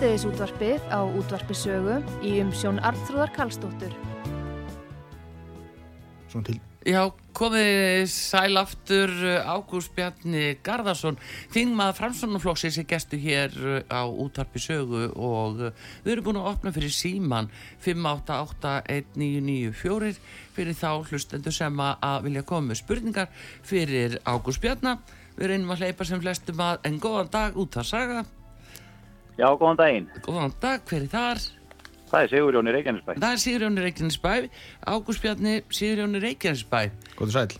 Síðdeðis 0.01 0.23
útvarpið 0.25 0.81
á 0.89 1.05
útvarpisögu 1.05 2.01
í 2.25 2.41
umsjón 2.41 2.81
Arnþróðar 2.81 3.29
Karlsdóttur. 3.35 3.91
svona 6.25 6.45
til 6.47 6.57
Já, 6.89 7.13
komið 7.37 8.09
sæl 8.09 8.57
aftur 8.57 9.13
Ágúst 9.45 9.93
Bjarni 9.93 10.57
Garðarsson 10.65 11.21
þingmað 11.53 11.93
framsvonarflokksins 11.99 12.81
er 12.81 12.89
gestu 12.89 13.13
hér 13.21 13.53
uh, 13.61 13.85
á 13.93 14.09
útvarpi 14.09 14.57
sögu 14.65 15.13
og 15.13 15.61
uh, 15.69 15.77
við 16.01 16.09
erum 16.15 16.25
búin 16.31 16.41
að 16.41 16.49
opna 16.55 16.73
fyrir 16.73 16.89
síman 16.97 17.53
5881994 17.85 20.17
fyrir 20.57 20.81
þá 20.81 20.97
hlustendur 21.11 21.53
sem 21.53 21.77
að 21.85 22.25
vilja 22.25 22.41
koma 22.41 22.73
með 22.73 22.81
spurningar 22.81 23.29
fyrir 23.61 24.17
Ágúst 24.25 24.65
Bjarna 24.65 24.97
við 25.37 25.53
reynum 25.53 25.77
að 25.77 25.85
hleypa 25.85 26.01
sem 26.09 26.17
flestum 26.25 26.57
að 26.57 26.89
en 26.89 26.97
góðan 26.97 27.29
dag 27.37 27.53
út 27.53 27.77
að 27.77 27.85
saga 27.93 28.25
Já, 29.41 29.47
góðan 29.57 29.79
daginn. 29.79 30.07
góðan 30.25 30.53
dag, 30.61 30.83
hver 30.85 31.01
er 31.01 31.09
þar? 31.09 31.39
Það 32.11 32.25
er 32.25 32.31
Sigurjón 32.33 32.67
í 32.69 32.71
Reykjanesbæ. 32.75 33.11
Það 33.23 33.31
er 33.35 33.39
Sigurjóni 33.41 33.83
Reykjanesbæ 33.85 34.31
Ágúst 34.91 35.21
Bjarni 35.23 35.53
Sigurjóni 35.71 36.19
Reykjanesbæ 36.21 36.81
Góður 37.15 37.31
sæl 37.37 37.53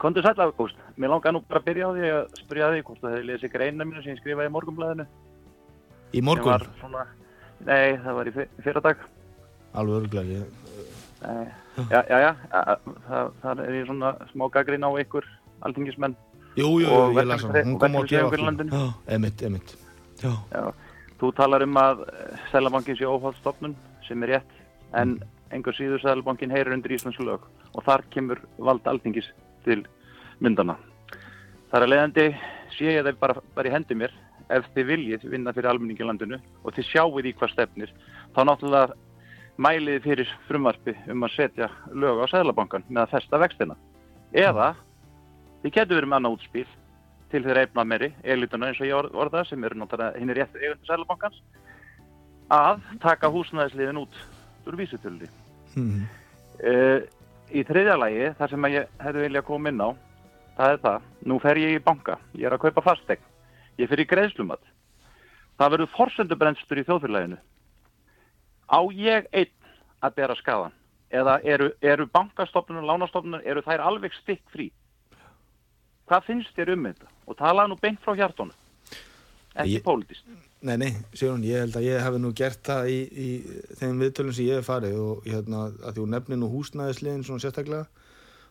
Kondur 0.00 0.24
sæll 0.24 0.40
Ágúst. 0.46 0.78
Mér 0.96 1.12
langar 1.12 1.32
nú 1.36 1.42
bara 1.44 1.60
að 1.60 1.66
byrja 1.68 1.88
á 1.88 1.90
því 1.92 2.08
að 2.16 2.40
spyrja 2.40 2.70
því 2.72 2.80
hvort 2.88 3.00
þú 3.04 3.10
hefði 3.12 3.26
lesið 3.30 3.52
greina 3.52 3.84
mínu 3.84 4.02
sem 4.02 4.14
ég 4.16 4.20
skrifaði 4.22 4.48
í 4.48 4.54
morgunblæðinu. 4.56 5.06
í 6.16 6.20
morgun, 6.24 6.52
Var 6.52 6.66
svona, 6.80 7.02
nei, 7.68 7.96
það 8.00 8.14
var 8.16 8.26
í 8.26 8.32
fyr- 8.32 8.50
fyrra 8.64 8.80
dag. 8.80 8.96
alveg 9.76 9.96
örglega 10.00 10.40
ég, 10.40 10.46
Nei, 11.26 11.46
já, 11.90 12.00
já, 12.08 12.18
já, 12.24 12.32
það, 13.08 13.32
það 13.42 13.60
er 13.66 13.72
ég 13.76 13.86
svona 13.88 14.10
smá 14.32 14.44
gaggrín 14.52 14.84
á 14.88 14.90
ykkur 15.04 15.24
alþingismenn. 15.62 16.16
jú, 16.56 16.80
jú, 16.80 16.88
jú, 16.88 17.12
ég 17.12 17.26
las 17.26 17.42
hann 17.42 17.52
verkalýðshreyf- 17.52 17.64
hún 17.66 17.78
kom 17.78 17.92
á 17.92 18.00
verkalýðshreyfing 18.00 18.70
gefa 18.70 18.76
já, 18.76 19.14
emitt, 19.16 19.42
emitt 19.42 19.76
já, 20.22 20.32
Já, 20.52 20.72
þú 21.20 21.32
talar 21.36 21.64
um 21.64 21.78
að 21.80 22.04
Sælabankin 22.50 22.98
sé 22.98 23.08
ófaldstofnun 23.08 23.76
sem 24.06 24.22
er 24.24 24.36
rétt, 24.36 24.52
en 24.94 25.16
engur 25.54 25.76
síður 25.76 26.02
Sælabankin 26.02 26.52
heyrir 26.52 26.74
undir 26.76 26.96
Íslands 26.96 27.20
lög 27.20 27.46
og 27.74 27.84
þar 27.86 28.04
kemur 28.12 28.42
vald 28.58 28.86
alþingis 28.86 29.30
til 29.64 29.84
myndana. 30.40 30.76
Þar 31.72 31.86
er 31.86 31.92
leiðandi 31.92 32.26
sé 32.76 32.92
ég 32.98 33.06
þeir 33.06 33.18
bara, 33.20 33.42
bara 33.54 33.68
í 33.70 33.74
hendi 33.74 33.96
mér 33.98 34.14
ef 34.52 34.68
þið 34.74 34.88
viljið 34.92 35.26
vinna 35.32 35.52
fyrir 35.54 35.72
almenningi 35.72 36.04
í 36.04 36.06
landinu 36.06 36.38
og 36.62 36.74
þið 36.76 36.88
sjáuð 36.90 37.26
í 37.26 37.34
hvað 37.34 37.52
stefnir 37.54 37.92
þá 38.36 38.40
náttúrulega 38.46 38.96
mælið 39.56 39.96
þið 39.96 40.06
fyrir 40.06 40.32
frumvarpi 40.46 40.94
um 41.10 41.26
að 41.26 41.34
setja 41.34 41.70
lög 41.92 42.22
á 42.22 42.26
Sælabankan 42.30 42.84
með 42.88 43.06
að 43.06 43.14
festa 43.16 43.40
vextina. 43.40 43.76
Eða 44.36 44.74
þið 45.62 45.72
getur 45.72 45.98
verið 45.98 46.10
með 46.12 46.20
annað 46.20 46.36
útspil 46.36 46.66
til 47.30 47.42
þeirra 47.42 47.64
eifna 47.66 47.84
meiri, 47.84 48.12
elituna 48.24 48.70
eins 48.70 48.80
og 48.80 48.86
ég 48.86 48.94
orð- 48.94 49.14
orða 49.14 49.44
sem 49.48 49.64
eru 49.64 49.74
náttúrulega 49.80 50.18
hinn 50.20 50.30
er 50.30 50.36
rétt 50.40 50.56
eigundur 50.60 50.86
Sælabankans 50.86 51.40
að 52.50 52.80
taka 53.02 53.30
húsnæðisliðin 53.34 53.98
út 54.04 54.14
úr 54.66 54.76
vísutöldi. 54.78 55.28
Mhm. 55.74 56.06
Uh, 56.56 57.00
í 57.52 57.62
þriðja 57.66 57.98
lagi, 57.98 58.30
þar 58.38 58.50
sem 58.50 58.62
ég 58.72 58.86
hefði 58.98 59.26
vilja 59.26 59.42
koma 59.42 59.68
inn 59.68 59.82
á, 59.82 59.90
það 60.56 60.72
er 60.72 60.78
það, 60.86 61.02
nú 61.26 61.38
fer 61.42 61.56
ég 61.60 61.74
í 61.76 61.82
banka, 61.84 62.18
ég 62.34 62.46
er 62.46 62.56
að 62.56 62.62
kaupa 62.64 62.82
fastegn, 62.82 63.22
ég 63.78 63.88
fer 63.88 64.00
í 64.00 64.06
greiðslumat. 64.08 64.62
Það 65.58 65.70
verður 65.74 65.92
forsendubrennstur 65.96 66.78
í 66.78 66.84
þjóðfélaginu. 66.84 67.38
Á 68.72 68.80
ég 68.92 69.28
einn 69.32 69.52
að 70.02 70.14
bera 70.16 70.34
skadan? 70.34 70.72
Eða 71.10 71.40
eru, 71.44 71.70
eru 71.82 72.06
bankastofnunum, 72.06 72.84
lánastofnunum, 72.84 73.44
eru 73.44 73.62
þær 73.62 73.80
alveg 73.80 74.12
stikk 74.22 74.42
frí? 74.52 74.70
Hvað 76.06 76.26
finnst 76.30 76.56
þér 76.56 76.74
um 76.76 76.88
þetta? 76.90 77.12
Og 77.26 77.38
talaðu 77.38 77.72
nú 77.72 77.78
beint 77.82 78.02
frá 78.04 78.14
hjartónu, 78.18 78.54
ekki 79.56 79.80
pólitískt. 79.82 80.28
Nei, 80.66 80.76
nei, 80.80 80.92
Sigrun, 81.12 81.44
ég 81.46 81.60
held 81.62 81.76
að 81.78 81.84
ég 81.86 82.00
hef 82.00 82.16
nú 82.18 82.32
gert 82.34 82.62
það 82.64 82.88
í, 82.90 82.96
í 83.06 83.28
þeim 83.76 84.00
viðtölum 84.00 84.34
sem 84.34 84.48
ég 84.48 84.60
hef 84.60 84.70
farið 84.70 84.96
og 85.02 85.26
hérna, 85.28 85.66
að 85.84 85.96
því 85.96 86.02
hún 86.02 86.14
nefnir 86.16 86.40
nú 86.40 86.48
húsnæðisliðin 86.54 87.26
svona 87.26 87.44
sérstaklega 87.44 87.84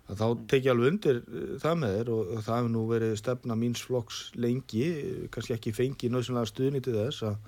að 0.06 0.20
þá 0.22 0.26
tek 0.52 0.66
ég 0.68 0.72
alveg 0.74 0.92
undir 0.94 1.20
eh, 1.24 1.52
það 1.62 1.78
með 1.82 1.96
þér 1.98 2.12
og, 2.14 2.32
og 2.36 2.46
það 2.46 2.60
hefur 2.60 2.74
nú 2.76 2.84
verið 2.92 3.14
stefna 3.20 3.58
míns 3.60 3.84
flokks 3.86 4.20
lengi, 4.38 4.88
kannski 5.34 5.56
ekki 5.56 5.74
fengi 5.76 6.12
nöðsynlega 6.14 6.52
stuðni 6.52 6.82
til 6.86 6.94
þess 7.00 7.26
að, 7.32 7.40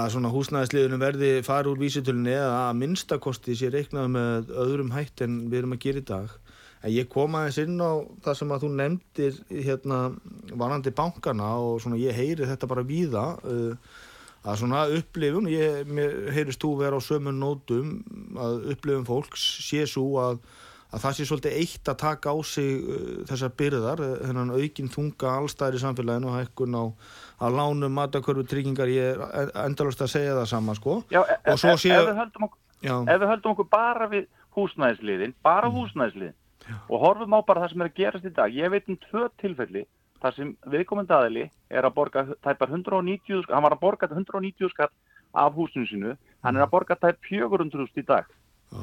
að 0.00 0.12
svona 0.14 0.32
húsnæðisliðunum 0.32 1.04
verði 1.04 1.30
fara 1.44 1.70
úr 1.70 1.82
vísitölunni 1.82 2.32
eða 2.32 2.62
að 2.70 2.78
minnstakosti 2.80 3.58
sé 3.60 3.72
reiknað 3.74 4.08
með 4.16 4.54
öðrum 4.64 4.94
hætt 4.96 5.24
en 5.26 5.42
við 5.52 5.60
erum 5.62 5.76
að 5.76 5.84
gera 5.84 6.00
í 6.00 6.08
dag. 6.14 6.38
En 6.80 6.92
ég 6.94 7.08
kom 7.12 7.34
aðeins 7.36 7.58
inn 7.60 7.76
á 7.76 7.92
það 8.24 8.36
sem 8.38 8.52
að 8.54 8.62
þú 8.64 8.68
nefndir 8.78 9.34
hérna 9.66 9.98
varandi 10.56 10.92
bankana 10.96 11.50
og 11.60 11.82
svona 11.84 11.98
ég 12.00 12.16
heyri 12.16 12.48
þetta 12.48 12.68
bara 12.70 12.84
víða 12.88 13.24
uh, 13.44 13.98
að 14.48 14.62
svona 14.62 14.86
upplifun, 14.96 15.50
ég 15.52 15.92
heyrist 16.32 16.62
þú 16.64 16.70
vera 16.80 16.96
á 16.96 17.02
sömu 17.04 17.34
nótum 17.36 17.98
að 18.40 18.70
upplifun 18.72 19.04
fólks 19.04 19.44
sé 19.66 19.84
svo 19.84 20.06
að, 20.24 20.40
að 20.88 21.04
það 21.04 21.18
sé 21.18 21.28
svolítið 21.28 21.58
eitt 21.60 21.92
að 21.92 22.00
taka 22.06 22.32
á 22.32 22.36
sig 22.48 22.80
uh, 22.80 23.12
þessar 23.28 23.52
byrðar, 23.60 24.00
uh, 24.06 24.16
þennan 24.24 24.56
aukin 24.56 24.92
þunga 24.96 25.36
allstæðir 25.36 25.76
í 25.76 25.84
samfélaginu 25.84 26.32
og 26.32 26.40
hækkun 26.40 26.80
á 26.80 26.84
að 27.44 27.60
lánum 27.60 27.96
matakörfu 28.00 28.48
tryggingar, 28.48 28.88
ég 28.88 29.20
er 29.28 29.52
endalust 29.66 30.00
að 30.00 30.14
segja 30.16 30.32
það 30.40 30.48
sama 30.56 30.80
sko. 30.80 31.02
Já, 31.12 31.20
e 31.28 31.36
e 31.44 31.60
sé- 31.60 31.92
ef, 31.92 32.08
við 32.08 32.24
okkur, 32.48 32.58
ef 33.04 33.20
við 33.20 33.30
höldum 33.34 33.52
okkur 33.52 33.68
bara 33.68 34.08
við 34.08 34.30
húsnæðisliðin, 34.56 35.36
bara 35.44 35.68
húsnæðisliðin 35.68 36.38
og 36.90 37.00
horfum 37.00 37.34
á 37.34 37.40
bara 37.46 37.60
það 37.64 37.70
sem 37.72 37.80
er 37.82 37.88
að 37.90 37.94
gerast 38.00 38.24
í 38.28 38.34
dag. 38.34 38.52
Ég 38.54 38.70
veit 38.70 38.88
um 38.88 38.96
tvö 38.96 39.28
tilfelli 39.40 39.84
þar 40.20 40.34
sem 40.36 40.56
viðkomandi 40.68 41.14
aðili 41.16 41.46
er 41.70 41.86
að 41.88 41.94
borga 41.96 42.26
tæpar 42.44 42.68
190, 42.68 43.42
sk- 43.42 43.54
hann 43.54 43.62
var 43.64 43.72
að 43.76 43.80
borga 43.80 44.08
190 44.10 44.68
skatt 44.74 44.92
af 45.34 45.54
húsinu 45.54 45.86
sinu 45.88 46.16
hann 46.44 46.56
er 46.56 46.66
að 46.66 46.70
borga 46.74 46.96
tæp 47.00 47.16
400 47.28 47.88
í 47.96 48.04
dag. 48.06 48.26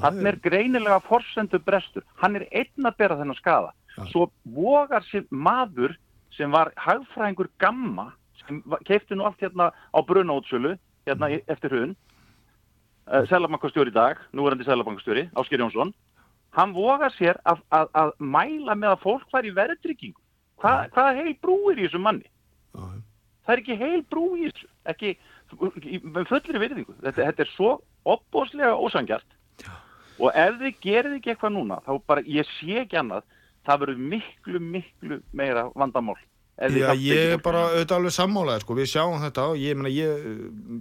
Hann 0.01 0.25
er 0.27 0.35
greinilega 0.43 0.99
forsendu 1.05 1.59
brestur 1.63 2.03
hann 2.19 2.35
er 2.35 2.47
einn 2.51 2.85
að 2.89 2.97
bera 2.97 3.15
þennan 3.15 3.37
skada 3.39 3.69
Já. 3.97 4.03
svo 4.11 4.31
vogar 4.43 5.01
sér 5.07 5.23
maður 5.31 5.95
sem 6.35 6.51
var 6.51 6.73
hagfræðingur 6.75 7.47
gamma 7.59 8.11
sem 8.45 8.59
keipti 8.85 9.15
nú 9.15 9.23
allt 9.25 9.39
hérna 9.39 9.71
á 9.71 9.99
brunótsölu 10.05 10.75
hérna 11.07 11.29
í- 11.31 11.43
eftir 11.47 11.69
hrun. 11.71 11.95
Uh, 13.07 13.23
Sælabankastjóri 13.29 13.87
í 13.93 13.95
dag, 13.95 14.17
núverandi 14.35 14.65
Sælabankastjóri, 14.67 15.29
Ásker 15.39 15.61
Jónsson, 15.63 15.93
hann 16.57 16.73
vogar 16.75 17.13
sér 17.15 17.39
að, 17.47 17.61
að, 17.75 17.91
að 18.01 18.13
mæla 18.35 18.75
með 18.75 18.95
að 18.95 19.03
fólk 19.05 19.33
var 19.33 19.45
í 19.45 19.53
verðtryggingu. 19.55 20.19
Hva, 20.57 20.73
hvaða 20.93 21.21
heil 21.21 21.35
brú 21.41 21.57
er 21.71 21.79
í 21.79 21.85
þessum 21.85 22.07
manni? 22.07 22.29
já, 22.73 22.85
það 23.45 23.53
er 23.53 23.63
ekki 23.63 23.79
heil 23.79 24.03
brú 24.11 24.27
í 24.35 24.47
þessu, 24.49 24.69
ekki 24.91 25.13
með 26.03 26.29
fullri 26.31 26.61
virðingu. 26.63 26.95
Þetta, 27.03 27.27
þetta 27.29 27.45
er 27.45 27.51
svo 27.53 27.73
opbóðslega 28.07 28.75
ósangjart 28.75 29.35
og 30.17 30.31
ef 30.33 30.55
þið 30.57 30.79
gerið 30.81 31.19
ekki 31.19 31.33
eitthvað 31.33 31.53
núna, 31.53 31.77
þá 31.85 31.91
bara, 32.09 32.23
ég 32.25 32.47
sé 32.57 32.81
ekki 32.81 32.97
annað, 32.97 33.27
það 33.67 33.83
verður 33.83 33.99
miklu, 34.13 34.61
miklu 34.73 35.19
meira 35.37 35.67
vandamál. 35.77 36.17
Já, 36.57 36.89
ég 36.97 37.35
er 37.35 37.41
bara 37.45 37.67
auðvitað 37.67 37.99
alveg 37.99 38.13
sammálaði, 38.15 38.63
sko, 38.63 38.77
við 38.79 38.87
sjáum 38.89 39.19
þetta 39.21 39.43
og 39.51 39.59
ég 39.61 39.77
meina, 39.77 39.91
ég 39.93 40.29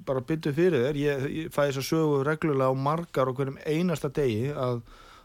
bara 0.09 0.22
byttu 0.24 0.55
fyrir 0.57 0.87
þér, 0.87 1.01
ég, 1.03 1.27
ég 1.37 1.51
fæ 1.53 1.66
þess 1.66 1.83
að 1.83 1.89
sögu 1.91 2.22
reglulega 2.24 2.72
á 2.72 2.74
margar 2.87 3.29
og 3.29 3.37
hverjum 3.37 3.59
einasta 3.61 4.09
degi 4.16 4.55
að, 4.57 4.81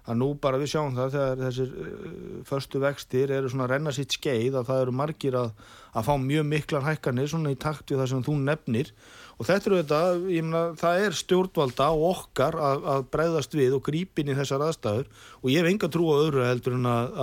að 0.09 0.17
nú 0.17 0.27
bara 0.41 0.57
við 0.57 0.71
sjáum 0.73 0.95
það 0.97 1.15
þegar 1.15 1.41
þessir 1.45 1.73
uh, 1.77 2.05
förstu 2.47 2.81
vextir 2.81 3.33
eru 3.35 3.51
svona 3.51 3.67
að 3.67 3.73
renna 3.75 3.93
sitt 3.95 4.15
skeið 4.17 4.57
að 4.57 4.69
það 4.71 4.83
eru 4.85 4.95
margir 4.97 5.37
að, 5.37 5.51
að 5.93 6.07
fá 6.07 6.13
mjög 6.23 6.47
miklar 6.49 6.85
hækkanir 6.87 7.29
svona 7.29 7.53
í 7.53 7.59
takt 7.61 7.93
við 7.93 8.01
það 8.01 8.11
sem 8.13 8.23
þú 8.25 8.37
nefnir. 8.47 8.93
Og 9.37 9.47
þetta 9.49 9.69
eru 9.69 9.81
þetta, 9.81 10.01
ég 10.33 10.45
meina, 10.45 10.63
það 10.77 11.05
er 11.05 11.17
stjórnvalda 11.17 11.89
og 11.95 12.05
okkar 12.11 12.57
að, 12.61 12.87
að 12.93 13.07
breyðast 13.13 13.57
við 13.57 13.77
og 13.77 13.85
grípin 13.87 14.29
í 14.29 14.37
þessar 14.37 14.65
aðstæður. 14.67 15.11
Og 15.41 15.53
ég 15.53 15.61
hef 15.61 15.71
enga 15.71 15.91
trú 15.93 16.09
á 16.13 16.15
öðru 16.17 16.45
heldur 16.45 16.77
en 16.77 16.89
að, 16.89 17.15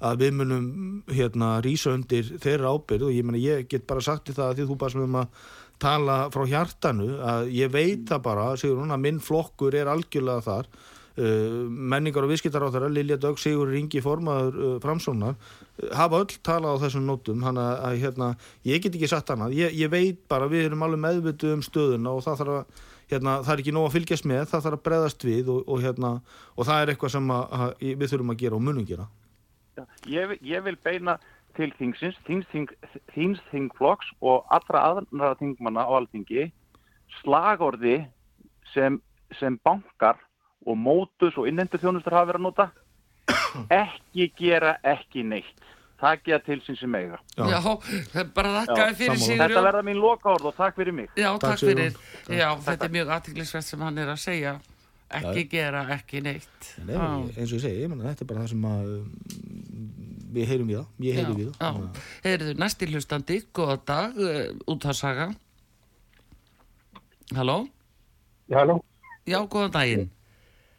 að 0.00 0.20
við 0.20 0.36
munum 0.38 0.68
hérna 1.10 1.56
rísa 1.64 1.94
undir 1.94 2.36
þeirra 2.42 2.74
ábyrð 2.74 3.08
og 3.08 3.16
ég 3.16 3.26
meina 3.26 3.42
ég 3.42 3.66
get 3.70 3.86
bara 3.88 4.04
sagt 4.04 4.30
í 4.30 4.36
það 4.36 4.46
að 4.46 4.60
því 4.60 4.68
þú 4.70 4.78
bara 4.82 4.94
sem 4.94 5.06
um 5.06 5.18
að 5.20 5.42
tala 5.80 6.16
frá 6.32 6.44
hjartanu 6.48 7.10
að 7.24 7.50
ég 7.56 7.72
veit 7.72 8.08
það 8.08 8.24
bara 8.24 8.48
Sigur 8.60 8.80
að 8.84 9.02
minn 9.02 9.20
flokkur 9.24 9.76
er 9.76 9.90
algjörlega 9.92 10.44
þar 10.44 10.70
menningar 11.16 12.22
og 12.24 12.30
viðskiptar 12.30 12.62
á 12.62 12.70
þeirra 12.72 12.90
Lilja 12.92 13.16
Dögg, 13.20 13.40
Sigur 13.42 13.68
Ringi 13.72 14.00
formaður 14.04 14.60
uh, 14.60 14.76
framsóknar, 14.84 15.34
uh, 15.34 15.88
hafa 15.98 16.20
öll 16.22 16.36
talað 16.46 16.78
á 16.78 16.82
þessum 16.84 17.08
nótum, 17.08 17.42
hann 17.44 17.58
að, 17.60 17.72
að 17.88 17.98
hérna 18.04 18.28
ég 18.68 18.82
get 18.84 18.94
ekki 18.96 19.10
sagt 19.10 19.32
annað, 19.34 19.56
ég, 19.58 19.74
ég 19.80 19.90
veit 19.92 20.22
bara 20.30 20.48
við 20.50 20.68
erum 20.70 20.86
alveg 20.86 21.02
meðvituð 21.02 21.56
um 21.58 21.64
stöðuna 21.66 22.14
og 22.14 22.22
það 22.28 22.38
þarf 22.44 22.54
að 22.60 22.86
hérna, 23.10 23.34
það 23.42 23.52
er 23.56 23.62
ekki 23.64 23.74
nóg 23.74 23.88
að 23.88 23.94
fylgjast 23.98 24.28
með, 24.30 24.44
það 24.52 24.64
þarf 24.68 24.78
að 24.78 24.84
breðast 24.86 25.24
við 25.26 25.48
og, 25.50 25.60
og 25.66 25.82
hérna, 25.82 26.12
og 26.54 26.68
það 26.68 26.82
er 26.84 26.92
eitthvað 26.94 27.14
sem 27.16 27.34
að, 27.34 27.58
að 27.58 27.84
við 27.98 28.12
þurfum 28.14 28.30
að 28.36 28.40
gera 28.44 28.58
og 28.60 28.64
munum 28.68 28.86
gera. 28.86 29.08
Ég, 30.06 30.28
vil- 30.30 30.40
ég 30.46 30.62
vil 30.68 30.76
beina 30.84 31.16
til 31.58 31.72
þingsins, 31.80 32.14
þings, 32.28 32.46
þing, 32.52 32.70
þings 33.10 33.40
þingflokks 33.50 34.12
og 34.22 34.46
allra 34.54 34.84
aðra 34.92 35.32
þingmanna 35.40 35.82
á 35.82 35.90
alþingi 35.98 36.44
slagorði 37.18 37.96
sem, 38.70 39.00
sem 39.40 39.56
bankar 39.66 40.20
og 40.66 40.76
mótus 40.76 41.36
og 41.40 41.48
innendur 41.48 41.80
þjónustur 41.82 42.16
hafa 42.16 42.32
verið 42.32 42.40
að 42.40 42.46
nota 42.48 42.70
ekki 43.82 44.30
gera 44.38 44.76
ekki 44.84 45.22
neitt 45.24 45.66
það 46.00 46.22
gera 46.24 46.40
til 46.44 46.58
sín 46.64 46.78
sem 46.80 46.94
eiga 46.96 47.18
Já, 47.36 47.60
bara 48.34 48.52
þakkaði 48.64 48.94
fyrir. 48.96 49.18
Sigurjón. 49.20 49.40
þetta 49.44 49.62
verða 49.66 49.82
mín 49.86 50.00
lokaorð 50.00 50.50
og 50.50 50.54
takk 50.56 50.76
fyrir 50.80 50.96
mig 50.96 51.08
Já, 51.14 51.28
takk, 51.36 51.44
Takk, 51.44 51.64
fyrir. 51.64 51.96
Já, 52.28 52.48
þetta 52.66 52.88
er 52.88 52.94
mjög 52.96 53.12
aðtiklisvert 53.16 53.66
sem 53.68 53.82
hann 53.84 53.98
er 54.00 54.12
að 54.14 54.20
segja. 54.22 54.54
Ekki 55.10 55.42
gera, 55.50 55.80
ekki 55.96 56.20
neitt. 56.22 56.68
Nei, 56.86 56.94
Já. 56.94 57.02
eins 57.34 57.50
og 57.50 57.56
ég 57.58 57.62
segi, 57.64 57.80
ég 57.82 57.90
menna, 57.90 58.12
þetta 58.12 58.22
er 58.24 58.28
bara 58.30 58.44
það 58.44 58.52
sem 58.52 58.66
að 58.70 58.90
um, 58.94 59.08
við 60.36 60.46
heyrum 60.52 60.68
við 60.70 60.76
það, 60.78 60.86
ég 61.08 61.18
heyri 61.18 61.34
við 61.40 61.48
Já, 61.48 61.56
það 61.64 61.80
já. 61.80 62.04
Heyrðu, 62.28 62.52
næsti 62.62 62.88
hlustandi, 62.92 63.38
góða 63.58 63.76
dag, 63.90 64.20
uh, 64.22 64.44
út 64.70 64.86
að 64.86 64.96
saga. 65.00 65.26
Halló? 67.34 67.56
Já, 68.46 68.56
halló. 68.62 68.78
Já, 69.26 69.38
góðan 69.50 69.74
daginn. 69.74 70.06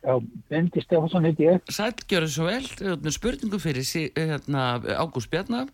Já, 0.01 0.15
Bendi 0.49 0.81
Stefánsson 0.81 1.27
heiti 1.29 1.45
ég. 1.45 1.65
Sæl, 1.69 1.91
gjörðu 2.09 2.31
svo 2.33 2.47
vel, 2.47 2.63
þú 2.65 2.93
ert 2.95 3.03
með 3.05 3.17
spurningu 3.17 3.59
fyrir 3.61 3.85
sí, 3.85 4.07
hérna, 4.17 4.63
Ágúst 4.97 5.29
Bjarnar. 5.29 5.69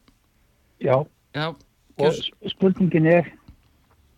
Já, 0.83 0.99
Já, 1.37 1.53
og 2.01 2.17
spurningin 2.49 3.07
er, 3.11 3.27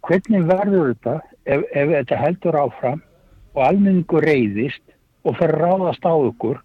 hvernig 0.08 0.46
verður 0.48 0.94
þetta 0.94 1.16
ef, 1.46 1.64
ef 1.76 1.94
þetta 1.94 2.20
heldur 2.22 2.58
áfram 2.60 3.02
og 3.56 3.64
almenningur 3.66 4.24
reyðist 4.24 4.84
og 5.28 5.36
fer 5.40 5.52
ráðast 5.60 6.06
á 6.08 6.14
ykkur, 6.14 6.62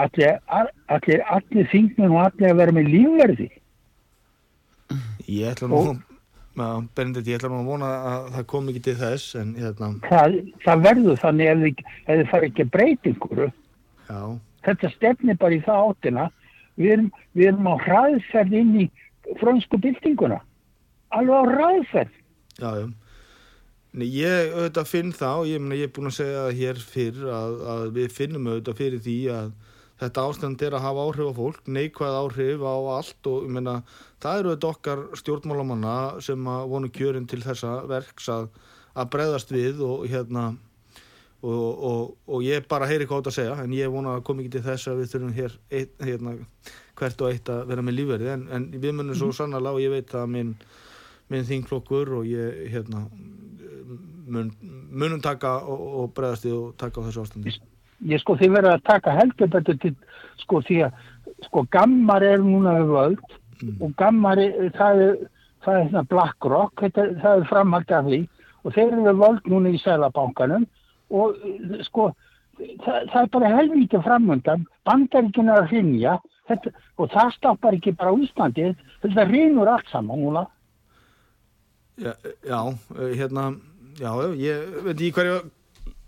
allir, 0.00 0.40
allir, 0.52 1.22
allir 1.32 1.70
þingmenn 1.72 2.12
og 2.12 2.24
allir 2.26 2.52
að 2.52 2.60
vera 2.60 2.76
með 2.76 2.90
lífverði? 2.92 3.48
Ég 5.24 5.54
ætla 5.54 5.70
nú, 5.72 5.80
já, 5.94 6.13
Benedikt, 6.54 7.26
ég 7.26 7.38
ætla 7.40 7.50
nú 7.50 7.60
að 7.64 7.70
vona 7.72 7.90
að 8.08 8.26
það 8.36 8.44
kom 8.52 8.68
ekki 8.70 8.82
til 8.86 8.96
þess 9.00 9.36
en 9.40 9.54
hérna, 9.58 9.90
Það, 10.06 10.36
það 10.62 10.84
verður 10.86 11.22
þannig 11.24 11.50
ef 11.50 11.62
þið, 11.64 12.24
fara 12.30 12.48
ekki 12.50 12.66
að 12.66 12.74
breyta 12.76 13.10
ykkur. 13.10 13.44
já 14.08 14.20
Þetta 14.64 14.90
stefnir 14.94 15.38
bara 15.40 15.56
í 15.58 15.62
það 15.64 15.88
áttina. 15.90 16.26
Við 16.80 16.92
erum, 16.94 17.08
við 17.36 17.48
erum 17.50 17.66
á 17.68 17.74
hraðferð 17.84 18.54
inn 18.60 18.76
í 18.80 18.84
frönsku 19.40 19.80
byltinguna. 19.82 20.38
Alveg 21.14 21.34
á 21.36 21.44
hraðferð. 21.50 22.14
Já, 22.62 22.70
já. 22.80 22.86
Nei, 23.94 24.08
ég 24.10 24.54
auðvitað 24.54 24.88
finn 24.90 25.12
og 25.28 25.44
ég, 25.46 25.60
meni, 25.62 25.82
ég 25.82 25.90
er 25.90 25.92
búin 25.94 26.10
að 26.10 26.16
segja 26.16 26.46
hér 26.56 26.80
fyrr 26.82 27.28
að, 27.30 27.52
að 27.74 27.84
við 27.98 28.16
finnum 28.16 28.48
auðvitað 28.50 28.80
fyrir 28.80 29.04
því 29.04 29.18
að 29.34 29.52
þetta 30.02 30.26
ástand 30.28 30.62
er 30.66 30.76
að 30.76 30.84
hafa 30.88 31.06
áhrif 31.08 31.30
á 31.30 31.34
fólk, 31.38 31.64
neikvæð 31.70 32.18
áhrif 32.18 32.62
á 32.66 32.74
allt 32.96 33.30
og 33.30 33.48
meina, 33.56 33.74
það 34.22 34.38
eru 34.40 34.52
auðvitað 34.52 34.70
okkar 34.72 35.02
stjórnmálamanna 35.20 35.96
sem 36.24 36.48
að 36.50 36.68
vonu 36.72 36.92
kjörin 36.94 37.28
til 37.30 37.42
þessa 37.44 37.74
verks 37.90 38.30
að, 38.32 38.48
að 38.94 39.10
breyðast 39.14 39.52
við 39.54 39.82
og 39.86 40.06
hérna 40.10 40.46
og, 41.44 41.84
og, 41.90 42.14
og 42.26 42.44
ég 42.44 42.66
bara 42.68 42.88
heyri 42.88 43.06
hvað 43.06 43.22
átt 43.22 43.30
að 43.32 43.36
segja 43.38 43.58
en 43.62 43.76
ég 43.76 43.92
vona 43.92 44.16
að 44.16 44.24
koma 44.26 44.42
ekki 44.42 44.56
til 44.56 44.64
þess 44.64 44.90
að 44.90 45.02
við 45.02 45.12
þurfum 45.12 45.36
hér 45.38 45.58
eitt, 45.78 45.94
hérna, 46.00 46.34
hvert 46.98 47.22
og 47.22 47.30
eitt 47.30 47.52
að 47.52 47.66
vera 47.70 47.84
með 47.84 47.98
lífverði 48.00 48.32
en, 48.34 48.48
en 48.56 48.66
við 48.74 48.96
munum 48.96 49.18
svo 49.18 49.30
sannarlega 49.36 49.78
og 49.78 49.84
ég 49.84 49.94
veit 49.94 50.16
að 50.16 50.32
minn 50.34 50.56
minn 51.32 51.46
þingflokkur 51.48 52.18
og 52.18 52.26
ég 52.28 52.66
hérna 52.72 53.06
mun, 54.26 54.50
munum 54.90 55.22
taka 55.24 55.56
og, 55.62 55.84
og 56.00 56.10
bregðast 56.16 56.46
því 56.46 56.56
og 56.56 56.74
taka 56.80 57.00
á 57.00 57.06
þessu 57.08 57.24
ástandi 57.24 57.54
ég 58.10 58.20
sko 58.22 58.36
þið 58.40 58.56
verður 58.56 58.76
að 58.76 58.86
taka 58.88 59.14
heldur 59.16 59.52
betur 59.52 59.78
til 59.82 59.94
sko 60.42 60.60
því 60.66 60.80
að 60.88 60.98
sko 61.46 61.64
gammar 61.72 62.24
er 62.26 62.42
núna 62.44 62.76
við 62.80 62.92
völd 62.94 63.38
og 63.80 63.94
gammar 64.00 64.40
það 64.76 65.02
er 65.06 65.16
það 65.64 65.78
er 65.78 65.88
svona 65.88 66.04
BlackRock 66.12 66.84
þetta, 66.84 67.06
það 67.22 67.40
er 67.40 67.48
framhald 67.50 67.96
af 67.96 68.08
því 68.08 68.20
og 68.64 68.76
þeir 68.76 68.86
eru 68.86 69.06
við 69.08 69.20
völd 69.22 69.50
núna 69.52 69.72
í 69.72 69.80
Sælabankanum 69.82 70.66
og 71.14 71.38
sko 71.86 72.10
það, 72.58 73.10
það 73.12 73.20
er 73.22 73.30
bara 73.36 73.52
helvítið 73.58 74.06
framöndan 74.06 74.66
bandaríkinn 74.88 75.50
er 75.50 75.62
að 75.62 75.70
hrinja 75.72 76.18
þetta, 76.50 76.74
og 77.00 77.12
það 77.14 77.36
stoppar 77.38 77.78
ekki 77.78 77.94
bara 77.98 78.12
á 78.12 78.20
Íslandi 78.26 78.72
þetta 79.04 79.28
hrinur 79.30 79.70
allt 79.72 79.90
saman 79.92 80.24
núna. 80.24 80.44
Já, 82.00 82.12
já 82.44 82.60
hérna 83.14 83.54
já, 84.00 84.10
ég 84.34 84.80
veit 84.82 84.96
ekki 84.96 85.12
hverju 85.14 85.36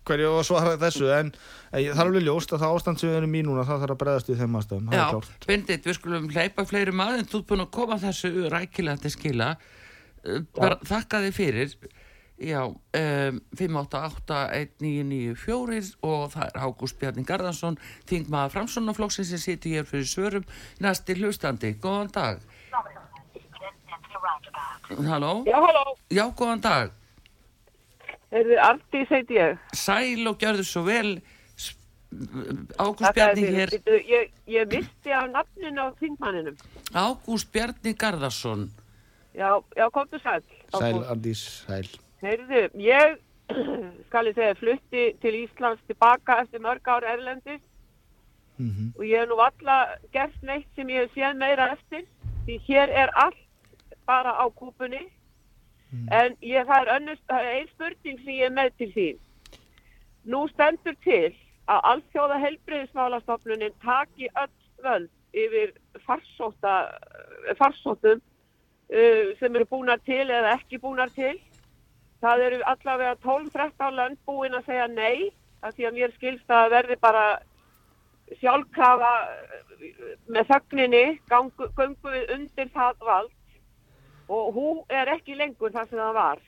hverju 0.07 0.29
að 0.33 0.47
svara 0.49 0.77
þessu 0.81 1.07
en 1.15 1.29
eh, 1.35 1.91
það 1.91 2.01
er 2.01 2.07
alveg 2.07 2.27
ljóst 2.27 2.53
að 2.55 2.63
það 2.63 2.75
ástand 2.77 2.99
sem 3.01 3.09
við 3.11 3.19
erum 3.21 3.37
í 3.37 3.43
núna 3.47 3.69
það 3.69 3.81
þarf 3.83 3.95
að 3.95 4.01
bregðast 4.03 4.31
við 4.31 4.41
þeim 4.43 4.57
aðstæðum 4.61 4.91
er 4.91 4.95
Já. 4.97 5.07
Bindit, 5.47 5.87
við 5.87 5.95
skulum 5.99 6.31
hleypa 6.33 6.63
fleiri 6.69 6.93
maður 6.97 7.21
en 7.23 7.31
þú 7.31 7.37
ert 7.41 7.51
búin 7.53 7.65
að 7.67 7.75
koma 7.77 7.97
þessu 8.03 8.29
rækilega 8.53 8.99
til 9.03 9.13
skila. 9.15 9.49
Uh, 10.27 10.41
bara 10.57 10.77
þakka 10.87 11.17
þið 11.27 11.35
fyrir. 11.37 11.69
Já, 12.37 12.63
um, 12.69 13.37
5881994 13.57 15.97
og 16.05 16.23
það 16.35 16.47
er 16.51 16.57
Ágúst 16.67 16.99
Bjarni 17.01 17.25
Garðarsson 17.25 17.79
þingmaður 18.11 18.53
Framsónaflokksins 18.53 19.31
sem 19.33 19.41
situr 19.41 19.73
hér 19.73 19.87
fyrir 19.89 20.09
svörum. 20.11 20.45
Næsti 20.85 21.13
hlustandi, 21.17 21.71
góðan 21.81 22.13
dag. 22.13 22.37
Halló? 25.07 25.33
Já, 25.49 25.59
halló, 25.65 25.97
Já, 26.13 26.25
góðan 26.37 26.61
dag 26.63 26.93
heyrðu, 28.35 28.59
Arndís 28.63 29.11
heiti 29.13 29.39
ég. 29.39 29.59
Sæl 29.75 30.27
og 30.31 30.39
gjörðu 30.43 30.67
svo 30.67 30.85
vel 30.87 31.17
Ágúst 32.79 33.13
Bjarni 33.17 33.49
hér 33.51 33.73
Ég, 34.07 34.31
ég 34.47 34.69
misti 34.71 35.13
af 35.13 35.27
nafninu 35.33 35.83
á 35.83 35.89
þingmanninum. 36.01 36.57
Ágúst 36.95 37.51
Bjarni 37.53 37.93
Garðarsson 37.99 38.69
Já, 39.37 39.61
já, 39.77 39.91
komdu 39.93 40.19
sæl. 40.23 40.43
Sæl. 40.73 41.03
Ardís, 41.05 41.43
sæl 41.67 41.89
Heyrðu, 42.23 42.63
ég, 42.81 43.19
skal 44.09 44.31
ég 44.31 44.39
segja, 44.39 44.55
flutti 44.57 45.03
til 45.21 45.35
Íslands 45.43 45.83
tilbaka 45.91 46.41
eftir 46.45 46.63
mörg 46.65 46.89
ára 46.89 47.13
erlendis 47.17 47.61
mm 48.57 48.95
og 48.97 49.03
ég 49.05 49.21
hef 49.21 49.29
nú 49.29 49.37
alla 49.45 49.99
gert 50.15 50.37
neitt 50.43 50.69
sem 50.77 50.89
ég 50.89 51.05
hef 51.05 51.13
séð 51.13 51.37
meira 51.37 51.67
eftir. 51.75 52.07
Því 52.47 52.57
hér 52.65 52.89
er 53.03 53.11
allt 53.13 53.43
bara 54.09 54.33
á 54.41 54.45
kúpunni. 54.49 55.03
En 55.93 56.35
ég, 56.43 56.67
það 56.67 56.89
er 56.89 57.11
er 57.31 57.51
ein 57.55 57.69
spurning 57.69 58.19
sem 58.21 58.35
ég 58.35 58.47
er 58.49 58.55
með 58.55 58.73
til 58.79 58.93
þín. 58.93 59.19
Nú 60.27 60.47
stendur 60.51 60.97
til 61.05 61.35
að 61.71 61.85
alþjóða 61.91 62.39
helbriðismálastofnunin 62.43 63.77
taki 63.83 64.29
öll 64.35 64.55
völd 64.83 65.11
yfir 65.37 65.73
farsóta, 66.07 66.75
farsótum 67.59 68.21
uh, 68.21 69.35
sem 69.39 69.55
eru 69.55 69.67
búnar 69.71 70.03
til 70.05 70.25
eða 70.27 70.57
ekki 70.57 70.81
búnar 70.83 71.13
til. 71.15 71.37
Það 72.21 72.47
eru 72.49 72.61
allavega 72.73 73.17
12-13 73.23 73.99
lönd 73.99 74.19
búin 74.27 74.57
að 74.57 74.71
segja 74.71 74.87
nei, 74.91 75.31
af 75.63 75.77
því 75.77 75.89
að 75.89 75.99
mér 75.99 76.15
skilst 76.17 76.51
að 76.51 76.73
verði 76.73 76.99
bara 77.01 77.27
sjálfkrafa 78.41 79.15
uh, 79.23 80.13
með 80.27 80.53
þögninni 80.53 81.05
gangu, 81.31 81.71
gangu 81.79 82.15
við 82.15 82.37
undir 82.39 82.73
það 82.75 83.03
vald 83.07 83.35
og 84.29 84.53
hún 84.55 84.83
er 84.91 85.11
ekki 85.15 85.37
lengur 85.39 85.73
það 85.75 85.91
sem 85.91 86.03
það 86.03 86.15
var. 86.19 86.45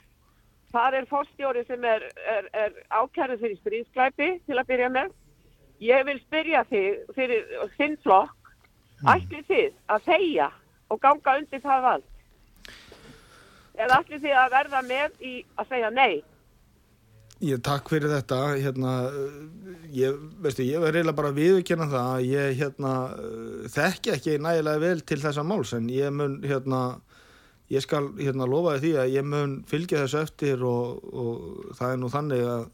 Það 0.72 0.99
er 0.99 1.09
fórstjóri 1.09 1.64
sem 1.64 1.85
er, 1.89 2.05
er, 2.29 2.49
er 2.53 2.74
ákærið 2.93 3.45
fyrir 3.45 3.61
stríðsklæpi 3.62 4.31
til 4.47 4.59
að 4.59 4.68
byrja 4.68 4.89
með. 4.93 5.12
Ég 5.81 6.05
vil 6.09 6.18
spyrja 6.24 6.64
þig 6.68 7.12
fyrir 7.16 7.45
þinn 7.79 7.97
flokk, 8.03 8.53
ætlið 9.07 9.45
þið 9.49 9.68
að 9.95 10.09
þegja 10.09 10.49
og 10.91 11.01
ganga 11.05 11.37
undir 11.39 11.62
það 11.62 11.85
vald? 11.87 12.09
Eða 13.79 14.01
ætlið 14.03 14.26
þið 14.26 14.41
að 14.43 14.51
verða 14.57 14.83
með 14.89 15.22
í 15.22 15.33
að 15.55 15.72
segja 15.72 15.93
nei? 15.95 16.18
Ég 17.39 17.61
takk 17.62 17.87
fyrir 17.87 18.11
þetta 18.11 18.37
hérna, 18.59 18.93
ég, 19.95 20.16
veistu, 20.43 20.64
ég 20.66 20.83
verði 20.83 21.05
reyna 21.05 21.12
bara 21.14 21.31
að 21.31 21.37
viðurkenna 21.39 21.87
það 21.93 22.09
að 22.16 22.24
ég 22.26 22.57
hérna, 22.59 22.95
þekki 23.70 24.14
ekki 24.16 24.35
nægilega 24.43 24.83
vel 24.83 25.03
til 25.07 25.20
þessa 25.22 25.45
máls 25.47 25.74
en 25.76 25.87
ég 25.95 26.11
mun 26.11 26.41
hérna, 26.43 26.81
ég 27.73 27.85
skal 27.85 28.11
hérna 28.19 28.49
lofa 28.49 28.79
því 28.81 28.95
að 29.03 29.14
ég 29.14 29.29
mun 29.29 29.59
fylgja 29.69 30.05
þessu 30.05 30.23
eftir 30.23 30.64
og, 30.64 31.05
og 31.12 31.73
það 31.79 31.95
er 31.95 32.03
nú 32.03 32.11
þannig 32.12 32.45
að, 32.49 32.66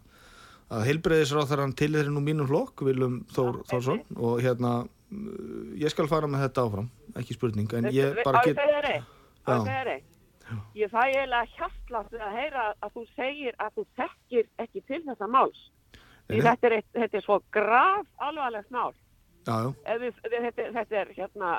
að 0.74 0.86
heilbreyðisráþarann 0.90 1.76
til 1.78 1.92
þeirri 1.96 2.14
nú 2.14 2.24
mínum 2.24 2.50
flokk 2.50 2.84
Viljum 2.86 3.20
Þór 3.34 3.60
Já, 3.60 3.66
Þórsson 3.72 4.02
og 4.16 4.40
hérna 4.44 4.74
uh, 4.84 5.68
ég 5.80 5.92
skal 5.92 6.08
fara 6.10 6.30
með 6.30 6.46
þetta 6.46 6.66
áfram, 6.68 6.90
ekki 7.18 7.38
spurning 7.38 7.78
en 7.78 7.90
ég 7.94 8.22
bara 8.22 8.44
get 8.46 8.58
segja 8.58 8.80
þér 8.80 8.90
eitt? 8.94 9.12
Á 9.44 10.12
Já. 10.44 10.56
ég 10.76 10.90
fæ 10.92 11.00
eiginlega 11.08 11.46
hjartlast 11.56 12.12
við 12.12 12.24
að 12.24 12.34
heyra 12.36 12.64
að 12.84 12.96
þú 12.96 13.04
segir 13.14 13.54
að 13.64 13.78
þú 13.78 13.84
þekkir 14.00 14.48
ekki 14.64 14.82
til 14.90 15.00
þessa 15.06 15.28
máls. 15.30 15.62
Því 16.28 16.42
þetta 16.44 16.68
er, 16.68 16.74
eitt, 16.78 16.90
þetta 16.96 17.18
er 17.18 17.24
svo 17.24 17.38
graf 17.52 18.26
alvarlegt 18.26 18.70
mál. 18.72 18.92
já, 19.46 19.56
já, 19.64 19.72
Ef 19.92 20.00
Við, 20.00 20.20
þetta, 20.46 20.68
þetta 20.76 21.00
er 21.00 21.12
hérna, 21.16 21.50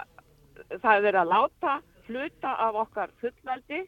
það 0.82 1.10
er 1.10 1.20
að 1.22 1.34
láta 1.34 1.74
hluta 2.08 2.54
af 2.68 2.80
okkar 2.86 3.14
fullveldi 3.22 3.84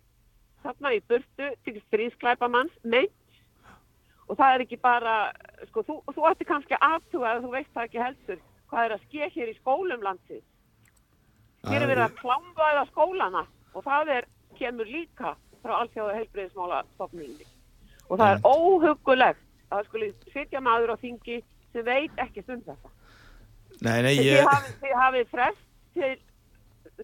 þarna 0.64 0.94
í 0.96 1.02
burtu 1.10 1.50
til 1.66 1.80
stríðsklæpamanns 1.88 2.76
meint 2.84 3.14
og 4.28 4.36
það 4.36 4.54
er 4.54 4.64
ekki 4.66 4.80
bara, 4.84 5.16
sko, 5.70 5.84
þú, 5.88 5.98
þú 6.16 6.30
ætti 6.32 6.48
kannski 6.48 6.80
aðtuga 6.84 7.34
að 7.36 7.46
þú 7.46 7.52
veist 7.54 7.74
það 7.74 7.88
ekki 7.88 8.04
heldur 8.04 8.42
hvað 8.68 8.86
er 8.86 8.96
að 8.96 9.04
ske 9.08 9.30
hér 9.36 9.52
í 9.52 9.58
skólum 9.62 10.04
landsins. 10.04 10.48
Hér 11.68 11.84
er 11.84 11.90
verið 11.90 12.06
að 12.06 12.18
klámbaða 12.22 12.84
skólana 12.92 13.44
og 13.74 13.86
það 13.86 14.12
er, 14.18 14.28
kemur 14.58 14.90
líka 14.90 15.36
frá 15.62 15.74
alþjóða 15.82 16.18
heilbreyðismála 16.18 16.82
stofninni. 16.96 17.48
Og 18.08 18.20
það 18.20 18.34
er 18.34 18.44
óhugulegt 18.48 19.44
að 19.70 19.76
það 19.76 19.90
skuli 19.90 20.10
sitja 20.34 20.62
maður 20.64 20.96
á 20.96 20.98
þingi 21.02 21.40
sem 21.74 21.86
veit 21.86 22.24
ekki 22.24 22.44
um 22.48 22.64
þetta. 22.66 22.94
nei, 23.86 24.00
nei, 24.02 24.14
Þið 24.18 24.28
ég 24.28 24.48
hafið, 24.48 24.76
þið 24.82 24.96
hafið 25.02 25.32
frest 25.34 25.66
til, 25.98 26.14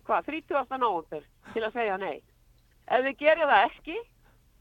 hvað, 0.01 0.31
30. 0.31 0.79
nóvember 0.81 1.27
til 1.53 1.63
að 1.63 1.77
segja 1.77 1.99
nei. 2.01 2.17
Ef 2.87 3.05
þið 3.05 3.19
gerir 3.19 3.51
það 3.51 3.67
ekki, 3.69 3.99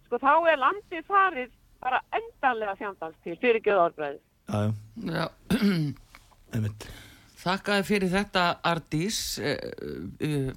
sko 0.07 0.21
þá 0.23 0.33
er 0.53 0.61
landið 0.63 1.09
farið 1.09 1.55
bara 1.83 2.03
endanlega 2.15 2.77
fjandans 2.79 3.17
til 3.25 3.39
fyrirgjöða 3.43 3.89
orðbræði. 3.89 4.21
já, 4.53 5.25
einmitt 6.53 6.87
þakkaði 7.43 7.87
fyrir 7.87 8.13
þetta 8.13 8.45
Ardís 8.71 9.19
uh, 9.43 9.57
uh, 10.23 10.53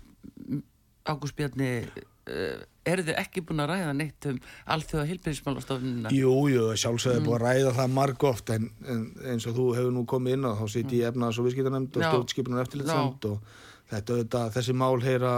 Ágúst 1.05 1.37
Bjarni 1.37 1.69
uh, 1.85 2.63
eru 2.85 3.05
þið 3.05 3.19
ekki 3.21 3.43
búin 3.45 3.63
að 3.63 3.71
ræða 3.73 3.93
neitt 3.97 4.27
um 4.29 4.39
alþjóða 4.75 5.07
heilbyrðismálastofnuna? 5.11 6.13
Jú, 6.13 6.33
jú, 6.51 6.65
sjálfsögði 6.77 7.21
mm. 7.21 7.27
búið 7.27 7.37
að 7.37 7.45
ræða 7.45 7.75
það 7.79 7.93
marg 7.99 8.25
oft 8.29 8.51
en, 8.53 8.67
en 8.85 9.05
eins 9.33 9.47
og 9.49 9.57
þú 9.57 9.67
hefur 9.79 9.95
nú 9.95 10.05
komið 10.09 10.37
inn 10.37 10.49
á 10.49 10.51
þá 10.59 10.65
sitt 10.75 10.97
ég 10.97 11.09
efnaðs 11.09 11.41
og 11.41 11.47
viðskiptarnemnd 11.49 11.97
og 11.97 12.05
stjórnskipunar 12.05 12.65
eftirlitsemnd 12.65 13.29
og 13.31 13.55
þetta 13.91 14.15
auðvitað, 14.15 14.53
þessi 14.55 14.77
mál 14.81 14.95
heyra 15.03 15.33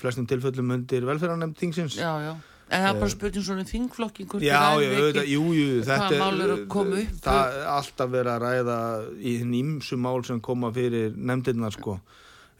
flestum 0.00 0.28
tilfellum 0.30 0.72
undir 0.76 1.04
velferðarnemnd 1.08 1.58
tingsins. 1.58 1.98
Já, 2.00 2.12
já. 2.24 2.32
En 2.70 2.84
það 2.84 2.88
er 2.92 2.98
bara 3.00 3.10
spurning 3.10 3.44
svona 3.44 3.64
um 3.64 3.66
þingflokkin 3.66 4.28
Já, 4.46 4.78
já, 4.78 4.90
ekki 5.10 5.22
jú, 5.32 5.46
jú, 5.58 5.68
þetta 5.82 6.18
að 6.22 6.92
upp? 7.00 7.16
það 7.24 7.56
er 7.56 7.64
alltaf 7.72 8.12
verið 8.12 8.32
að 8.36 8.44
ræða 8.44 8.76
í 9.18 9.32
þinn 9.40 9.56
ímsu 9.58 9.98
mál 9.98 10.20
sem 10.28 10.38
koma 10.40 10.70
fyrir 10.76 11.16
nefndirnar, 11.18 11.74
sko. 11.74 11.96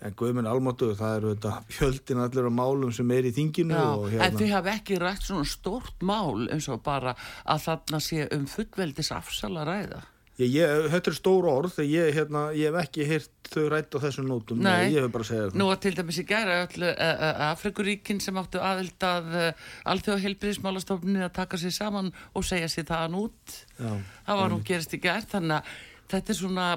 En 0.01 0.14
guðminn 0.16 0.49
almáttu, 0.49 0.88
það 0.99 1.16
eru 1.18 1.34
þetta 1.36 1.53
fjöldin 1.76 2.22
allir 2.24 2.49
á 2.49 2.53
málum 2.59 2.93
sem 2.97 3.11
er 3.14 3.28
í 3.28 3.34
þinginu 3.36 3.76
og 3.76 4.07
en 4.09 4.14
hérna. 4.16 4.38
þið 4.41 4.53
hafi 4.57 4.72
ekki 4.74 4.99
rætt 4.99 5.26
svona 5.28 5.47
stórt 5.47 6.03
mál 6.03 6.49
eins 6.51 6.66
og 6.72 6.82
bara 6.82 7.14
að 7.45 7.66
þarna 7.68 8.01
sé 8.03 8.26
um 8.34 8.47
fullveldis 8.51 9.12
afsala 9.14 9.66
ræða. 9.68 10.01
Ég, 10.41 10.55
ég, 10.57 10.86
þetta 10.88 11.11
er 11.11 11.16
stór 11.18 11.47
orð, 11.51 11.74
ég, 11.84 12.14
hérna, 12.16 12.47
ég 12.57 12.70
hef 12.70 12.78
ekki 12.86 13.05
heyrt 13.05 13.49
þau 13.53 13.64
rætt 13.68 13.93
á 13.93 13.99
þessum 14.07 14.28
nótum, 14.30 14.62
Nei. 14.64 14.86
ég 14.95 15.05
hef 15.05 15.11
bara 15.12 15.26
segjað 15.28 15.51
það. 15.51 15.59
Nú 15.61 15.66
að 15.68 15.80
til 15.84 15.93
dæmis 15.99 16.20
í 16.22 16.24
gæra 16.30 16.55
öll 16.62 16.86
uh, 16.86 17.43
Afrikuríkin 17.51 18.22
sem 18.24 18.38
áttu 18.41 18.62
aðild 18.64 19.05
að 19.05 19.28
uh, 19.36 19.66
alþjóða 19.93 20.22
heilbyrðismálastofninu 20.24 21.26
að 21.26 21.34
taka 21.36 21.61
sér 21.61 21.74
saman 21.76 22.09
og 22.32 22.47
segja 22.49 22.70
sér 22.72 22.88
það 22.88 23.18
út. 23.20 23.59
Já. 23.76 23.93
Það 24.30 24.41
var 24.41 24.55
nú 24.55 24.61
gerist 24.70 24.97
í 24.97 25.03
gær, 25.05 25.28
þannig 25.34 25.59
að 25.59 25.74
þetta 26.14 26.34
er 26.34 26.41
svona, 26.41 26.70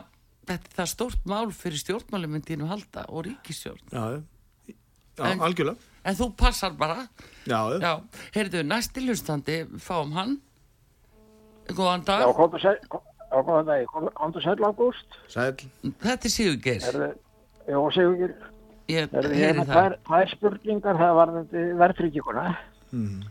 þetta 0.52 0.72
er 0.74 0.78
það 0.82 0.92
stórt 0.98 1.32
mál 1.32 1.48
fyrir 1.56 1.84
stjórnmáli 1.86 2.32
myndi 2.36 2.60
nú 2.60 2.68
halda 2.74 3.06
og 3.14 3.24
ríkisstjórn. 3.30 3.86
Já, 3.96 4.04
já, 4.20 5.30
En- 5.30 5.46
algjörlega. 5.46 5.92
En 6.04 6.18
þú 6.20 6.34
passar 6.36 6.74
bara. 6.76 7.06
Já, 7.48 7.62
já. 7.80 7.94
Heyrðu, 8.36 8.66
næsti 8.68 9.06
hlustandi, 9.06 9.62
fáum 9.80 10.12
hann. 10.18 10.36
Góðan 11.72 12.04
dag. 12.04 12.26
Já, 12.28 12.76
kom- 12.92 13.13
já, 13.34 13.42
góðan 13.42 13.66
dag, 13.66 13.86
komdu 14.14 14.42
sæl 14.44 14.62
ágúst. 14.62 15.20
Sæl. 15.34 15.54
Þetta 16.06 16.30
er 16.30 16.34
Sigurgeir. 16.38 16.90
Er 16.94 17.16
já, 17.68 17.80
Sigurgir, 17.98 18.36
Ég 18.92 19.08
er 19.08 19.30
hérna 19.32 19.64
það. 19.64 19.74
tvær, 19.74 19.94
tvær 20.08 20.32
spurningar, 20.34 20.98
það 21.00 21.14
var 21.16 21.30
verðtrygginguna. 21.82 22.46
Mm. 22.92 23.22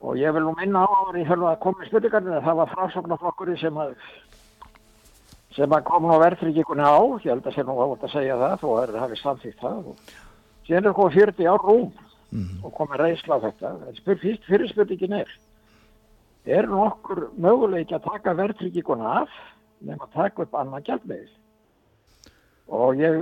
Og 0.00 0.16
ég 0.16 0.32
vil 0.32 0.44
nú 0.46 0.52
minna 0.56 0.84
á 0.86 0.88
ári, 0.88 1.24
ég 1.24 1.28
höfum 1.28 1.48
að 1.50 1.58
koma 1.64 1.84
í 1.84 1.88
spurningarnir, 1.90 2.44
það 2.46 2.60
var 2.60 2.70
frásóknarflokkurinn 2.74 3.58
sem 3.60 3.80
að 3.82 3.96
sem 5.56 5.74
að 5.74 5.82
kom 5.88 6.06
nú 6.06 6.18
verðtrygginguna 6.22 6.86
á, 6.86 7.00
ég 7.20 7.32
held 7.34 7.46
að 7.50 7.56
sé 7.56 7.64
nú 7.66 7.74
átt 7.82 8.06
að 8.06 8.14
segja 8.14 8.38
það, 8.38 8.54
þó 8.62 8.68
er 8.78 8.92
það 8.94 9.02
hafi 9.04 9.18
samþýtt 9.20 9.60
það. 9.60 9.90
Og 9.90 10.14
síðan 10.68 10.86
er 10.86 10.96
komið 11.00 11.18
40 11.18 11.50
ár 11.50 11.66
rúm 11.66 11.90
og 12.62 12.72
komið 12.78 13.02
reynsla 13.02 13.36
á 13.36 13.44
þetta. 13.48 13.72
En 13.90 13.98
spyr, 13.98 14.38
fyrir 14.46 14.70
spurningin 14.70 15.16
er, 15.18 15.32
er 16.46 16.68
nokkur 16.68 17.28
möguleiki 17.36 17.96
að 17.96 18.06
taka 18.06 18.34
verðtrygginguna 18.38 19.12
af 19.22 19.36
nema 19.84 20.06
að 20.06 20.16
taka 20.16 20.46
upp 20.46 20.56
annan 20.56 20.84
gjaldmeðil? 20.86 21.30
Og 22.70 23.00
ég 23.02 23.16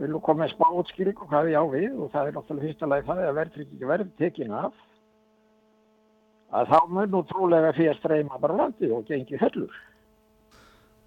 vil 0.00 0.18
koma 0.20 0.44
með 0.44 0.52
smá 0.52 0.66
útskýringu 0.76 1.26
hvað 1.30 1.52
ég 1.52 1.58
á 1.58 1.64
við 1.72 1.94
og 1.96 2.10
það 2.12 2.26
er 2.28 2.34
náttúrulega 2.36 2.66
fyrsta 2.68 2.90
lagi 2.90 3.06
það 3.08 3.22
að 3.26 3.38
verðtryggingi 3.40 3.88
verði 3.88 4.10
tekin 4.20 4.56
af 4.58 4.74
að 6.52 6.68
þá 6.68 6.78
mun 6.92 7.14
nú 7.14 7.22
trúlega 7.30 7.72
fyrir 7.76 7.96
streyma 7.96 8.40
bara 8.40 8.58
landi 8.58 8.90
og 8.92 9.06
gengi 9.08 9.40
höllur. 9.40 9.72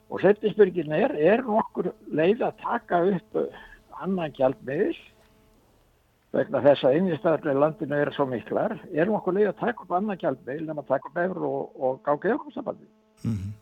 Og 0.09 0.21
setni 0.21 0.51
spurningin 0.53 0.93
er, 0.97 1.13
er 1.13 1.43
nokkur 1.45 1.91
leið 2.09 2.41
að 2.45 2.63
taka 2.63 3.01
upp 3.13 3.37
annan 4.01 4.33
gjaldmiðil 4.37 4.97
vegna 6.35 6.61
þess 6.65 6.87
að 6.87 6.97
innistæðarlega 6.99 7.61
landinu 7.63 7.99
eru 7.99 8.13
svo 8.15 8.25
miklar, 8.29 8.75
er 8.93 9.11
nokkur 9.11 9.37
leið 9.37 9.51
að 9.51 9.61
taka 9.61 9.85
upp 9.85 9.93
annan 9.95 10.19
gjaldmiðil 10.21 10.65
nema 10.67 10.83
að 10.83 10.91
taka 10.93 11.11
upp 11.11 11.21
efur 11.23 11.45
og, 11.49 11.77
og 11.79 12.01
gáka 12.05 12.33
ökumstabandi. 12.35 12.89
Mm. 13.23 13.53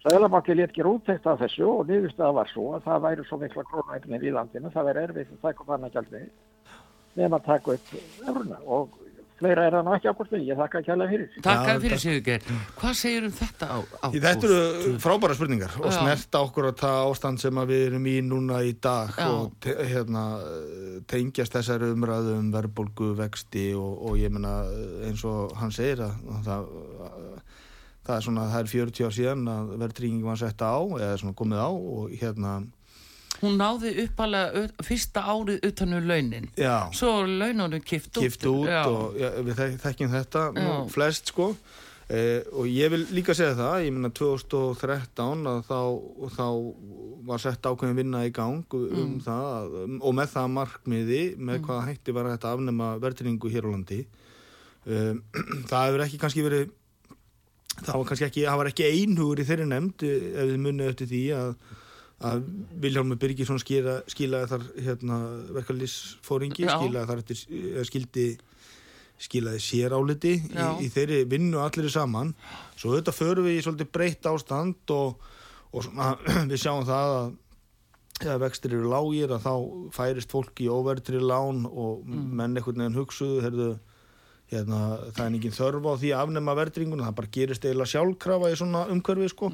Sæðlabanki 0.00 0.56
létt 0.56 0.70
ekki 0.72 0.86
úttekt 0.88 1.26
af 1.28 1.42
þessu 1.42 1.66
og 1.68 1.82
niðurstaða 1.90 2.36
var 2.38 2.52
svo 2.52 2.70
að 2.76 2.86
það 2.86 3.02
væri 3.04 3.26
svo 3.28 3.40
mikla 3.42 3.66
krónuegnir 3.68 4.24
í 4.24 4.32
landinu, 4.32 4.72
það 4.72 4.88
væri 4.88 5.02
erfitt 5.08 5.34
að 5.34 5.42
taka 5.48 5.64
upp 5.64 5.74
annan 5.76 5.92
gjaldmiðil 5.96 6.30
nema 7.18 7.40
að 7.40 7.48
taka 7.50 7.74
upp 7.76 7.94
efurna 7.98 8.60
og 8.64 8.99
fleira 9.40 9.66
er 9.66 9.76
það 9.76 9.86
nú 9.86 9.94
ekki 9.96 10.10
ákvæmst 10.10 10.34
ég 10.46 10.58
þakka 10.60 10.82
alveg 10.94 11.12
fyrir. 11.14 11.28
Takk 11.44 11.68
fyrir 11.70 11.94
takk. 11.94 12.02
Sigurgeir. 12.04 12.46
Hvað 12.80 12.96
segir 13.00 13.26
um 13.26 13.34
þetta 13.40 13.68
á, 13.72 13.78
á 13.80 14.06
Þetta 14.14 14.50
eru 14.50 14.94
frábæra 15.02 15.36
spurningar 15.38 15.76
og 15.80 15.94
snerta 15.96 16.42
okkur 16.44 16.70
að 16.70 16.82
það 16.82 16.98
ástand 17.10 17.42
sem 17.42 17.60
að 17.62 17.72
við 17.72 17.84
erum 17.88 18.08
í 18.10 18.16
núna 18.26 18.60
í 18.66 18.74
dag 18.82 19.14
Já. 19.16 19.28
og 19.30 19.54
te 19.64 19.76
hérna, 19.90 20.24
tengjast 21.10 21.56
þessari 21.56 21.92
umræðu 21.94 22.36
um 22.38 22.50
verðbólgu, 22.54 23.12
vexti 23.20 23.70
og, 23.78 23.94
og 24.10 24.20
ég 24.20 24.34
menna 24.34 24.60
eins 25.08 25.24
og 25.28 25.54
hann 25.60 25.72
segir 25.74 26.04
að 26.06 26.44
það, 26.46 26.68
það 28.06 28.16
er 28.16 28.26
svona, 28.28 28.48
það 28.52 28.60
er 28.60 28.74
40 28.74 29.08
ár 29.08 29.16
síðan 29.16 29.48
að 29.54 29.72
verðtrygging 29.84 30.28
var 30.28 30.40
sett 30.40 30.64
á 30.64 30.76
eða 31.00 31.16
svona 31.22 31.38
komið 31.38 31.64
á 31.64 31.70
og 31.70 32.14
hérna, 32.20 32.58
Hún 33.40 33.54
náði 33.56 33.94
uppalega 34.04 34.66
fyrsta 34.84 35.22
árið 35.32 35.62
utanum 35.70 36.04
launin. 36.08 36.48
já, 36.60 36.90
Svo 36.92 37.22
laununum 37.24 37.80
kift 37.80 38.10
út. 38.16 38.22
kift 38.26 38.44
út 38.50 38.66
Já. 38.68 38.82
og 38.86 39.16
ja, 39.16 39.30
við 39.40 39.54
þek 39.56 39.78
þekkjum 39.84 40.10
þetta 40.16 40.42
nú, 40.58 40.66
Já. 40.66 40.74
flest 40.92 41.32
sko 41.32 41.46
eh, 42.10 42.42
og 42.52 42.66
ég 42.68 42.90
vil 42.92 43.06
líka 43.16 43.32
segja 43.38 43.54
það 43.56 43.84
ég 43.86 43.92
minna 43.96 44.10
2013 44.12 45.46
að 45.46 45.60
þá, 45.70 45.78
þá 46.36 46.46
var 47.30 47.38
sett 47.42 47.62
ákveðin 47.70 47.96
vinna 48.00 48.24
í 48.26 48.32
gang 48.34 48.64
um 48.76 49.16
það 49.24 49.46
að, 49.54 49.78
og 50.00 50.14
með 50.18 50.32
það 50.34 50.48
markmiði 50.58 51.22
með 51.38 51.62
hvaða 51.68 51.86
hætti 51.88 52.14
var 52.16 52.28
þetta 52.34 52.52
afnema 52.56 52.90
verðringu 53.02 53.52
hér 53.52 53.68
á 53.68 53.70
landi 53.72 54.00
um, 54.86 55.22
það 55.70 55.86
hefur 55.88 56.04
ekki 56.06 56.20
kannski 56.24 56.44
verið 56.44 56.70
það 57.80 57.94
var 57.96 58.08
kannski 58.10 58.26
ekki, 58.28 58.44
það 58.48 58.58
var 58.60 58.70
ekki 58.74 58.88
einhugur 58.90 59.40
í 59.40 59.46
þeirri 59.48 59.68
nefnd 59.70 60.04
eh, 60.04 60.32
ef 60.34 60.50
þið 60.50 60.58
munið 60.66 60.90
eftir 60.92 61.10
því 61.14 61.22
að 61.40 61.54
að 62.20 62.44
Vilhjálmur 62.82 63.18
Birgisson 63.20 63.60
skila, 63.62 64.00
skilaði 64.10 64.50
þar 64.50 64.64
hérna, 64.84 65.18
verkalýsfóringi, 65.56 66.66
Já. 66.66 66.74
skilaði 66.76 67.08
þar 67.08 67.22
eftir, 67.22 67.44
skildi 67.88 68.26
skilaði 69.20 69.60
séráliti 69.64 70.34
í, 70.38 70.54
Já. 70.54 70.70
í 70.80 70.88
þeirri 70.92 71.20
vinnu 71.28 71.60
allir 71.60 71.92
saman 71.92 72.32
svo 72.74 72.94
auðvitað 72.94 73.18
förum 73.18 73.48
við 73.48 73.58
í 73.58 73.62
svolítið 73.66 73.92
breytt 73.92 74.28
ástand 74.30 74.94
og, 74.96 75.20
og 75.72 75.86
svona, 75.86 76.14
við 76.50 76.60
sjáum 76.62 76.86
það 76.88 77.14
að 77.18 77.30
þegar 78.20 78.42
vextir 78.42 78.74
eru 78.76 78.90
lágir 78.92 79.32
að 79.32 79.46
þá 79.46 79.52
færist 79.96 80.32
fólk 80.32 80.60
í 80.60 80.68
óverðri 80.68 81.22
lán 81.24 81.62
og 81.68 82.02
menn 82.04 82.52
einhvern 82.56 82.82
veginn 82.82 82.98
hugsuðu 82.98 83.38
heyrðu, 83.46 83.68
hérna, 84.52 84.80
það 85.16 85.22
er 85.24 85.38
engin 85.38 85.56
þörf 85.56 85.88
á 85.88 85.92
því 86.02 86.10
að 86.12 86.26
afnema 86.26 86.56
verðringuna, 86.58 87.06
það 87.08 87.16
bara 87.22 87.32
gerist 87.38 87.64
eiginlega 87.64 87.92
sjálfkrafa 87.94 88.52
í 88.52 88.58
svona 88.60 88.84
umhverfi 88.92 89.30
sko 89.32 89.48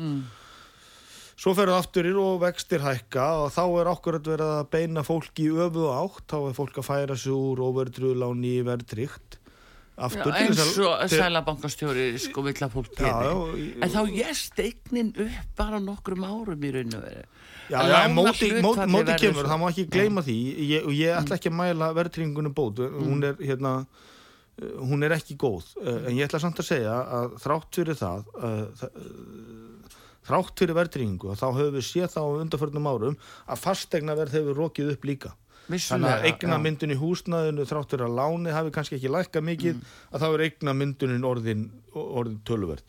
Svo 1.36 1.52
ferðu 1.52 1.74
aftur 1.76 2.06
í 2.08 2.12
og 2.16 2.38
vextir 2.40 2.80
hækka 2.80 3.24
og 3.42 3.50
þá 3.52 3.62
er 3.82 3.88
okkur 3.92 4.16
að 4.20 4.28
vera 4.32 4.46
að 4.62 4.70
beina 4.72 5.02
fólki 5.04 5.50
í 5.50 5.56
öfu 5.66 5.82
átt, 5.92 6.22
þá 6.32 6.36
er 6.48 6.54
fólk 6.56 6.78
að 6.80 6.86
færa 6.88 7.16
sig 7.20 7.34
úr 7.36 7.60
óverðruláni 7.66 8.54
í 8.56 8.62
verðrygt. 8.64 9.36
Aftur 9.96 10.28
til 10.28 10.32
eins 10.46 10.58
þess 10.60 10.78
og 10.84 11.02
til- 11.08 11.20
sælabankastjóri 11.22 12.06
sko 12.20 12.42
vill 12.44 12.56
að 12.66 12.72
fólk 12.74 12.98
Já, 13.00 13.12
já, 13.24 13.34
en 13.84 13.92
þá 13.92 14.00
gæst 14.12 14.58
eignin 14.60 15.12
upp 15.24 15.54
bara 15.56 15.78
nokkrum 15.80 16.24
árum 16.28 16.64
í 16.68 16.72
raun 16.74 16.96
og 16.98 17.04
veru. 17.04 17.22
Já, 17.68 17.78
já, 17.88 18.00
móti, 18.12 18.50
móti, 18.64 18.84
móti 18.92 19.06
verður 19.08 19.22
kemur, 19.24 19.40
svo- 19.42 19.48
það 19.52 19.60
má 19.62 19.68
ekki 19.72 19.86
gleyma 19.92 20.22
því. 20.26 20.36
Ég, 20.72 20.84
og 20.88 20.92
ég 20.92 21.16
ætla 21.20 21.36
ekki 21.40 21.50
að 21.52 21.56
mæla 21.60 21.88
verðringunum 21.96 22.54
bót. 22.56 22.76
Hún 22.96 23.24
er 23.24 23.34
hérna 23.40 23.72
hún 24.80 25.04
er 25.04 25.12
ekki 25.16 25.36
góð, 25.36 25.64
uh, 25.84 26.06
en 26.08 26.16
ég 26.16 26.28
ætla 26.28 26.40
samt 26.40 26.56
að 26.60 26.68
segja 26.70 26.96
að 27.12 27.34
þrátt 27.44 27.76
fyrir 27.76 27.96
það 27.98 28.24
uh, 28.40 28.68
þa- 28.80 28.92
uh, 28.96 29.96
þrátt 30.26 30.58
fyrir 30.58 30.78
verðringu 30.78 31.34
þá 31.38 31.46
höfum 31.48 31.74
við 31.78 31.86
séð 31.86 32.12
þá 32.14 32.20
á 32.22 32.36
undarförnum 32.42 32.88
árum 32.90 33.18
að 33.46 33.62
fastegna 33.62 34.16
verð 34.18 34.38
hefur 34.40 34.62
rokið 34.64 34.94
upp 34.96 35.06
líka 35.08 35.34
Þannig 35.66 36.12
að 36.12 36.26
eigna 36.30 36.58
myndun 36.62 36.92
í 36.94 36.98
húsnaðinu 37.00 37.66
þrátt 37.66 37.90
fyrir 37.94 38.06
að 38.06 38.16
láni 38.20 38.52
hafi 38.54 38.70
kannski 38.70 38.96
ekki 39.00 39.10
lækka 39.10 39.42
mikið 39.42 39.74
Mm. 39.76 39.82
að 40.12 40.20
þá 40.22 40.26
er 40.34 40.44
eigna 40.46 40.72
myndunin 40.74 41.24
orðin, 41.26 41.64
orðin 41.96 42.38
töluverð. 42.46 42.82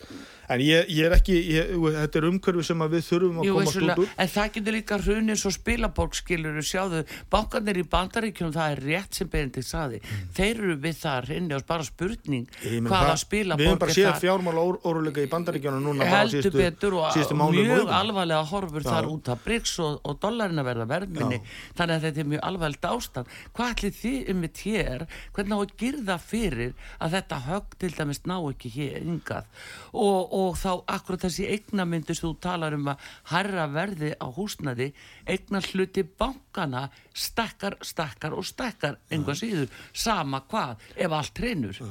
En 0.49 0.59
ég, 0.63 0.86
ég 0.88 1.05
er 1.09 1.11
ekki, 1.17 1.36
ég, 1.51 1.71
þetta 1.75 2.19
er 2.21 2.25
umhverfi 2.30 2.63
sem 2.63 2.80
að 2.80 2.93
við 2.95 3.01
þurfum 3.09 3.39
að 3.41 3.47
Jú, 3.47 3.53
komast 3.57 3.78
út 3.82 3.99
úr. 4.03 4.09
en 4.17 4.28
það 4.32 4.51
getur 4.57 4.73
líka 4.78 4.97
hrunið 5.01 5.39
svo 5.41 5.51
spilaborg 5.51 6.13
skilur 6.15 6.59
sjáðu, 6.63 7.01
bankarnir 7.34 7.78
í 7.82 7.84
bandaríkjum 7.84 8.53
það 8.55 8.71
er 8.75 8.82
rétt 8.86 9.13
sem 9.19 9.28
Benedikt 9.28 9.67
saði 9.67 9.99
þeir 10.38 10.53
eru 10.61 10.78
við 10.78 10.95
það 11.01 11.17
að 11.17 11.28
rinni 11.32 11.53
og 11.57 11.65
bara 11.67 11.84
spurning 11.84 12.47
Mm. 12.67 12.88
Hvaða 12.88 13.07
það- 13.07 13.11
Við 13.17 13.23
spilaborg 13.25 13.67
hefum 13.67 13.80
bara 13.80 13.91
séð 13.97 14.21
fjármála 14.21 14.61
óruleika 14.88 15.21
í 15.23 15.28
bandaríkjana 15.28 15.80
núna 15.84 16.03
bara 16.07 16.28
síðustu, 16.28 16.93
og, 16.93 16.93
og 16.93 17.41
og 17.41 17.53
mjög 17.53 17.91
alvarlega 17.91 18.45
horfur 18.47 18.84
þar 18.84 19.05
út 19.11 19.30
af 19.30 19.43
Bryggs 19.43 19.80
og, 19.80 19.99
og 20.05 20.19
dollarinn 20.19 20.59
að 20.59 20.67
verða 20.69 20.88
verðminni. 20.88 21.41
Þannig 21.75 21.95
að 21.97 22.01
þetta 22.07 22.17
er 22.23 22.30
mjög 22.32 22.41
alvarlegt 22.68 22.86
ástand. 22.86 23.28
Hvað 23.55 23.72
ætli 23.74 23.91
þið 23.95 24.32
um 24.32 24.41
mitt 24.43 24.61
hér? 24.65 25.05
Hvernig 25.36 25.55
á 25.55 25.59
að 25.61 25.74
girða 25.80 26.18
fyrir 26.20 26.74
að 26.99 27.15
þetta 27.15 27.39
högg 27.47 27.78
til 27.80 27.91
dæmis 27.95 28.22
ná 28.28 28.36
ekki 28.38 28.72
hér 28.74 29.05
yngað 29.05 29.47
og, 29.93 30.34
og 30.34 30.57
þá 30.57 30.72
akkurat 30.97 31.26
þessi 31.28 31.47
eignamyndu 31.55 32.15
sem 32.15 32.28
þú 32.28 32.34
talar 32.43 32.78
um 32.78 32.91
að 32.91 33.07
herra 33.32 33.68
verði 33.72 34.13
á 34.20 34.28
húsnaði 34.28 34.91
eignar 35.28 35.65
hluti 35.72 36.03
bankana 36.03 36.88
stakkar, 37.13 37.78
stakkar 37.82 38.36
og 38.38 38.45
stakkar 38.45 38.99
einhvað 39.11 39.41
síður, 39.41 39.74
sama 39.93 40.43
hvað 40.49 40.78
ef 40.95 41.11
allt 41.11 41.43
reynur 41.43 41.82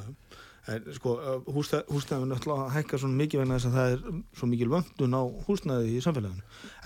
En, 0.67 0.83
sko, 0.91 1.11
húsnæðin 1.47 2.31
er 2.33 2.35
alltaf 2.35 2.59
að 2.59 2.71
hækka 2.75 2.97
svona 2.99 3.15
mikið 3.21 3.39
vegna 3.39 3.55
þess 3.55 3.67
að 3.69 3.75
það 3.77 3.91
er 3.93 4.01
svo 4.39 4.47
mikil 4.51 4.67
vöndun 4.73 5.13
á 5.15 5.21
húsnæði 5.47 5.93
í 5.95 6.01
samfélaginu. 6.03 6.41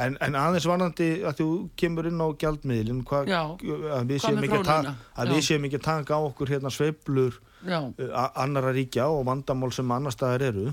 En, 0.06 0.18
en 0.22 0.36
aðeins 0.38 0.68
varðandi 0.70 1.08
að 1.26 1.40
þú 1.40 1.48
kemur 1.82 2.10
inn 2.12 2.22
á 2.22 2.28
gjaldmiðlin, 2.44 3.00
hva, 3.10 3.22
Já. 3.26 3.40
að 3.42 4.12
við 4.12 4.20
Hvað 4.20 4.26
séum 4.28 4.44
ekki 4.46 4.60
að, 4.62 4.92
að, 5.18 5.32
við 5.34 5.42
séum 5.48 5.66
ekki 5.66 5.80
að 5.80 5.88
taka 5.88 6.14
á 6.14 6.22
okkur 6.28 6.52
hérna 6.54 6.72
sveiflur 6.76 7.40
Já, 7.66 7.80
uh, 7.82 8.12
a- 8.18 8.32
annarra 8.44 8.74
ríkja 8.78 9.08
og 9.10 9.26
vandamál 9.28 9.72
sem 9.74 9.92
annar 9.98 10.14
staðar 10.14 10.46
eru, 10.52 10.68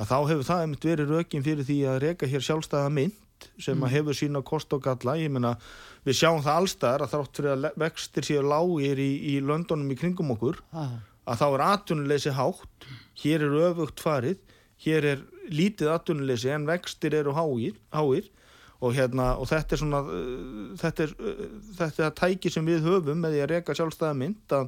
að 0.00 0.08
þá 0.10 0.16
hefur 0.32 0.48
það 0.48 0.62
einmitt 0.64 0.86
verið 0.88 1.12
rökin 1.12 1.44
fyrir 1.44 1.64
því 1.68 1.76
að 1.92 2.00
reka 2.06 2.28
hér 2.32 2.44
sjálfstæða 2.48 2.90
mynd 2.92 3.12
sem 3.60 3.76
Mm. 3.76 3.84
að 3.84 3.92
hefur 3.98 4.16
sína 4.16 4.40
kost 4.44 4.72
og 4.72 4.80
galla, 4.84 5.14
ég 5.20 5.28
meina 5.30 5.58
við 6.08 6.16
sjáum 6.22 6.40
það 6.44 6.56
allstaðar 6.62 7.04
að 7.04 7.12
þrátt 7.12 7.36
fyrir 7.36 7.52
að 7.52 7.76
vextir 7.84 8.24
séu 8.24 8.40
lágir 8.48 8.96
í, 8.96 9.10
í 9.36 9.40
löndunum 9.44 9.92
í 9.92 9.96
kringum 10.00 10.32
okkur 10.32 10.56
það 10.72 10.96
að 11.26 11.40
þá 11.42 11.46
er 11.48 11.64
atvinnuleysi 11.66 12.34
hátt 12.36 12.88
hér 13.22 13.46
er 13.46 13.58
öfugt 13.70 14.02
farið 14.02 14.40
hér 14.84 15.10
er 15.14 15.22
lítið 15.50 15.92
atvinnuleysi 15.94 16.50
en 16.52 16.66
vextir 16.68 17.16
eru 17.16 17.36
háir, 17.36 17.76
háir. 17.94 18.32
Og, 18.76 18.92
hérna, 18.92 19.30
og 19.40 19.48
þetta 19.48 19.72
er 19.72 19.80
svona 19.80 20.02
uh, 20.04 20.72
þetta 20.76 21.06
er, 21.06 21.12
uh, 21.16 21.44
þetta 21.78 22.02
er 22.02 22.10
að 22.10 22.18
tæki 22.18 22.50
sem 22.52 22.66
við 22.68 22.84
höfum 22.84 23.22
með 23.24 23.32
því 23.32 23.38
að 23.40 23.48
reka 23.54 23.76
sjálfstæða 23.78 24.18
mynd 24.20 24.52
að, 24.52 24.66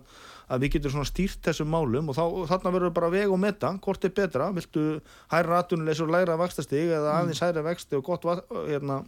að 0.48 0.62
við 0.62 0.72
getum 0.78 0.94
svona 0.94 1.10
stýrt 1.10 1.42
þessum 1.44 1.68
málum 1.68 2.08
og, 2.08 2.16
þá, 2.16 2.22
og 2.24 2.46
þarna 2.48 2.72
verður 2.72 2.94
bara 2.96 3.10
veg 3.12 3.34
og 3.34 3.42
meta 3.42 3.74
hvort 3.84 4.06
er 4.08 4.14
betra, 4.16 4.46
viltu 4.56 4.86
hæra 5.28 5.60
atvinnuleysi 5.60 6.06
og 6.06 6.14
læra 6.14 6.38
vaxtastig 6.40 6.88
eða 6.88 7.18
aðeins 7.18 7.44
hæra 7.44 7.66
vexti 7.68 8.00
og 8.00 8.08
gott 8.08 8.24
hérna, 8.56 9.02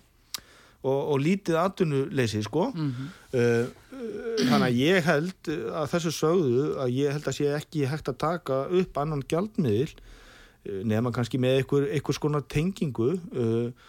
og, 0.81 1.01
og 1.13 1.21
lítið 1.21 1.59
atvinnuleysi 1.61 2.43
sko. 2.47 2.71
Uh, 2.73 3.37
uh, 3.37 4.43
þannig 4.49 4.67
að 4.71 4.81
ég 4.81 5.07
held 5.11 5.53
að 5.83 5.93
þessu 5.95 6.15
sögðu 6.17 6.67
að 6.81 6.97
ég 6.97 7.17
held 7.17 7.31
að 7.31 7.39
sé 7.39 7.53
ekki 7.57 7.87
hægt 7.91 8.11
að 8.13 8.21
taka 8.25 8.65
upp 8.81 9.01
annan 9.03 9.25
gjaldmiðil 9.29 9.93
uh, 9.93 10.83
nema 10.89 11.13
kannski 11.15 11.41
með 11.43 11.61
einhver, 11.61 11.89
einhvers 11.93 12.23
konar 12.23 12.47
tengingu 12.49 13.15
uh, 13.17 13.89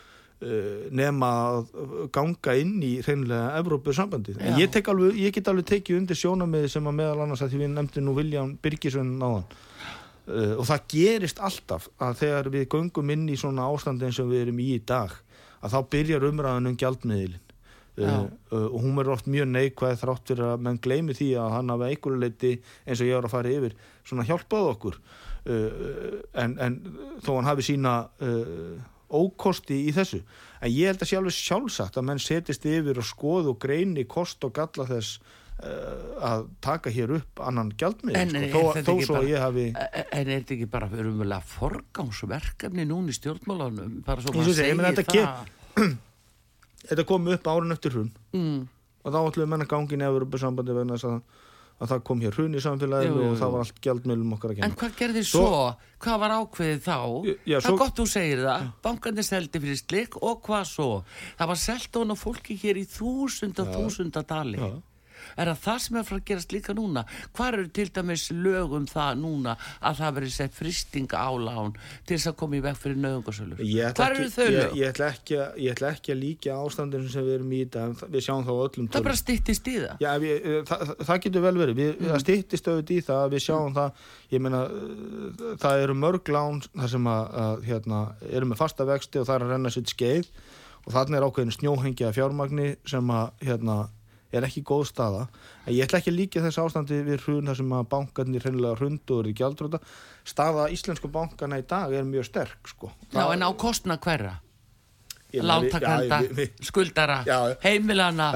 nema 0.89 1.27
að 1.29 1.67
ganga 2.15 2.55
inn 2.57 2.79
í 2.81 2.95
hreinlega 3.05 3.59
Evrópu 3.59 3.93
sambandi 3.93 4.33
ég, 4.57 4.73
alveg, 4.89 5.19
ég 5.21 5.35
get 5.35 5.51
alveg 5.51 5.67
tekið 5.69 5.99
undir 5.99 6.17
sjónamið 6.17 6.65
sem 6.73 6.87
að 6.89 6.95
meðal 6.97 7.19
annars 7.27 7.43
að 7.45 7.51
því 7.53 7.59
við 7.61 7.69
nefndi 7.75 8.01
nú 8.01 8.15
Viljan 8.17 8.55
Birgisson 8.63 9.11
náðan 9.21 9.45
uh, 9.45 10.55
og 10.55 10.65
það 10.65 10.87
gerist 10.95 11.43
alltaf 11.45 11.85
að 12.01 12.23
þegar 12.23 12.49
við 12.55 12.65
göngum 12.73 13.13
inn 13.13 13.27
í 13.29 13.37
svona 13.37 13.67
ástandi 13.69 14.09
eins 14.09 14.17
og 14.23 14.31
við 14.33 14.47
erum 14.47 14.63
í 14.65 14.71
í 14.73 14.81
dag 14.81 15.13
að 15.61 15.75
þá 15.75 15.79
byrjar 15.95 16.27
umræðan 16.27 16.69
um 16.71 16.77
gjaldmiðilin 16.81 17.47
uh, 18.01 18.05
uh, 18.51 18.67
og 18.67 18.77
hún 18.83 18.95
verður 18.97 19.15
oft 19.17 19.31
mjög 19.31 19.49
neikvæð 19.53 19.99
þrátt 20.03 20.31
fyrir 20.31 20.47
að 20.51 20.63
menn 20.67 20.79
gleymi 20.83 21.17
því 21.17 21.31
að 21.41 21.57
hann 21.57 21.73
hafa 21.73 21.89
einhverju 21.89 22.21
leiti 22.21 22.53
eins 22.85 23.01
og 23.01 23.09
ég 23.09 23.19
var 23.19 23.27
að 23.29 23.35
fara 23.35 23.57
yfir 23.57 23.75
svona 24.07 24.27
hjálpað 24.29 24.71
okkur. 24.75 25.01
Uh, 25.41 26.21
en, 26.37 26.55
en 26.61 26.79
þó 27.25 27.35
hann 27.37 27.49
hafi 27.49 27.67
sína 27.71 27.95
uh, 28.21 28.79
ókosti 29.11 29.83
í 29.89 29.93
þessu. 29.95 30.21
En 30.61 30.71
ég 30.71 30.91
held 30.91 31.03
að 31.03 31.17
alveg 31.19 31.35
sjálfsagt 31.35 31.97
að 31.99 32.07
menn 32.07 32.21
setist 32.21 32.65
yfir 32.69 33.01
og 33.01 33.07
skoðu 33.07 33.55
og 33.55 33.61
greini 33.61 34.05
kost 34.09 34.45
og 34.47 34.53
galla 34.55 34.87
þess 34.87 35.17
uh, 35.17 35.40
að 35.61 36.45
taka 36.65 36.89
hér 36.89 37.11
upp 37.19 37.41
annan 37.45 37.69
gjaldmið 37.77 38.15
En 38.17 38.29
sko, 38.33 38.61
þó, 38.61 38.73
þetta 38.75 38.85
þó 38.87 38.93
ekki 38.95 39.05
svo 39.05 39.15
bara- 39.17 39.29
ég 39.29 39.43
hafi 39.43 39.65
En 39.77 40.27
er 40.27 40.41
þetta 40.41 40.55
ekki 40.57 40.69
bara 40.73 40.87
umverulega 40.89 41.41
forgámsverkefni 41.51 42.85
núna 42.89 43.13
í 43.13 43.17
stjórnmálanum? 43.19 43.99
Bara 44.05 44.21
svo 44.21 44.33
og 44.33 44.39
maður 44.41 44.55
segir 44.57 45.27
það. 45.27 45.51
þetta 46.89 47.05
kom 47.07 47.27
upp 47.35 47.47
árun 47.53 47.75
eftir 47.77 47.93
hrun 47.95 48.11
Mm, 48.33 48.67
og 49.03 49.13
þá 49.13 49.17
ætlum 49.27 49.45
við 49.45 49.51
menna 49.53 49.65
gangin 49.69 50.01
eða 50.05 50.17
verið 50.19 50.39
sambandi 50.41 50.73
vegna 50.75 50.95
þess 50.97 51.07
að, 51.09 51.21
að 51.81 51.89
það 51.91 52.03
kom 52.09 52.19
hér 52.21 52.35
hrun 52.37 52.53
í 52.57 52.61
samfélaginu 52.63 53.15
Jú, 53.17 53.21
jú, 53.21 53.31
og 53.31 53.39
það 53.41 53.51
var 53.55 53.63
allt 53.65 53.81
gjaldmiðlum 53.85 54.35
okkar 54.37 54.51
að 54.51 54.57
en 54.57 54.61
kenna 54.63 54.79
hvað 54.81 54.95
gerði 55.01 55.23
svo? 55.27 55.41
Svo- 55.47 55.89
Hvað 56.01 56.19
var 56.23 56.31
ákveðið 56.39 56.79
þá? 56.81 56.95
Já, 57.45 57.57
það 57.59 57.65
svo- 57.67 57.77
gott 57.77 57.99
þú 57.99 58.05
segir 58.09 58.39
það. 58.41 58.63
Bankandi 58.81 59.23
seldi 59.27 59.59
fyrir 59.61 59.77
slik 59.77 60.15
og 60.25 60.39
hvað 60.47 60.63
svo? 60.65 60.87
Það 61.37 61.47
var 61.51 61.59
selt 61.61 61.91
á 61.93 61.97
hana 62.01 62.15
fólki 62.17 62.55
hér 62.57 62.79
í 62.81 62.85
þúsunda, 62.89 63.65
þúsunda 63.69 64.23
dali. 64.25 64.57
Er 65.37 65.51
það 65.51 65.59
það 65.65 65.79
sem 65.85 65.95
er 65.95 66.01
að 66.01 66.09
fara 66.11 66.21
að 66.21 66.25
gerast 66.31 66.55
líka 66.55 66.75
núna? 66.77 67.03
Hvað 67.35 67.53
eru 67.57 67.67
til 67.77 67.87
dæmis 67.95 68.25
lög 68.31 68.75
um 68.79 68.85
það 68.91 69.19
núna 69.21 69.55
að 69.81 69.99
það 70.01 70.15
verið 70.19 70.33
sett 70.35 70.53
fristing 70.57 71.07
á 71.15 71.29
lán 71.31 71.73
til 72.05 72.17
þess 72.17 72.31
að 72.31 72.37
koma 72.41 72.57
í 72.59 72.63
veg 72.65 72.77
fyrir 72.81 72.99
nöðungarsölur? 73.03 73.61
Ég 73.61 73.91
ekki, 73.91 74.05
eru 74.07 74.29
þau 74.31 74.45
ég, 74.45 74.57
lög? 74.57 74.75
ég, 74.81 74.91
ætla 74.93 75.09
ekki, 75.15 75.37
að- 75.41 75.57
ég 75.65 75.75
ætla 75.75 75.91
ekki 75.95 76.13
að 76.15 76.19
líka 76.21 76.55
ástandinu 76.61 77.09
sem 77.11 77.25
við 77.27 77.35
erum 77.39 77.51
í 77.51 77.61
þetta 77.65 78.09
við 78.15 78.25
sjáum 78.27 78.45
þá 78.47 78.53
öllum 78.61 78.89
Það 78.91 79.03
bara 79.07 79.19
styttist 79.21 79.67
í 79.67 79.75
það. 79.81 79.95
Já, 80.01 80.11
ég, 80.21 80.45
eh, 80.45 80.61
það, 80.71 80.95
það- 81.05 81.21
getur 81.25 81.41
vel 81.41 81.55
verið, 81.61 81.75
við, 81.81 81.91
það 82.11 82.23
stýttist 82.25 82.67
auðvitað 82.71 82.97
í 82.97 83.01
það 83.07 83.21
að 83.25 83.31
við 83.35 83.43
sjáum 83.45 83.73
það, 83.75 83.91
ég 84.31 84.41
meina, 84.41 84.61
eh, 84.65 85.55
það 85.61 85.83
eru 85.85 85.93
mörg 86.01 86.31
lán 86.35 86.61
þar 86.75 86.89
sem 86.95 87.03
að, 87.11 87.23
að 87.45 87.63
hérna, 87.69 87.99
eru 88.31 88.45
með 88.51 88.57
fasta 88.61 88.85
vexti 88.85 89.19
og 89.21 89.27
það 89.27 89.35
er 89.35 89.45
að 89.45 89.51
renna 89.55 89.69
sitt 89.71 89.87
skeið 89.91 90.27
og 90.87 90.93
þarna 90.95 91.17
er 91.19 91.25
ákveðin 91.27 91.53
snjóhengja 91.55 92.11
fjármagni 92.15 92.69
sem 92.89 93.07
að, 93.13 93.31
hérna, 93.45 93.75
er 94.31 94.45
ekki 94.47 94.61
góð 94.63 94.85
staða. 94.89 95.25
En 95.65 95.73
ég 95.73 95.83
ætla 95.85 95.99
ekki 95.99 96.11
að 96.13 96.17
líka 96.19 96.43
þessu 96.45 96.63
ástandi 96.65 97.01
við 97.07 97.25
hrun 97.25 97.49
þar 97.51 97.59
sem 97.59 97.73
að 97.77 97.89
bankarnir 97.91 98.45
hreinlega 98.45 98.77
hrundu 98.79 99.17
og 99.17 99.25
eru 99.25 99.33
gjaldrota. 99.41 99.79
Staða 100.23 100.69
íslensku 100.71 101.11
bankana 101.11 101.59
í 101.59 101.65
dag 101.67 101.93
er 101.93 102.03
mjög 102.07 102.29
sterk, 102.29 102.67
sko. 102.71 102.91
Já, 103.11 103.25
en 103.33 103.43
á 103.43 103.49
kostna 103.57 103.97
hverra? 103.97 104.37
við- 106.35 106.63
skuldara, 106.67 107.23
Já, 107.25 107.55
heimilana, 107.63 108.31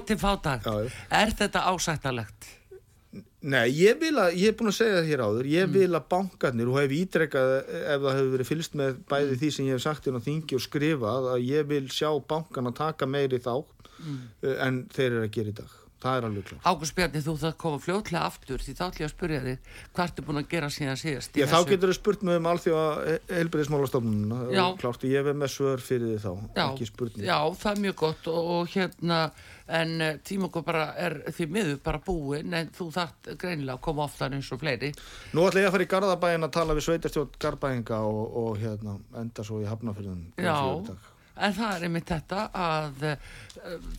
við- 0.00 0.06
til 0.06 0.16
já. 0.16 0.62
Er 1.10 1.34
þetta 1.36 1.64
ásættalegt? 1.68 2.54
Nei, 3.48 3.68
ég 3.78 3.98
vil 4.02 4.12
að, 4.20 4.34
ég 4.36 4.50
er 4.52 4.56
búin 4.58 4.68
að 4.72 4.76
segja 4.76 4.96
það 4.98 5.06
hér 5.08 5.20
áður, 5.24 5.46
Mm. 5.46 5.52
ég 5.54 5.72
vil 5.72 5.90
að 5.96 6.08
bankarnir 6.12 6.68
og 6.68 6.78
hef 6.82 6.90
ítrekkað 6.98 7.52
ef 7.94 8.00
það 8.02 8.16
hefur 8.18 8.32
verið 8.36 8.48
fylgst 8.50 8.74
með 8.76 8.96
bæði 9.08 9.30
Mm. 9.32 9.38
því 9.42 9.50
sem 9.56 9.66
ég 9.66 9.72
hef 9.78 9.82
sagt 9.86 10.04
hérna 10.08 10.20
á 10.20 10.26
þingi 10.28 10.54
og 10.58 10.64
skrifað 10.66 11.28
að 11.34 11.46
ég 11.48 11.66
vil 11.70 11.86
sjá 11.88 12.10
bankarna 12.28 12.74
taka 12.74 13.06
meiri 13.06 13.38
þátt 13.38 13.88
Mm. 13.98 14.18
uh, 14.44 14.56
en 14.66 14.84
þeir 14.94 15.06
eru 15.12 15.22
að 15.26 15.30
gera 15.34 15.48
í 15.48 15.54
dag. 15.62 15.70
Það 16.02 16.16
er 16.18 16.26
alveg 16.28 16.44
klart. 16.48 16.62
Ágúst 16.68 16.94
Bjarni, 16.94 17.22
þú 17.24 17.34
það 17.42 17.54
koma 17.64 17.78
fljótlega 17.82 18.22
aftur 18.28 18.62
því 18.62 18.74
þá 18.78 18.84
ætlum 18.86 19.02
ég 19.02 19.08
að 19.08 19.14
spyrja 19.14 19.40
þig 19.44 19.58
hvað 19.96 20.04
ertu 20.06 20.24
búin 20.28 20.40
að 20.40 20.48
gera 20.52 20.70
síðan 20.70 21.00
síðast 21.02 21.38
Já, 21.38 21.44
þá 21.44 21.56
þessu? 21.56 21.70
getur 21.72 21.92
þú 21.92 21.96
spurt 21.98 22.22
mig 22.28 22.38
um 22.38 22.48
alþjóða 22.52 23.18
heilbriðismálastofnununa. 23.34 24.38
Já. 24.54 24.64
Klart, 24.78 25.06
ég 25.10 25.28
hef 25.28 25.38
með 25.42 25.52
svör 25.54 25.84
fyrir 25.84 26.14
þið 26.14 26.22
þá, 26.24 26.32
já, 26.54 26.64
ekki 26.68 26.88
spurning. 26.88 27.26
Já, 27.26 27.38
það 27.58 27.72
er 27.74 27.82
mjög 27.86 27.96
gott 28.04 28.30
og, 28.32 28.50
og 28.56 28.72
hérna 28.74 29.20
en 29.68 30.20
tíma 30.24 30.48
okkur 30.48 30.64
bara 30.64 30.84
er 30.96 31.18
því 31.28 31.46
miður 31.52 31.80
bara 31.84 32.00
búin 32.00 32.54
en 32.56 32.70
þú 32.72 32.86
þarft 32.94 33.28
greinilega 33.36 33.76
að 33.76 33.82
koma 33.84 34.06
oftar 34.06 34.32
eins 34.32 34.48
og 34.54 34.62
fleiri 34.62 34.94
Nú 35.36 35.44
ætla 35.44 35.60
ég 35.60 35.68
að 35.68 35.74
fara 35.76 35.84
í 35.84 35.90
Garðabæin 35.92 36.46
að 36.46 36.54
tala 36.56 36.76
við 36.78 36.86
sveitarstjórn 36.86 37.36
Garðabæinga 37.36 37.98
og, 38.08 38.24
og 38.46 38.56
hérna, 38.62 38.96
en 41.46 41.54
það 41.56 41.74
er 41.76 41.86
einmitt 41.88 42.10
þetta 42.12 42.40
að 42.66 43.04
uh, 43.08 43.28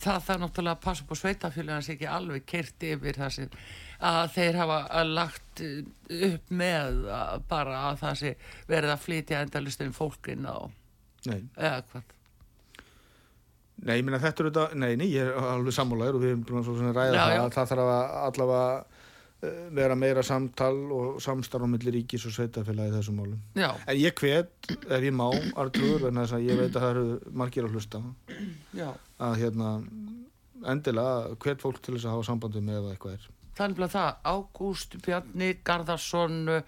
það 0.02 0.26
þarf 0.26 0.42
náttúrulega 0.44 0.76
að 0.76 0.82
passa 0.84 1.04
upp 1.06 1.14
á 1.14 1.20
sveitafélagans 1.22 1.90
ekki 1.94 2.08
alveg 2.10 2.46
kert 2.48 2.86
yfir 2.90 3.18
það 3.20 3.34
sem 3.36 3.58
að 4.10 4.30
þeir 4.36 4.58
hafa 4.62 4.78
að 5.00 5.12
lagt 5.18 5.64
uh, 5.66 5.80
upp 6.30 6.54
með 6.62 7.02
að 7.16 7.44
bara 7.50 7.82
að 7.90 7.98
það 8.04 8.16
sé 8.22 8.32
verið 8.70 8.94
að 8.94 9.04
flytja 9.08 9.42
endalistin 9.46 9.96
fólkin 9.96 10.48
á 10.48 10.58
Nei, 11.28 11.40
eða 11.60 11.82
hvað. 11.90 12.14
nei, 13.84 13.94
ég 13.98 14.04
minna 14.06 14.20
þetta 14.22 14.42
eru 14.44 14.50
þetta, 14.54 14.78
nei, 14.80 14.94
nei, 15.00 15.08
ég 15.12 15.28
er 15.28 15.50
alveg 15.54 15.76
sammálaður 15.76 16.16
og 16.16 16.24
við 16.24 16.32
erum 16.32 16.46
búin 16.48 16.88
að 16.90 16.96
ræða 16.96 17.12
Já, 17.12 17.20
það 17.20 17.34
já. 17.36 17.42
að 17.44 17.54
það 17.58 17.70
þarf 17.74 17.90
að 17.92 18.16
allavega 18.24 18.99
vera 19.72 19.94
meira 19.96 20.22
samtal 20.26 20.76
og 20.92 21.20
samstarf 21.24 21.64
á 21.64 21.68
milli 21.72 21.94
ríkis 21.94 22.26
og 22.28 22.34
sveitarfélagi 22.36 22.92
í 22.92 22.96
þessum 22.98 23.16
málum. 23.22 23.38
Já, 23.56 23.70
En 23.88 23.96
ég 23.96 24.12
hvet, 24.20 24.52
ef 24.84 25.00
ég 25.06 25.14
má, 25.16 25.26
Artur, 25.56 26.06
en 26.10 26.20
þess 26.20 26.36
að 26.36 26.44
ég 26.50 26.60
veit 26.60 26.74
að 26.76 26.80
það 26.84 26.90
eru 26.90 27.34
margir 27.42 27.64
að 27.68 27.76
hlusta, 27.78 28.02
já. 28.76 28.90
að 29.18 29.36
hérna, 29.40 29.70
endilega 30.70 31.34
hvet 31.40 31.62
fólk 31.64 31.80
til 31.82 31.96
þess 31.96 32.06
að 32.08 32.16
hafa 32.18 32.28
sambandi 32.30 32.60
með 32.64 32.80
ef 32.82 32.90
eitthvað 32.94 33.16
er. 33.18 33.28
Er 33.60 33.68
nefnilega 33.68 33.92
það, 33.92 34.10
Ágúst 34.30 34.94
Bjarni 35.04 35.48
Garðarsson, 35.68 36.36
uh, 36.48 36.62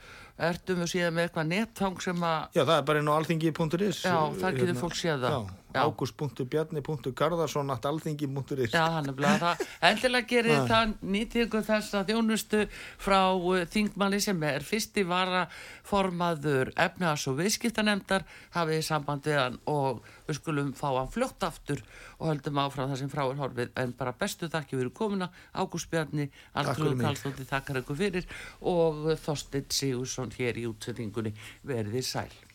ertum 0.44 0.82
við 0.82 0.90
síðan 0.92 1.14
með 1.16 1.28
eitthvað 1.28 1.46
netfang 1.52 2.00
sem 2.04 2.24
að, 2.28 2.42
Já, 2.58 2.62
það 2.68 2.74
er 2.76 2.86
bara 2.90 3.00
inn 3.00 3.08
á 3.08 3.14
alþingi.is. 3.16 4.00
já, 4.04 4.16
þar 4.42 4.58
getur 4.58 4.80
fólk 4.80 4.96
séð 4.98 5.22
það. 5.24 5.36
Já, 5.38 5.61
ágúst.bjarni.garðarsson.alþingi.is 5.74 8.72
Já, 8.72 8.86
hann 8.96 9.08
er 9.10 9.16
bleið 9.16 9.38
það. 9.42 9.56
Endilega 9.88 10.26
gerir 10.30 10.58
Nei. 10.58 10.68
það 10.70 10.86
nýtingu 11.14 11.58
þess 11.66 11.90
að 11.98 12.08
þjónustu 12.12 12.60
frá 13.02 13.20
uh, 13.34 13.64
þingmanni 13.72 14.20
sem 14.22 14.38
er 14.48 14.62
fyrsti 14.66 15.02
vara 15.08 15.42
formaður 15.88 16.66
efnaðs 16.76 17.24
og 17.30 17.34
viðskiptanemdar 17.40 18.22
hafið 18.56 18.80
samband 18.86 19.22
við 19.26 19.36
hann 19.40 19.58
og 19.70 20.02
við 20.28 20.34
skulum 20.38 20.70
fá 20.76 20.88
hann 20.98 21.10
fljótt 21.12 21.42
aftur 21.46 21.80
og 22.18 22.28
höldum 22.30 22.62
áfram 22.62 22.90
það 22.92 23.02
sem 23.02 23.12
frá 23.12 23.24
er 23.26 23.40
horfið 23.40 23.68
en 23.82 23.90
bara 23.98 24.18
bestu 24.18 24.44
þakki 24.52 24.78
fyrir 24.78 24.94
komuna 24.94 25.28
Ágúst 25.52 25.90
Bjarni, 25.90 26.30
Artur 26.54 26.94
mig. 26.94 27.06
Karlsdóttir 27.06 27.46
þakkar 27.50 27.82
ykkur 27.82 27.98
fyrir 27.98 28.24
og 28.60 28.94
Þorsteinn 29.24 29.70
Sigursson 29.72 30.30
hér 30.38 30.54
í 30.62 30.68
útsendingunni 30.70 31.32
verðið 31.66 32.08
sæl 32.08 32.51